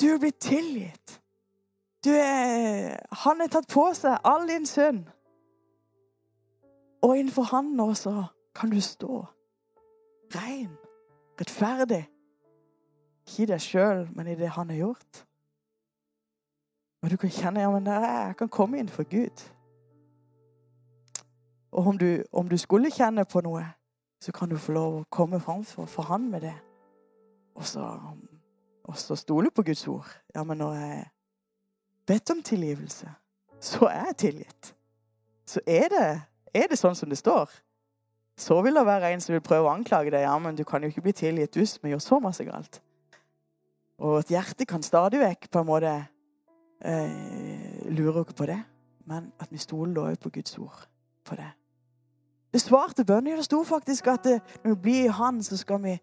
Du 0.00 0.06
er 0.14 0.18
blitt 0.18 0.40
tilgitt. 0.40 1.20
Du 2.04 2.10
er, 2.10 2.96
han 3.12 3.40
har 3.40 3.50
tatt 3.52 3.68
på 3.68 3.84
seg 3.94 4.16
all 4.24 4.48
din 4.48 4.64
synd. 4.66 5.04
Og 7.02 7.18
innenfor 7.18 7.50
han 7.52 7.74
nå 7.76 7.92
så 7.98 8.14
kan 8.56 8.72
du 8.72 8.80
stå 8.80 9.20
ren, 10.34 10.72
rettferdig. 11.40 12.06
Ikke 13.28 13.44
i 13.44 13.50
deg 13.52 13.62
sjøl, 13.62 14.06
men 14.16 14.32
i 14.32 14.38
det 14.38 14.50
han 14.56 14.70
har 14.72 14.80
gjort. 14.86 15.24
Og 17.02 17.10
du 17.10 17.16
kan 17.18 17.30
kjenne 17.34 17.62
ja, 17.62 17.70
men 17.70 17.86
jeg 17.86 18.36
kan 18.38 18.48
komme 18.48 18.80
inn 18.80 18.90
for 18.90 19.06
Gud. 19.10 19.44
Og 21.72 21.86
om 21.86 21.98
du, 21.98 22.22
om 22.32 22.48
du 22.48 22.58
skulle 22.60 22.92
kjenne 22.92 23.24
på 23.24 23.40
noe, 23.44 23.64
så 24.22 24.32
kan 24.32 24.50
du 24.50 24.58
få 24.60 24.74
lov 24.76 24.98
å 25.00 25.06
komme 25.10 25.40
framfor 25.40 25.88
for 25.90 26.06
han 26.12 26.28
med 26.30 26.44
det. 26.44 26.54
Og 27.56 27.64
så, 27.66 27.86
og 28.84 28.98
så 28.98 29.16
stole 29.16 29.50
på 29.50 29.64
Guds 29.66 29.86
ord. 29.88 30.08
Ja, 30.34 30.44
men 30.44 30.60
når 30.60 30.76
jeg 30.78 31.02
bedt 32.06 32.30
om 32.30 32.42
tilgivelse, 32.42 33.08
så 33.60 33.88
er 33.88 34.12
jeg 34.12 34.16
tilgitt. 34.16 34.74
Så 35.46 35.60
er 35.66 35.88
det, 35.90 36.08
er 36.54 36.68
det 36.70 36.78
sånn 36.78 36.96
som 36.98 37.10
det 37.10 37.18
står. 37.18 37.50
Så 38.38 38.60
vil 38.64 38.76
det 38.76 38.84
være 38.86 39.12
en 39.12 39.20
som 39.20 39.34
vil 39.34 39.44
prøve 39.44 39.68
å 39.68 39.74
anklage 39.74 40.12
deg. 40.12 40.24
Ja, 40.24 40.36
men 40.40 40.56
du 40.56 40.64
kan 40.68 40.82
jo 40.82 40.90
ikke 40.92 41.04
bli 41.08 41.14
tilgitt, 41.16 41.54
du 41.54 41.66
som 41.66 41.88
gjør 41.88 42.02
så 42.02 42.20
masse 42.22 42.44
galt. 42.46 42.80
Og 44.02 44.18
et 44.20 44.32
hjerte 44.34 44.66
kan 44.66 44.82
stadig 44.82 45.20
vekk 45.22 45.50
på 45.52 45.62
en 45.62 45.68
måte 45.68 45.92
eh, 46.84 47.90
lure 47.92 48.24
på 48.24 48.48
det. 48.50 48.60
Men 49.06 49.32
at 49.42 49.50
vi 49.52 49.60
stoler 49.62 49.94
da 49.98 50.14
på 50.20 50.32
Guds 50.34 50.58
ord 50.58 50.86
på 51.26 51.38
det. 51.38 51.50
Det 52.52 52.60
svarte 52.60 53.04
bønnen. 53.04 53.36
Det 53.36 53.44
sto 53.44 53.62
faktisk 53.64 54.06
at 54.06 54.24
det, 54.24 54.40
når 54.64 54.74
vi 54.74 54.80
blir 54.80 55.04
i 55.04 55.08
Han, 55.08 55.42
så 55.42 55.56
skal 55.56 55.82
vi 55.82 55.98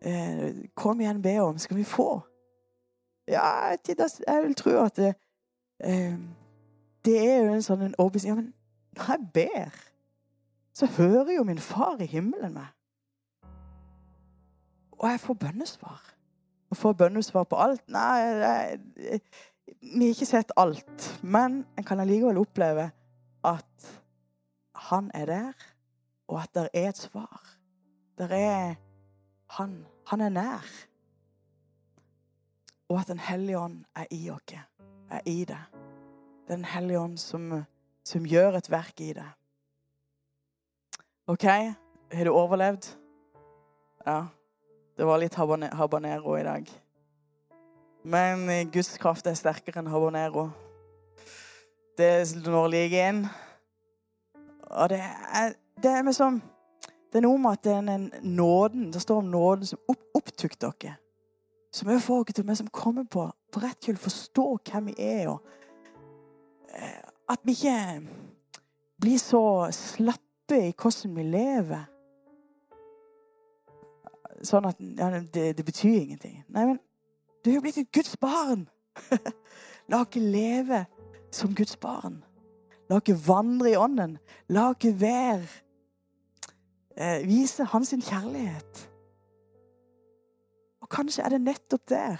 eh, 0.00 0.54
Kom 0.74 1.00
igjen, 1.00 1.22
be 1.22 1.38
om. 1.40 1.58
Skal 1.58 1.76
vi 1.76 1.84
få? 1.84 2.20
Ja, 3.28 3.74
jeg 3.88 4.42
vil 4.42 4.54
tro 4.54 4.70
at 4.70 4.96
det, 4.96 5.14
eh, 5.84 6.14
det 7.04 7.18
er 7.30 7.42
jo 7.44 7.52
en 7.54 7.62
sånn 7.62 7.82
en 7.82 7.94
overbevisning. 7.98 8.30
Ja, 8.30 8.40
men 8.40 8.54
når 8.96 9.10
jeg 9.10 9.26
ber, 9.34 9.74
så 10.74 10.86
hører 10.86 11.32
jo 11.34 11.44
min 11.44 11.58
far 11.58 12.00
i 12.00 12.06
himmelen 12.06 12.54
meg. 12.54 12.70
Og 14.98 15.10
jeg 15.10 15.20
får 15.20 15.34
bønnesvar. 15.34 16.14
Og 16.70 16.76
får 16.76 16.92
bønnesvar 16.92 17.44
på 17.48 17.56
alt 17.56 17.84
Nei, 17.88 18.18
nei 18.40 19.18
vi 19.78 20.08
har 20.08 20.14
ikke 20.14 20.26
sett 20.26 20.52
alt. 20.56 21.08
Men 21.22 21.62
en 21.78 21.84
kan 21.84 22.00
allikevel 22.00 22.38
oppleve 22.40 22.90
at 23.44 23.90
han 24.88 25.10
er 25.14 25.26
der 25.26 25.66
og 26.28 26.42
at 26.42 26.54
det 26.54 26.68
er 26.72 26.88
et 26.88 26.96
svar. 26.96 27.56
Det 28.18 28.28
er 28.32 28.74
Han. 29.48 29.86
Han 30.06 30.20
er 30.20 30.28
nær. 30.28 30.64
Og 32.88 33.00
at 33.00 33.08
Den 33.08 33.18
hellige 33.18 33.58
ånd 33.58 33.84
er 33.96 34.06
i 34.10 34.30
oss. 34.30 34.54
Er 35.10 35.20
i 35.26 35.44
det. 35.44 35.60
Den 36.48 36.64
hellige 36.64 37.00
ånd 37.00 37.18
som, 37.18 37.64
som 38.04 38.26
gjør 38.26 38.56
et 38.56 38.70
verk 38.70 39.00
i 39.00 39.12
det. 39.12 39.28
OK, 41.26 41.44
har 42.12 42.24
du 42.24 42.30
overlevd? 42.30 42.96
Ja. 44.06 44.26
Det 44.96 45.06
var 45.06 45.18
litt 45.18 45.34
habanero 45.34 46.36
i 46.36 46.42
dag. 46.42 46.70
Men 48.02 48.70
Guds 48.72 48.96
kraft 48.98 49.26
er 49.26 49.36
sterkere 49.38 49.78
enn 49.78 49.90
habanero. 49.92 50.48
Det 51.98 52.10
når 52.46 52.68
like 52.72 53.04
inn. 53.08 53.20
Og 54.70 54.88
det 54.88 55.00
er 55.00 55.54
det 55.82 55.90
er 55.90 56.06
liksom 56.06 56.40
Det 57.12 57.18
er 57.18 57.24
noe 57.24 57.38
med 57.40 57.56
at 57.56 57.64
det 57.64 57.72
er 57.72 57.84
den 57.86 58.10
nåden 58.22 58.90
Det 58.92 59.00
står 59.00 59.22
om 59.22 59.30
nåden 59.32 59.66
som 59.66 59.78
opp, 59.88 60.02
opptok 60.14 60.58
dere. 60.60 60.96
Som 61.72 61.88
òg 61.88 62.02
får 62.04 62.24
dere 62.28 62.54
til 62.56 62.66
å 62.68 62.72
komme 62.72 63.04
på, 63.08 63.24
på 63.52 63.60
rett 63.62 63.84
kjøl, 63.84 63.96
forstå 64.00 64.46
hvem 64.68 64.90
vi 64.90 64.94
er. 64.98 65.28
og 65.28 65.40
eh, 66.74 67.00
At 67.28 67.40
vi 67.44 67.52
ikke 67.52 68.02
blir 69.00 69.18
så 69.18 69.42
slappe 69.72 70.58
i 70.68 70.72
hvordan 70.72 71.16
vi 71.16 71.26
lever. 71.28 71.86
Sånn 74.42 74.68
at 74.68 74.80
ja, 74.80 75.10
det, 75.18 75.56
det, 75.58 75.64
betyr 75.66 76.02
ingenting. 76.02 76.42
Nei, 76.48 76.64
men 76.70 76.78
du 77.42 77.50
er 77.50 77.58
jo 77.58 77.64
blitt 77.64 77.80
et 77.80 77.92
Guds 77.94 78.16
barn. 78.20 78.66
La 79.90 80.02
oss 80.04 80.18
leve 80.18 80.84
som 81.34 81.54
Guds 81.54 81.76
barn. 81.80 82.20
La 82.88 83.00
oss 83.00 83.24
vandre 83.26 83.72
i 83.72 83.78
ånden. 83.78 84.18
La 84.48 84.70
oss 84.72 84.88
være 85.00 85.46
eh, 86.98 87.22
Vise 87.28 87.64
hans 87.64 87.90
kjærlighet. 87.90 88.90
Og 90.80 90.88
kanskje 90.88 91.22
er 91.22 91.28
det 91.28 91.40
nettopp 91.40 91.88
der 91.88 92.18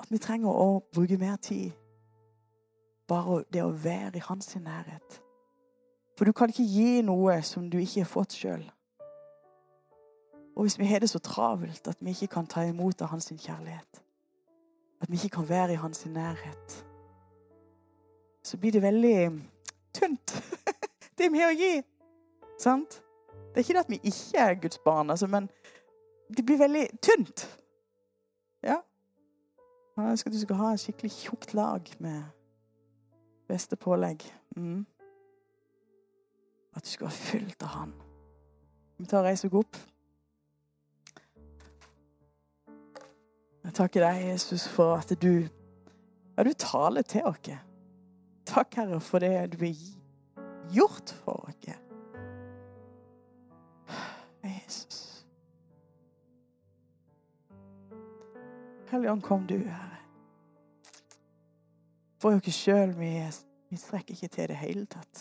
at 0.00 0.10
vi 0.10 0.18
trenger 0.18 0.48
å 0.48 0.80
bruke 0.94 1.18
mer 1.20 1.36
tid. 1.36 1.72
Bare 3.08 3.42
det 3.52 3.62
å 3.64 3.72
være 3.74 4.16
i 4.16 4.24
hans 4.24 4.54
nærhet. 4.56 5.20
For 6.16 6.24
du 6.24 6.32
kan 6.32 6.52
ikke 6.52 6.64
gi 6.64 7.02
noe 7.04 7.40
som 7.44 7.70
du 7.70 7.78
ikke 7.80 8.04
har 8.04 8.08
fått 8.08 8.36
sjøl. 8.36 8.64
Og 10.56 10.66
hvis 10.66 10.78
vi 10.78 10.88
har 10.88 11.00
det 11.00 11.10
så 11.10 11.20
travelt 11.24 11.86
at 11.88 12.00
vi 12.00 12.12
ikke 12.12 12.34
kan 12.34 12.48
ta 12.48 12.64
imot 12.68 13.02
av 13.02 13.12
hans 13.12 13.30
kjærlighet, 13.32 14.02
at 15.00 15.08
vi 15.08 15.16
ikke 15.16 15.36
kan 15.38 15.48
være 15.48 15.72
i 15.72 15.80
hans 15.80 16.04
nærhet, 16.06 16.74
så 18.44 18.56
blir 18.56 18.72
det 18.72 18.82
veldig 18.82 19.16
tynt, 19.96 20.34
det 21.18 21.30
vi 21.32 21.40
har 21.40 21.52
å 21.52 21.56
gi. 21.56 21.74
Sant? 22.60 23.02
Det 23.50 23.56
er 23.56 23.58
ikke 23.58 23.72
det 23.72 23.84
at 23.84 23.90
vi 23.90 24.00
ikke 24.04 24.38
er 24.38 24.54
Guds 24.54 24.78
barn, 24.78 25.10
altså, 25.10 25.26
men 25.26 25.48
det 26.36 26.46
blir 26.46 26.58
veldig 26.58 26.88
tynt. 27.02 27.60
Ja. 28.62 28.76
Jeg 29.96 30.10
ønsker 30.10 30.30
at 30.30 30.34
du 30.34 30.40
skal 30.40 30.56
ha 30.56 30.72
et 30.72 30.80
skikkelig 30.80 31.10
tjukt 31.10 31.54
lag 31.54 31.80
med 31.98 32.22
beste 33.48 33.76
pålegg. 33.76 34.22
Mm. 34.56 34.86
At 36.76 36.84
du 36.84 36.88
skal 36.88 37.04
være 37.04 37.16
fylt 37.16 37.62
av 37.62 37.68
Han. 37.68 37.94
Vi 38.98 39.06
tar 39.06 39.18
og 39.18 39.24
reiser 39.24 39.48
oss 39.48 39.54
opp. 39.64 39.76
Jeg 43.64 43.74
takker 43.74 44.04
deg, 44.04 44.24
Jesus, 44.28 44.68
for 44.68 44.96
at 44.96 45.22
du 45.22 45.48
ja, 46.36 46.44
du 46.44 46.52
taler 46.52 47.02
til 47.02 47.24
oss. 47.24 47.50
Takk, 48.46 48.74
Herre, 48.74 49.00
for 49.00 49.18
det 49.18 49.52
du 49.52 49.64
har 49.64 49.76
gjort 50.72 51.16
for 51.24 51.48
oss. 51.48 51.89
Helligånd, 58.90 59.22
kom 59.22 59.46
du, 59.46 59.58
Herre. 59.58 59.96
For 62.18 62.34
ikke 62.36 62.52
sjøl, 62.52 62.90
vi, 62.98 63.10
vi 63.70 63.76
strekker 63.76 64.14
ikke 64.14 64.28
til 64.28 64.48
det 64.50 64.56
hele 64.56 64.86
tatt. 64.90 65.20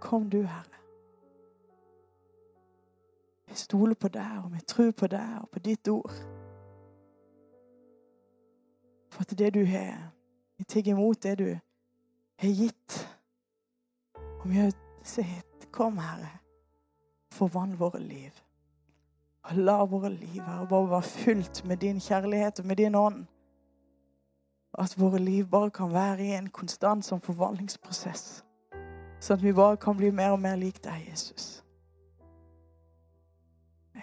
Kom 0.00 0.30
du, 0.30 0.40
Herre. 0.42 0.80
Vi 3.52 3.54
stoler 3.60 3.94
på 3.94 4.08
deg, 4.08 4.38
og 4.44 4.54
vi 4.54 4.60
tror 4.66 4.90
på 4.96 5.06
deg 5.12 5.34
og 5.42 5.50
på 5.52 5.60
ditt 5.60 5.88
ord. 5.92 6.14
For 9.12 9.20
at 9.20 9.38
det 9.38 9.54
du 9.54 9.64
har 9.68 10.08
Vi 10.56 10.64
tigger 10.64 10.92
imot 10.92 11.22
det 11.22 11.38
du 11.38 11.48
har 12.38 12.48
gitt. 12.48 12.96
Og 14.14 14.48
vi 14.48 14.70
sett 15.04 15.68
Kom, 15.72 15.98
Herre, 15.98 16.28
forvandl 17.32 17.76
våre 17.76 18.00
liv. 18.00 18.42
La 19.50 19.84
våre 19.84 20.08
liv 20.08 20.42
her 20.42 20.66
bare 20.66 20.90
være 20.90 21.02
fylt 21.02 21.64
med 21.64 21.76
din 21.76 22.00
kjærlighet 22.00 22.60
og 22.60 22.66
med 22.66 22.76
din 22.76 22.94
ånd. 22.94 23.26
At 24.78 24.94
våre 25.00 25.18
liv 25.18 25.46
bare 25.46 25.70
kan 25.70 25.92
være 25.92 26.22
i 26.22 26.30
en 26.32 26.48
konstant 26.48 27.04
sånn 27.04 27.20
forvandlingsprosess. 27.20 28.44
Sånn 29.20 29.36
at 29.36 29.42
vi 29.42 29.52
bare 29.52 29.76
kan 29.76 29.96
bli 29.98 30.10
mer 30.10 30.32
og 30.36 30.40
mer 30.40 30.56
lik 30.56 30.78
deg, 30.84 31.08
Jesus. 31.10 31.64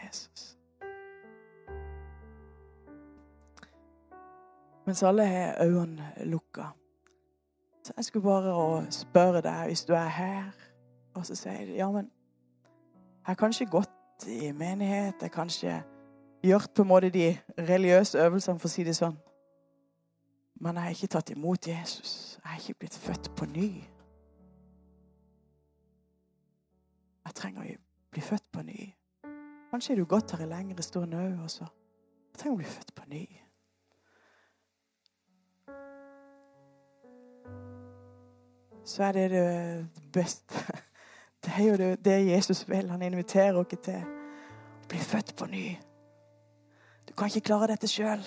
Jesus. 0.03 0.57
Mens 4.85 5.03
alle 5.03 5.25
har 5.25 5.63
øynene 5.63 6.13
lukka, 6.25 6.71
så 7.83 7.93
jeg 7.97 8.05
skulle 8.05 8.23
bare 8.23 8.91
spørre 8.91 9.41
deg, 9.41 9.65
hvis 9.67 9.85
du 9.85 9.93
er 9.93 10.07
her, 10.07 10.51
og 11.15 11.25
så 11.25 11.35
sier 11.35 11.65
du 11.65 11.73
ja, 11.73 11.91
men 11.91 12.11
jeg 13.25 13.33
har 13.33 13.39
kanskje 13.39 13.65
gått 13.65 13.98
i 14.27 14.51
menighet. 14.51 15.15
Jeg 15.21 15.29
har 15.29 15.35
kanskje 15.35 15.83
gjort 16.43 16.71
på 16.75 16.81
en 16.81 16.87
måte 16.87 17.09
de 17.09 17.37
religiøse 17.57 18.19
øvelsene, 18.19 18.59
for 18.59 18.67
å 18.67 18.71
si 18.71 18.83
det 18.83 18.95
sånn. 18.97 19.17
Men 20.59 20.75
jeg 20.75 20.83
har 20.83 20.95
ikke 20.95 21.13
tatt 21.15 21.31
imot 21.31 21.67
Jesus. 21.67 22.39
Jeg 22.43 22.51
har 22.51 22.59
ikke 22.59 22.79
blitt 22.79 22.97
født 22.99 23.31
på 23.35 23.45
ny. 23.45 23.69
Jeg 27.25 27.35
trenger 27.35 27.61
å 27.61 27.75
bli 28.11 28.23
født 28.23 28.47
på 28.51 28.63
ny. 28.67 28.79
Kanskje 29.69 29.93
er 29.93 30.01
du 30.01 30.09
gått 30.09 30.31
her 30.33 30.43
i 30.43 30.49
lengre 30.49 30.83
stund 30.83 31.13
òg 31.13 31.43
også. 31.45 31.67
Jeg 32.31 32.41
trenger 32.41 32.55
å 32.55 32.61
bli 32.63 32.71
født 32.73 32.95
på 32.97 33.05
ny. 33.11 33.23
Så 38.89 39.03
er 39.03 39.11
det 39.13 39.25
det 39.31 39.87
beste 40.13 40.63
det 41.45 41.53
er 41.57 41.63
jo 41.63 41.95
det, 42.05 42.17
Jesus 42.31 42.69
vil. 42.69 42.89
Han 42.89 43.01
inviterer 43.01 43.57
oss 43.57 43.71
til 43.83 43.95
å 43.95 44.87
bli 44.89 44.99
født 44.99 45.35
på 45.35 45.47
ny. 45.47 45.65
Du 47.07 47.13
kan 47.13 47.29
ikke 47.29 47.47
klare 47.47 47.71
dette 47.71 47.87
sjøl. 47.87 48.21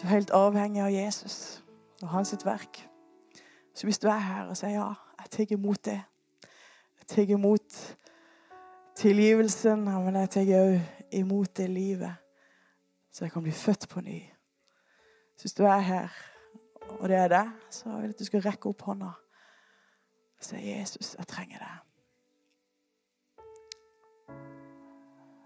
Du 0.00 0.06
er 0.06 0.14
helt 0.14 0.32
avhengig 0.36 0.82
av 0.84 0.92
Jesus 0.92 1.62
og 2.02 2.08
hans 2.08 2.34
verk. 2.44 2.82
Så 3.74 3.86
hvis 3.86 3.98
du 3.98 4.08
er 4.08 4.20
her 4.20 4.50
og 4.50 4.56
sier 4.58 4.76
ja, 4.76 4.92
jeg 5.20 5.30
tar 5.30 5.52
imot 5.56 5.84
det 5.84 6.00
Jeg 7.00 7.06
tar 7.06 7.30
imot 7.34 7.76
tilgivelsen, 8.96 9.84
men 9.84 10.16
jeg 10.20 10.30
tar 10.30 10.50
òg 10.60 11.14
imot 11.16 11.56
det 11.56 11.70
livet, 11.70 12.12
så 13.10 13.24
jeg 13.24 13.32
kan 13.32 13.42
bli 13.42 13.52
født 13.52 13.88
på 13.88 14.00
ny. 14.00 14.20
Så 15.36 15.48
hvis 15.48 15.56
du 15.58 15.64
er 15.64 15.80
her, 15.80 16.12
og 17.00 17.08
det 17.08 17.16
er 17.16 17.28
deg, 17.32 17.50
så 17.70 17.88
vil 17.88 18.10
jeg 18.10 18.14
at 18.14 18.18
du 18.18 18.28
skal 18.28 18.44
rekke 18.44 18.70
opp 18.70 18.82
hånda. 18.86 19.10
Og 20.40 20.44
si, 20.44 20.56
'Jesus, 20.56 21.14
jeg 21.18 21.26
trenger 21.26 21.58
deg'. 21.58 21.78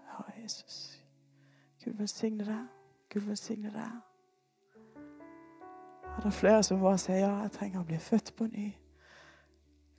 Ja, 0.07 0.41
Jesus. 0.41 1.03
Gud 1.83 1.93
velsigne 1.93 2.45
deg. 2.45 2.67
Gud 3.13 3.21
velsigne 3.21 3.73
deg. 3.73 3.91
Er 6.17 6.21
det 6.23 6.33
flere 6.33 6.63
som 6.63 6.79
bare 6.79 6.97
sier 6.97 7.15
'ja, 7.15 7.41
jeg 7.41 7.51
trenger 7.51 7.79
å 7.79 7.83
bli 7.83 7.97
født 7.97 8.33
på 8.37 8.47
ny'? 8.47 8.77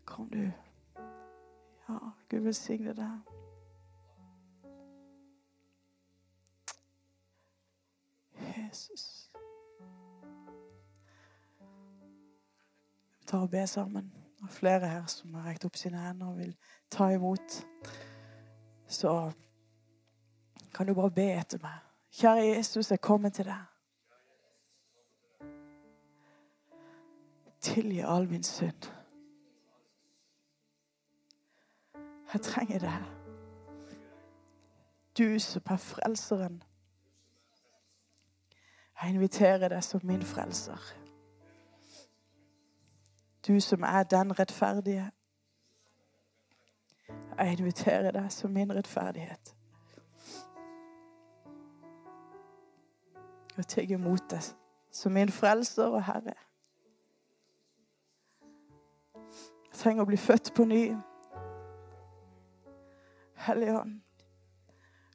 Kom, 0.05 0.31
du. 0.31 0.51
Ja, 1.89 1.99
Gud 2.29 2.41
velsigne 2.41 2.95
deg. 2.95 3.21
Jesus. 8.57 9.31
Vi 13.21 13.27
tar 13.27 13.39
og 13.39 13.51
ber 13.51 13.67
sammen 13.67 14.26
og 14.43 14.49
flere 14.51 14.89
her 14.89 15.07
som 15.07 15.35
har 15.35 15.49
rekt 15.49 15.65
opp 15.65 15.77
sine 15.77 16.01
hender 16.01 16.27
og 16.27 16.39
vil 16.39 16.57
ta 16.91 17.09
imot, 17.15 17.67
så 18.87 19.33
kan 20.75 20.87
du 20.87 20.95
bare 20.95 21.11
be 21.11 21.31
etter 21.33 21.63
meg. 21.63 21.79
Kjære 22.17 22.45
Jesus, 22.57 22.91
jeg 22.91 23.01
kommer 23.01 23.29
til 23.29 23.45
deg. 23.49 23.65
Tilgi 27.61 28.01
all 28.01 28.29
min 28.29 28.43
synd. 28.43 28.89
Jeg 32.33 32.41
trenger 32.43 32.79
deg. 32.79 33.03
Du 35.19 35.39
som 35.39 35.63
er 35.71 35.77
frelseren. 35.77 36.63
Jeg 39.03 39.15
inviterer 39.15 39.69
deg 39.69 39.85
som 39.85 40.01
min 40.05 40.23
frelser. 40.23 41.06
Du 43.47 43.61
som 43.61 43.83
er 43.83 44.03
den 44.03 44.39
rettferdige. 44.39 45.11
Jeg 47.39 47.53
inviterer 47.59 48.11
deg 48.11 48.33
som 48.33 48.51
min 48.51 48.75
rettferdighet. 48.75 49.57
Og 53.59 53.67
tar 53.69 53.83
imot 53.83 54.31
deg 54.31 54.43
som 54.91 55.13
min 55.13 55.29
frelser 55.29 55.85
og 55.85 56.03
Herre. 56.05 56.35
Jeg 59.67 59.79
trenger 59.83 60.03
å 60.03 60.09
bli 60.09 60.17
født 60.17 60.53
på 60.57 60.65
ny. 60.65 60.83
Hellige 63.47 63.79
Ånd, 63.81 64.01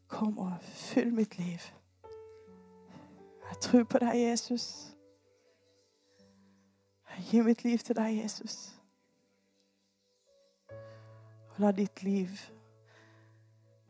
kom 0.07 0.37
og 0.37 0.53
fyll 0.61 1.13
mitt 1.13 1.37
liv. 1.37 1.65
Jeg 3.49 3.59
tror 3.61 3.83
på 3.83 3.99
deg, 3.99 4.15
Jesus. 4.29 4.90
Jeg 7.17 7.25
gir 7.29 7.43
mitt 7.43 7.63
liv 7.63 7.77
til 7.77 7.95
deg, 7.95 8.17
Jesus. 8.23 8.57
Og 11.51 11.59
la 11.59 11.71
ditt 11.75 12.03
liv 12.03 12.27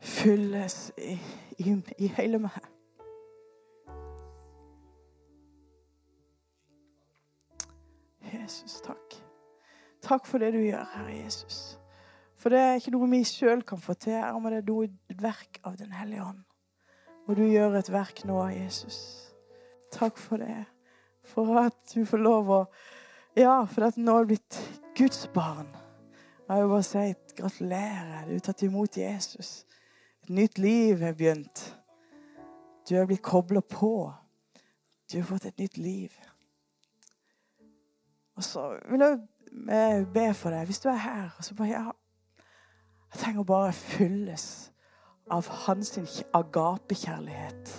fylles 0.02 0.92
i, 0.98 1.16
i, 1.58 1.74
i 1.98 2.10
hele 2.16 2.40
meg. 2.42 2.58
Jesus, 8.32 8.80
takk. 8.82 9.18
Takk 10.02 10.26
for 10.26 10.42
det 10.42 10.52
du 10.54 10.58
gjør, 10.58 10.86
Herre 10.96 11.14
Jesus. 11.14 11.78
For 12.42 12.50
det 12.50 12.58
er 12.58 12.80
ikke 12.80 12.94
noe 12.96 13.10
vi 13.12 13.22
sjøl 13.26 13.62
kan 13.66 13.78
få 13.78 13.94
til, 13.94 14.18
men 14.42 14.50
det 14.50 14.62
er 14.62 14.66
noe, 14.66 14.88
et 15.12 15.22
verk 15.22 15.60
av 15.62 15.76
Den 15.78 15.92
hellige 15.94 16.24
ånd. 16.24 16.42
Og 17.28 17.36
du 17.38 17.44
gjør 17.46 17.78
et 17.78 17.92
verk 17.92 18.24
nå, 18.26 18.40
Jesus. 18.50 18.98
Takk 19.94 20.18
for 20.18 20.42
det. 20.42 20.64
For 21.30 21.60
at 21.60 21.78
du 21.94 22.02
får 22.08 22.18
lov 22.18 22.50
å 22.50 22.60
Ja, 23.36 23.64
for 23.64 23.86
at 23.86 23.96
nå 23.96 24.18
er 24.20 24.26
blitt 24.28 24.56
Guds 24.96 25.24
barn. 25.32 25.70
Jeg 26.48 26.60
vil 26.60 26.68
bare 26.68 26.84
si 26.84 27.04
gratulerer. 27.36 28.26
Du 28.26 28.34
har 28.34 28.42
tatt 28.44 28.64
imot 28.66 28.96
Jesus. 29.00 29.64
Et 30.22 30.34
nytt 30.36 30.58
liv 30.60 31.00
er 31.02 31.14
begynt. 31.16 31.62
Du 32.88 32.92
er 32.94 33.06
blitt 33.08 33.22
kobla 33.24 33.62
på. 33.64 34.12
Du 35.08 35.16
har 35.16 35.24
fått 35.24 35.46
et 35.48 35.62
nytt 35.62 35.78
liv. 35.80 36.12
Og 38.36 38.44
så 38.44 38.66
vil 38.90 39.06
jeg 39.06 40.04
be 40.12 40.26
for 40.36 40.52
deg, 40.52 40.68
hvis 40.68 40.82
du 40.84 40.90
er 40.92 41.00
her 41.00 41.32
og 41.38 41.44
så 41.44 41.54
bare 41.56 41.68
ja, 41.72 41.90
Jeg 43.12 43.20
trenger 43.20 43.44
bare 43.44 43.72
fylles 43.72 44.46
av 45.30 45.48
hans 45.64 45.96
agapekjærlighet. 46.34 47.74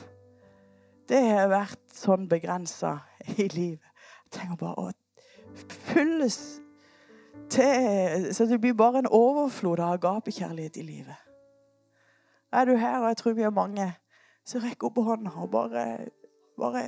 Det 1.09 1.21
har 1.29 1.49
vært 1.49 1.81
sånn 1.93 2.25
begrensa 2.29 2.97
i 3.37 3.47
livet. 3.53 3.85
Jeg 4.25 4.37
trenger 4.37 4.57
bare 4.57 4.77
å 4.81 4.91
fylles 5.55 6.61
til 7.49 8.33
Så 8.33 8.45
det 8.45 8.61
blir 8.61 8.73
bare 8.73 8.99
en 8.99 9.07
overflod 9.11 9.79
av 9.79 9.93
agapekjærlighet 9.93 10.77
i 10.77 10.81
livet. 10.81 11.15
Er 12.53 12.65
du 12.65 12.75
her, 12.75 12.99
og 12.99 13.07
jeg 13.07 13.17
tror 13.17 13.33
vi 13.33 13.41
er 13.41 13.49
mange, 13.49 13.93
så 14.45 14.59
rekk 14.59 14.83
opp 14.83 14.97
hånda 15.01 15.31
og 15.41 15.49
bare, 15.51 16.07
bare 16.57 16.83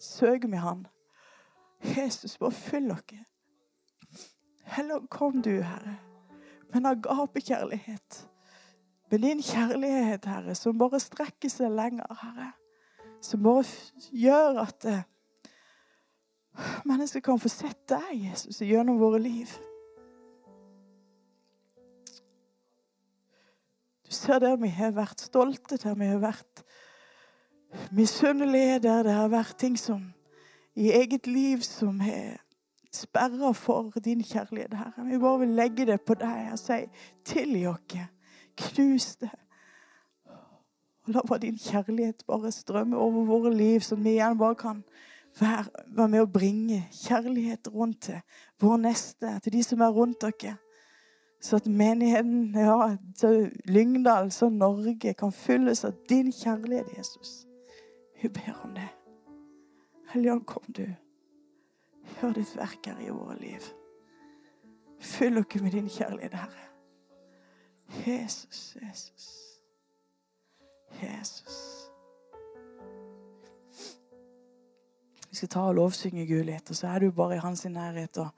søk 0.00 0.44
med 0.48 0.58
Han. 0.58 0.86
Jesus, 1.96 2.38
bare 2.38 2.52
fyll 2.52 2.88
dere. 2.88 3.24
Heller 4.64 5.06
kom 5.10 5.42
du, 5.42 5.50
Herre, 5.50 5.96
med 6.72 6.80
en 6.80 6.86
agapekjærlighet. 6.86 8.26
Med 9.10 9.18
din 9.18 9.42
kjærlighet, 9.42 10.24
Herre, 10.24 10.54
som 10.54 10.78
bare 10.78 11.00
strekker 11.00 11.50
seg 11.50 11.72
lenger, 11.74 12.06
Herre. 12.22 12.52
Som 13.22 13.42
bare 13.42 13.64
gjør 14.12 14.60
at 14.62 14.84
eh, 14.84 15.02
mennesker 16.84 17.20
kan 17.24 17.40
få 17.40 17.48
sett 17.52 17.80
deg, 17.88 18.12
Jesus, 18.30 18.60
gjennom 18.64 18.98
våre 19.00 19.20
liv. 19.22 19.52
Du 24.06 24.14
ser 24.14 24.40
der 24.42 24.56
vi 24.58 24.68
har 24.74 24.94
vært 24.96 25.22
stolte, 25.22 25.78
der 25.78 25.94
vi 25.94 26.08
har 26.10 26.18
vært 26.22 26.64
misunnelige, 27.94 28.80
der 28.82 29.04
det 29.06 29.12
har 29.14 29.28
vært 29.30 29.58
ting 29.58 29.78
som 29.78 30.08
i 30.74 30.90
eget 30.90 31.26
liv 31.26 31.62
som 31.62 32.00
har 32.00 32.40
sperra 32.92 33.52
for 33.54 33.90
din 34.04 34.22
kjærlighet, 34.24 34.74
Herre. 34.74 35.04
Vi 35.06 35.18
bare 35.18 35.38
vil 35.38 35.54
legge 35.54 35.86
det 35.86 36.00
på 36.02 36.14
deg 36.18 36.50
og 36.52 36.58
si 36.58 36.80
tilgi 37.24 37.66
oss. 37.70 38.08
Knus 38.56 39.16
det. 39.16 39.30
Og 41.06 41.14
la 41.14 41.22
bare 41.28 41.38
din 41.46 41.58
kjærlighet 41.58 42.24
bare 42.26 42.52
strømme 42.52 42.96
over 42.96 43.24
våre 43.24 43.54
liv, 43.54 43.80
så 43.80 43.96
vi 43.96 44.16
igjen 44.16 44.38
bare 44.38 44.54
kan 44.54 44.82
være, 45.38 45.64
vær 45.96 46.10
med 46.10 46.24
å 46.24 46.30
bringe 46.30 46.82
kjærlighet 46.94 47.70
rundt 47.74 48.00
til 48.08 48.20
vår 48.60 48.82
neste, 48.82 49.36
til 49.44 49.52
de 49.52 49.62
som 49.64 49.84
er 49.84 49.94
rundt 49.94 50.20
dere. 50.22 50.56
Så 51.40 51.56
at 51.56 51.66
menigheten, 51.66 52.54
ja, 52.54 52.96
så 53.16 53.50
Lyngdal, 53.64 54.32
så 54.32 54.50
Norge 54.52 55.14
kan 55.16 55.32
fylles 55.32 55.84
av 55.84 55.94
din 56.08 56.32
kjærlighet, 56.32 56.90
Jesus. 56.98 57.46
Vi 58.22 58.28
ber 58.28 58.60
om 58.64 58.74
det. 58.76 58.88
Helligånd, 60.12 60.44
kom 60.44 60.72
du. 60.76 60.84
Gjør 62.20 62.34
ditt 62.36 62.56
verk 62.56 62.86
her 62.86 63.00
i 63.00 63.08
våre 63.14 63.38
liv. 63.40 63.70
Fyll 65.00 65.40
dere 65.40 65.62
med 65.62 65.72
din 65.72 65.88
kjærlighet, 65.88 66.34
Herre. 66.34 66.66
Jesus, 68.06 68.76
Jesus. 68.82 69.30
Jesus. 71.02 71.89
Skal 75.40 75.52
ta 75.52 75.66
og 75.70 75.76
lovsynge 75.78 76.26
Gud 76.28 76.44
litt, 76.48 76.70
og 76.70 76.76
så 76.76 76.92
er 76.92 77.04
du 77.04 77.12
bare 77.16 77.38
i 77.38 77.42
hans 77.42 77.64
nærhet. 77.64 78.18
og 78.18 78.28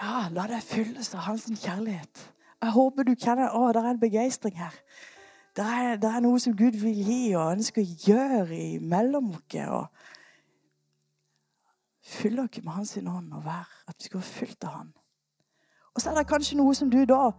ja, 0.00 0.28
La 0.32 0.46
deg 0.48 0.62
fylles 0.64 1.12
av 1.14 1.26
hans 1.28 1.46
kjærlighet. 1.52 2.30
Jeg 2.64 2.72
håper 2.72 3.04
du 3.04 3.12
kjenner 3.12 3.52
å, 3.52 3.66
det 3.76 3.82
er 3.82 3.90
en 3.90 4.00
begeistring 4.00 4.56
her. 4.56 4.76
Det 5.54 5.64
er, 5.64 5.96
det 6.00 6.08
er, 6.10 6.22
noe 6.24 6.40
som 6.42 6.56
Gud 6.56 6.80
vil 6.80 6.96
gi 6.96 7.20
og 7.36 7.52
ønsker 7.52 7.84
å 7.84 7.96
gjøre 8.08 8.56
imellom 8.80 9.30
oss. 9.36 10.10
Fyll 12.04 12.36
dere 12.36 12.64
med 12.64 12.74
Hans 12.74 12.96
ånd 13.00 13.32
og 13.32 13.44
vær 13.46 13.68
at 13.88 13.96
vi 13.96 14.08
skal 14.08 14.20
være 14.20 14.32
fylt 14.32 14.66
av 14.66 14.74
Han. 14.78 14.90
Og 15.94 16.02
så 16.02 16.10
er 16.10 16.18
det 16.18 16.26
kanskje 16.28 16.58
noe 16.58 16.74
som 16.76 16.90
du 16.90 16.98
da 17.08 17.30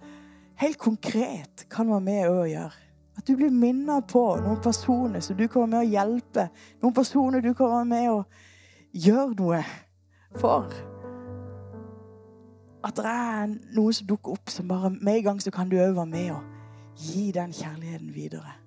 helt 0.62 0.80
konkret 0.82 1.66
kan 1.70 1.92
være 1.92 2.06
med 2.08 2.30
å 2.32 2.48
gjøre. 2.50 2.85
At 3.16 3.28
du 3.28 3.36
blir 3.36 3.54
minnet 3.54 4.08
på 4.12 4.24
noen 4.44 4.60
personer 4.64 5.24
som 5.24 5.38
du 5.38 5.46
være 5.48 5.72
med 5.72 5.80
å 5.80 5.88
hjelpe. 5.88 6.50
Noen 6.84 6.96
personer 6.96 7.44
du 7.44 7.54
være 7.54 7.86
med 7.88 8.10
å 8.12 8.20
gjøre 8.96 9.38
noe 9.40 9.62
for. 10.40 10.74
At 12.86 13.00
det 13.00 13.06
er 13.10 13.56
noe 13.76 13.94
som 13.96 14.08
dukker 14.08 14.36
opp 14.36 14.52
som 14.52 14.68
bare 14.70 14.92
med 14.94 15.22
en 15.22 15.24
gang 15.30 15.42
så 15.42 15.52
kan 15.52 15.72
du 15.72 15.80
òg 15.80 15.96
være 15.96 16.12
med 16.12 16.36
og 16.36 17.00
gi 17.00 17.32
den 17.36 17.54
kjærligheten 17.56 18.12
videre. 18.14 18.60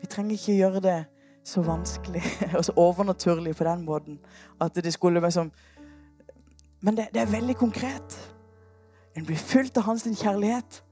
Vi 0.00 0.06
trenger 0.10 0.36
ikke 0.36 0.54
gjøre 0.60 0.80
det 0.84 1.00
så 1.44 1.62
vanskelig 1.62 2.22
og 2.56 2.64
så 2.64 2.72
overnaturlig 2.76 3.56
på 3.56 3.66
den 3.66 3.84
måten 3.84 4.20
at 4.60 4.74
det 4.74 4.92
skulle 4.94 5.22
være 5.22 5.30
som 5.30 5.52
Men 6.82 6.96
det, 6.96 7.08
det 7.14 7.20
er 7.22 7.30
veldig 7.30 7.54
konkret. 7.56 8.32
En 9.14 9.26
blir 9.26 9.36
fylt 9.38 9.76
av 9.78 9.84
hans 9.86 10.02
kjærlighet, 10.02 10.82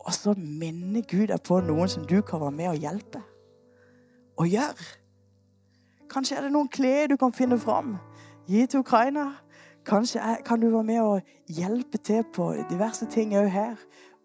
og 0.00 0.14
så 0.16 0.34
minner 0.36 1.04
Gud 1.08 1.28
deg 1.28 1.42
på 1.44 1.60
noen 1.64 1.88
som 1.88 2.06
du 2.08 2.20
kan 2.24 2.40
være 2.40 2.56
med 2.56 2.68
og 2.72 2.80
hjelpe. 2.80 3.22
Og 4.40 4.48
gjøre. 4.48 4.88
Kanskje 6.10 6.38
er 6.38 6.46
det 6.46 6.52
noen 6.54 6.70
klær 6.72 7.10
du 7.10 7.16
kan 7.20 7.34
finne 7.36 7.58
fram. 7.60 7.98
Gi 8.48 8.64
til 8.66 8.80
Ukraina. 8.80 9.26
Kanskje 9.86 10.20
kan 10.46 10.60
du 10.60 10.70
være 10.70 10.84
med 10.84 11.00
og 11.00 11.20
hjelpe 11.48 11.98
til 11.98 12.24
på 12.34 12.52
diverse 12.70 13.06
ting 13.12 13.36
òg 13.36 13.48
her 13.52 13.76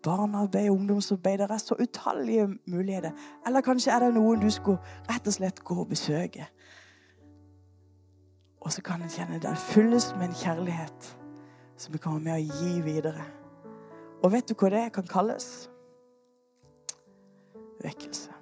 barnearbeid, 0.06 0.70
ungdomsarbeid. 0.70 1.38
Det 1.38 1.52
er 1.52 1.58
så 1.58 1.76
utallige 1.80 2.48
muligheter. 2.68 3.12
Eller 3.48 3.62
kanskje 3.62 3.92
er 3.92 4.00
det 4.00 4.14
noen 4.14 4.42
du 4.42 4.50
skulle 4.50 4.78
rett 5.10 5.28
og 5.28 5.34
slett 5.34 5.64
gå 5.64 5.78
og 5.82 5.90
besøke. 5.90 6.46
Og 8.62 8.72
så 8.74 8.82
kan 8.82 9.02
en 9.02 9.10
kjenne 9.10 9.40
det 9.42 9.58
fylles 9.58 10.14
med 10.18 10.30
en 10.30 10.38
kjærlighet 10.44 11.18
som 11.78 11.94
vi 11.94 11.98
kommer 11.98 12.20
med 12.20 12.34
å 12.38 12.60
gi 12.62 12.82
videre. 12.82 13.26
Og 14.26 14.32
vet 14.34 14.48
du 14.50 14.56
hva 14.58 14.72
det 14.74 14.86
kan 14.96 15.06
kalles? 15.06 15.48
Vekkelse. 17.84 18.34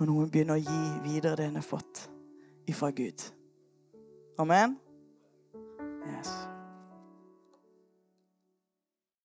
Når 0.00 0.08
noen 0.08 0.32
begynner 0.32 0.58
å 0.58 0.64
gi 0.64 0.80
videre 1.04 1.38
det 1.38 1.46
en 1.46 1.60
har 1.60 1.66
fått 1.66 2.08
ifra 2.66 2.90
Gud. 2.90 3.22
Amen? 4.42 4.74
Yes. 6.08 6.32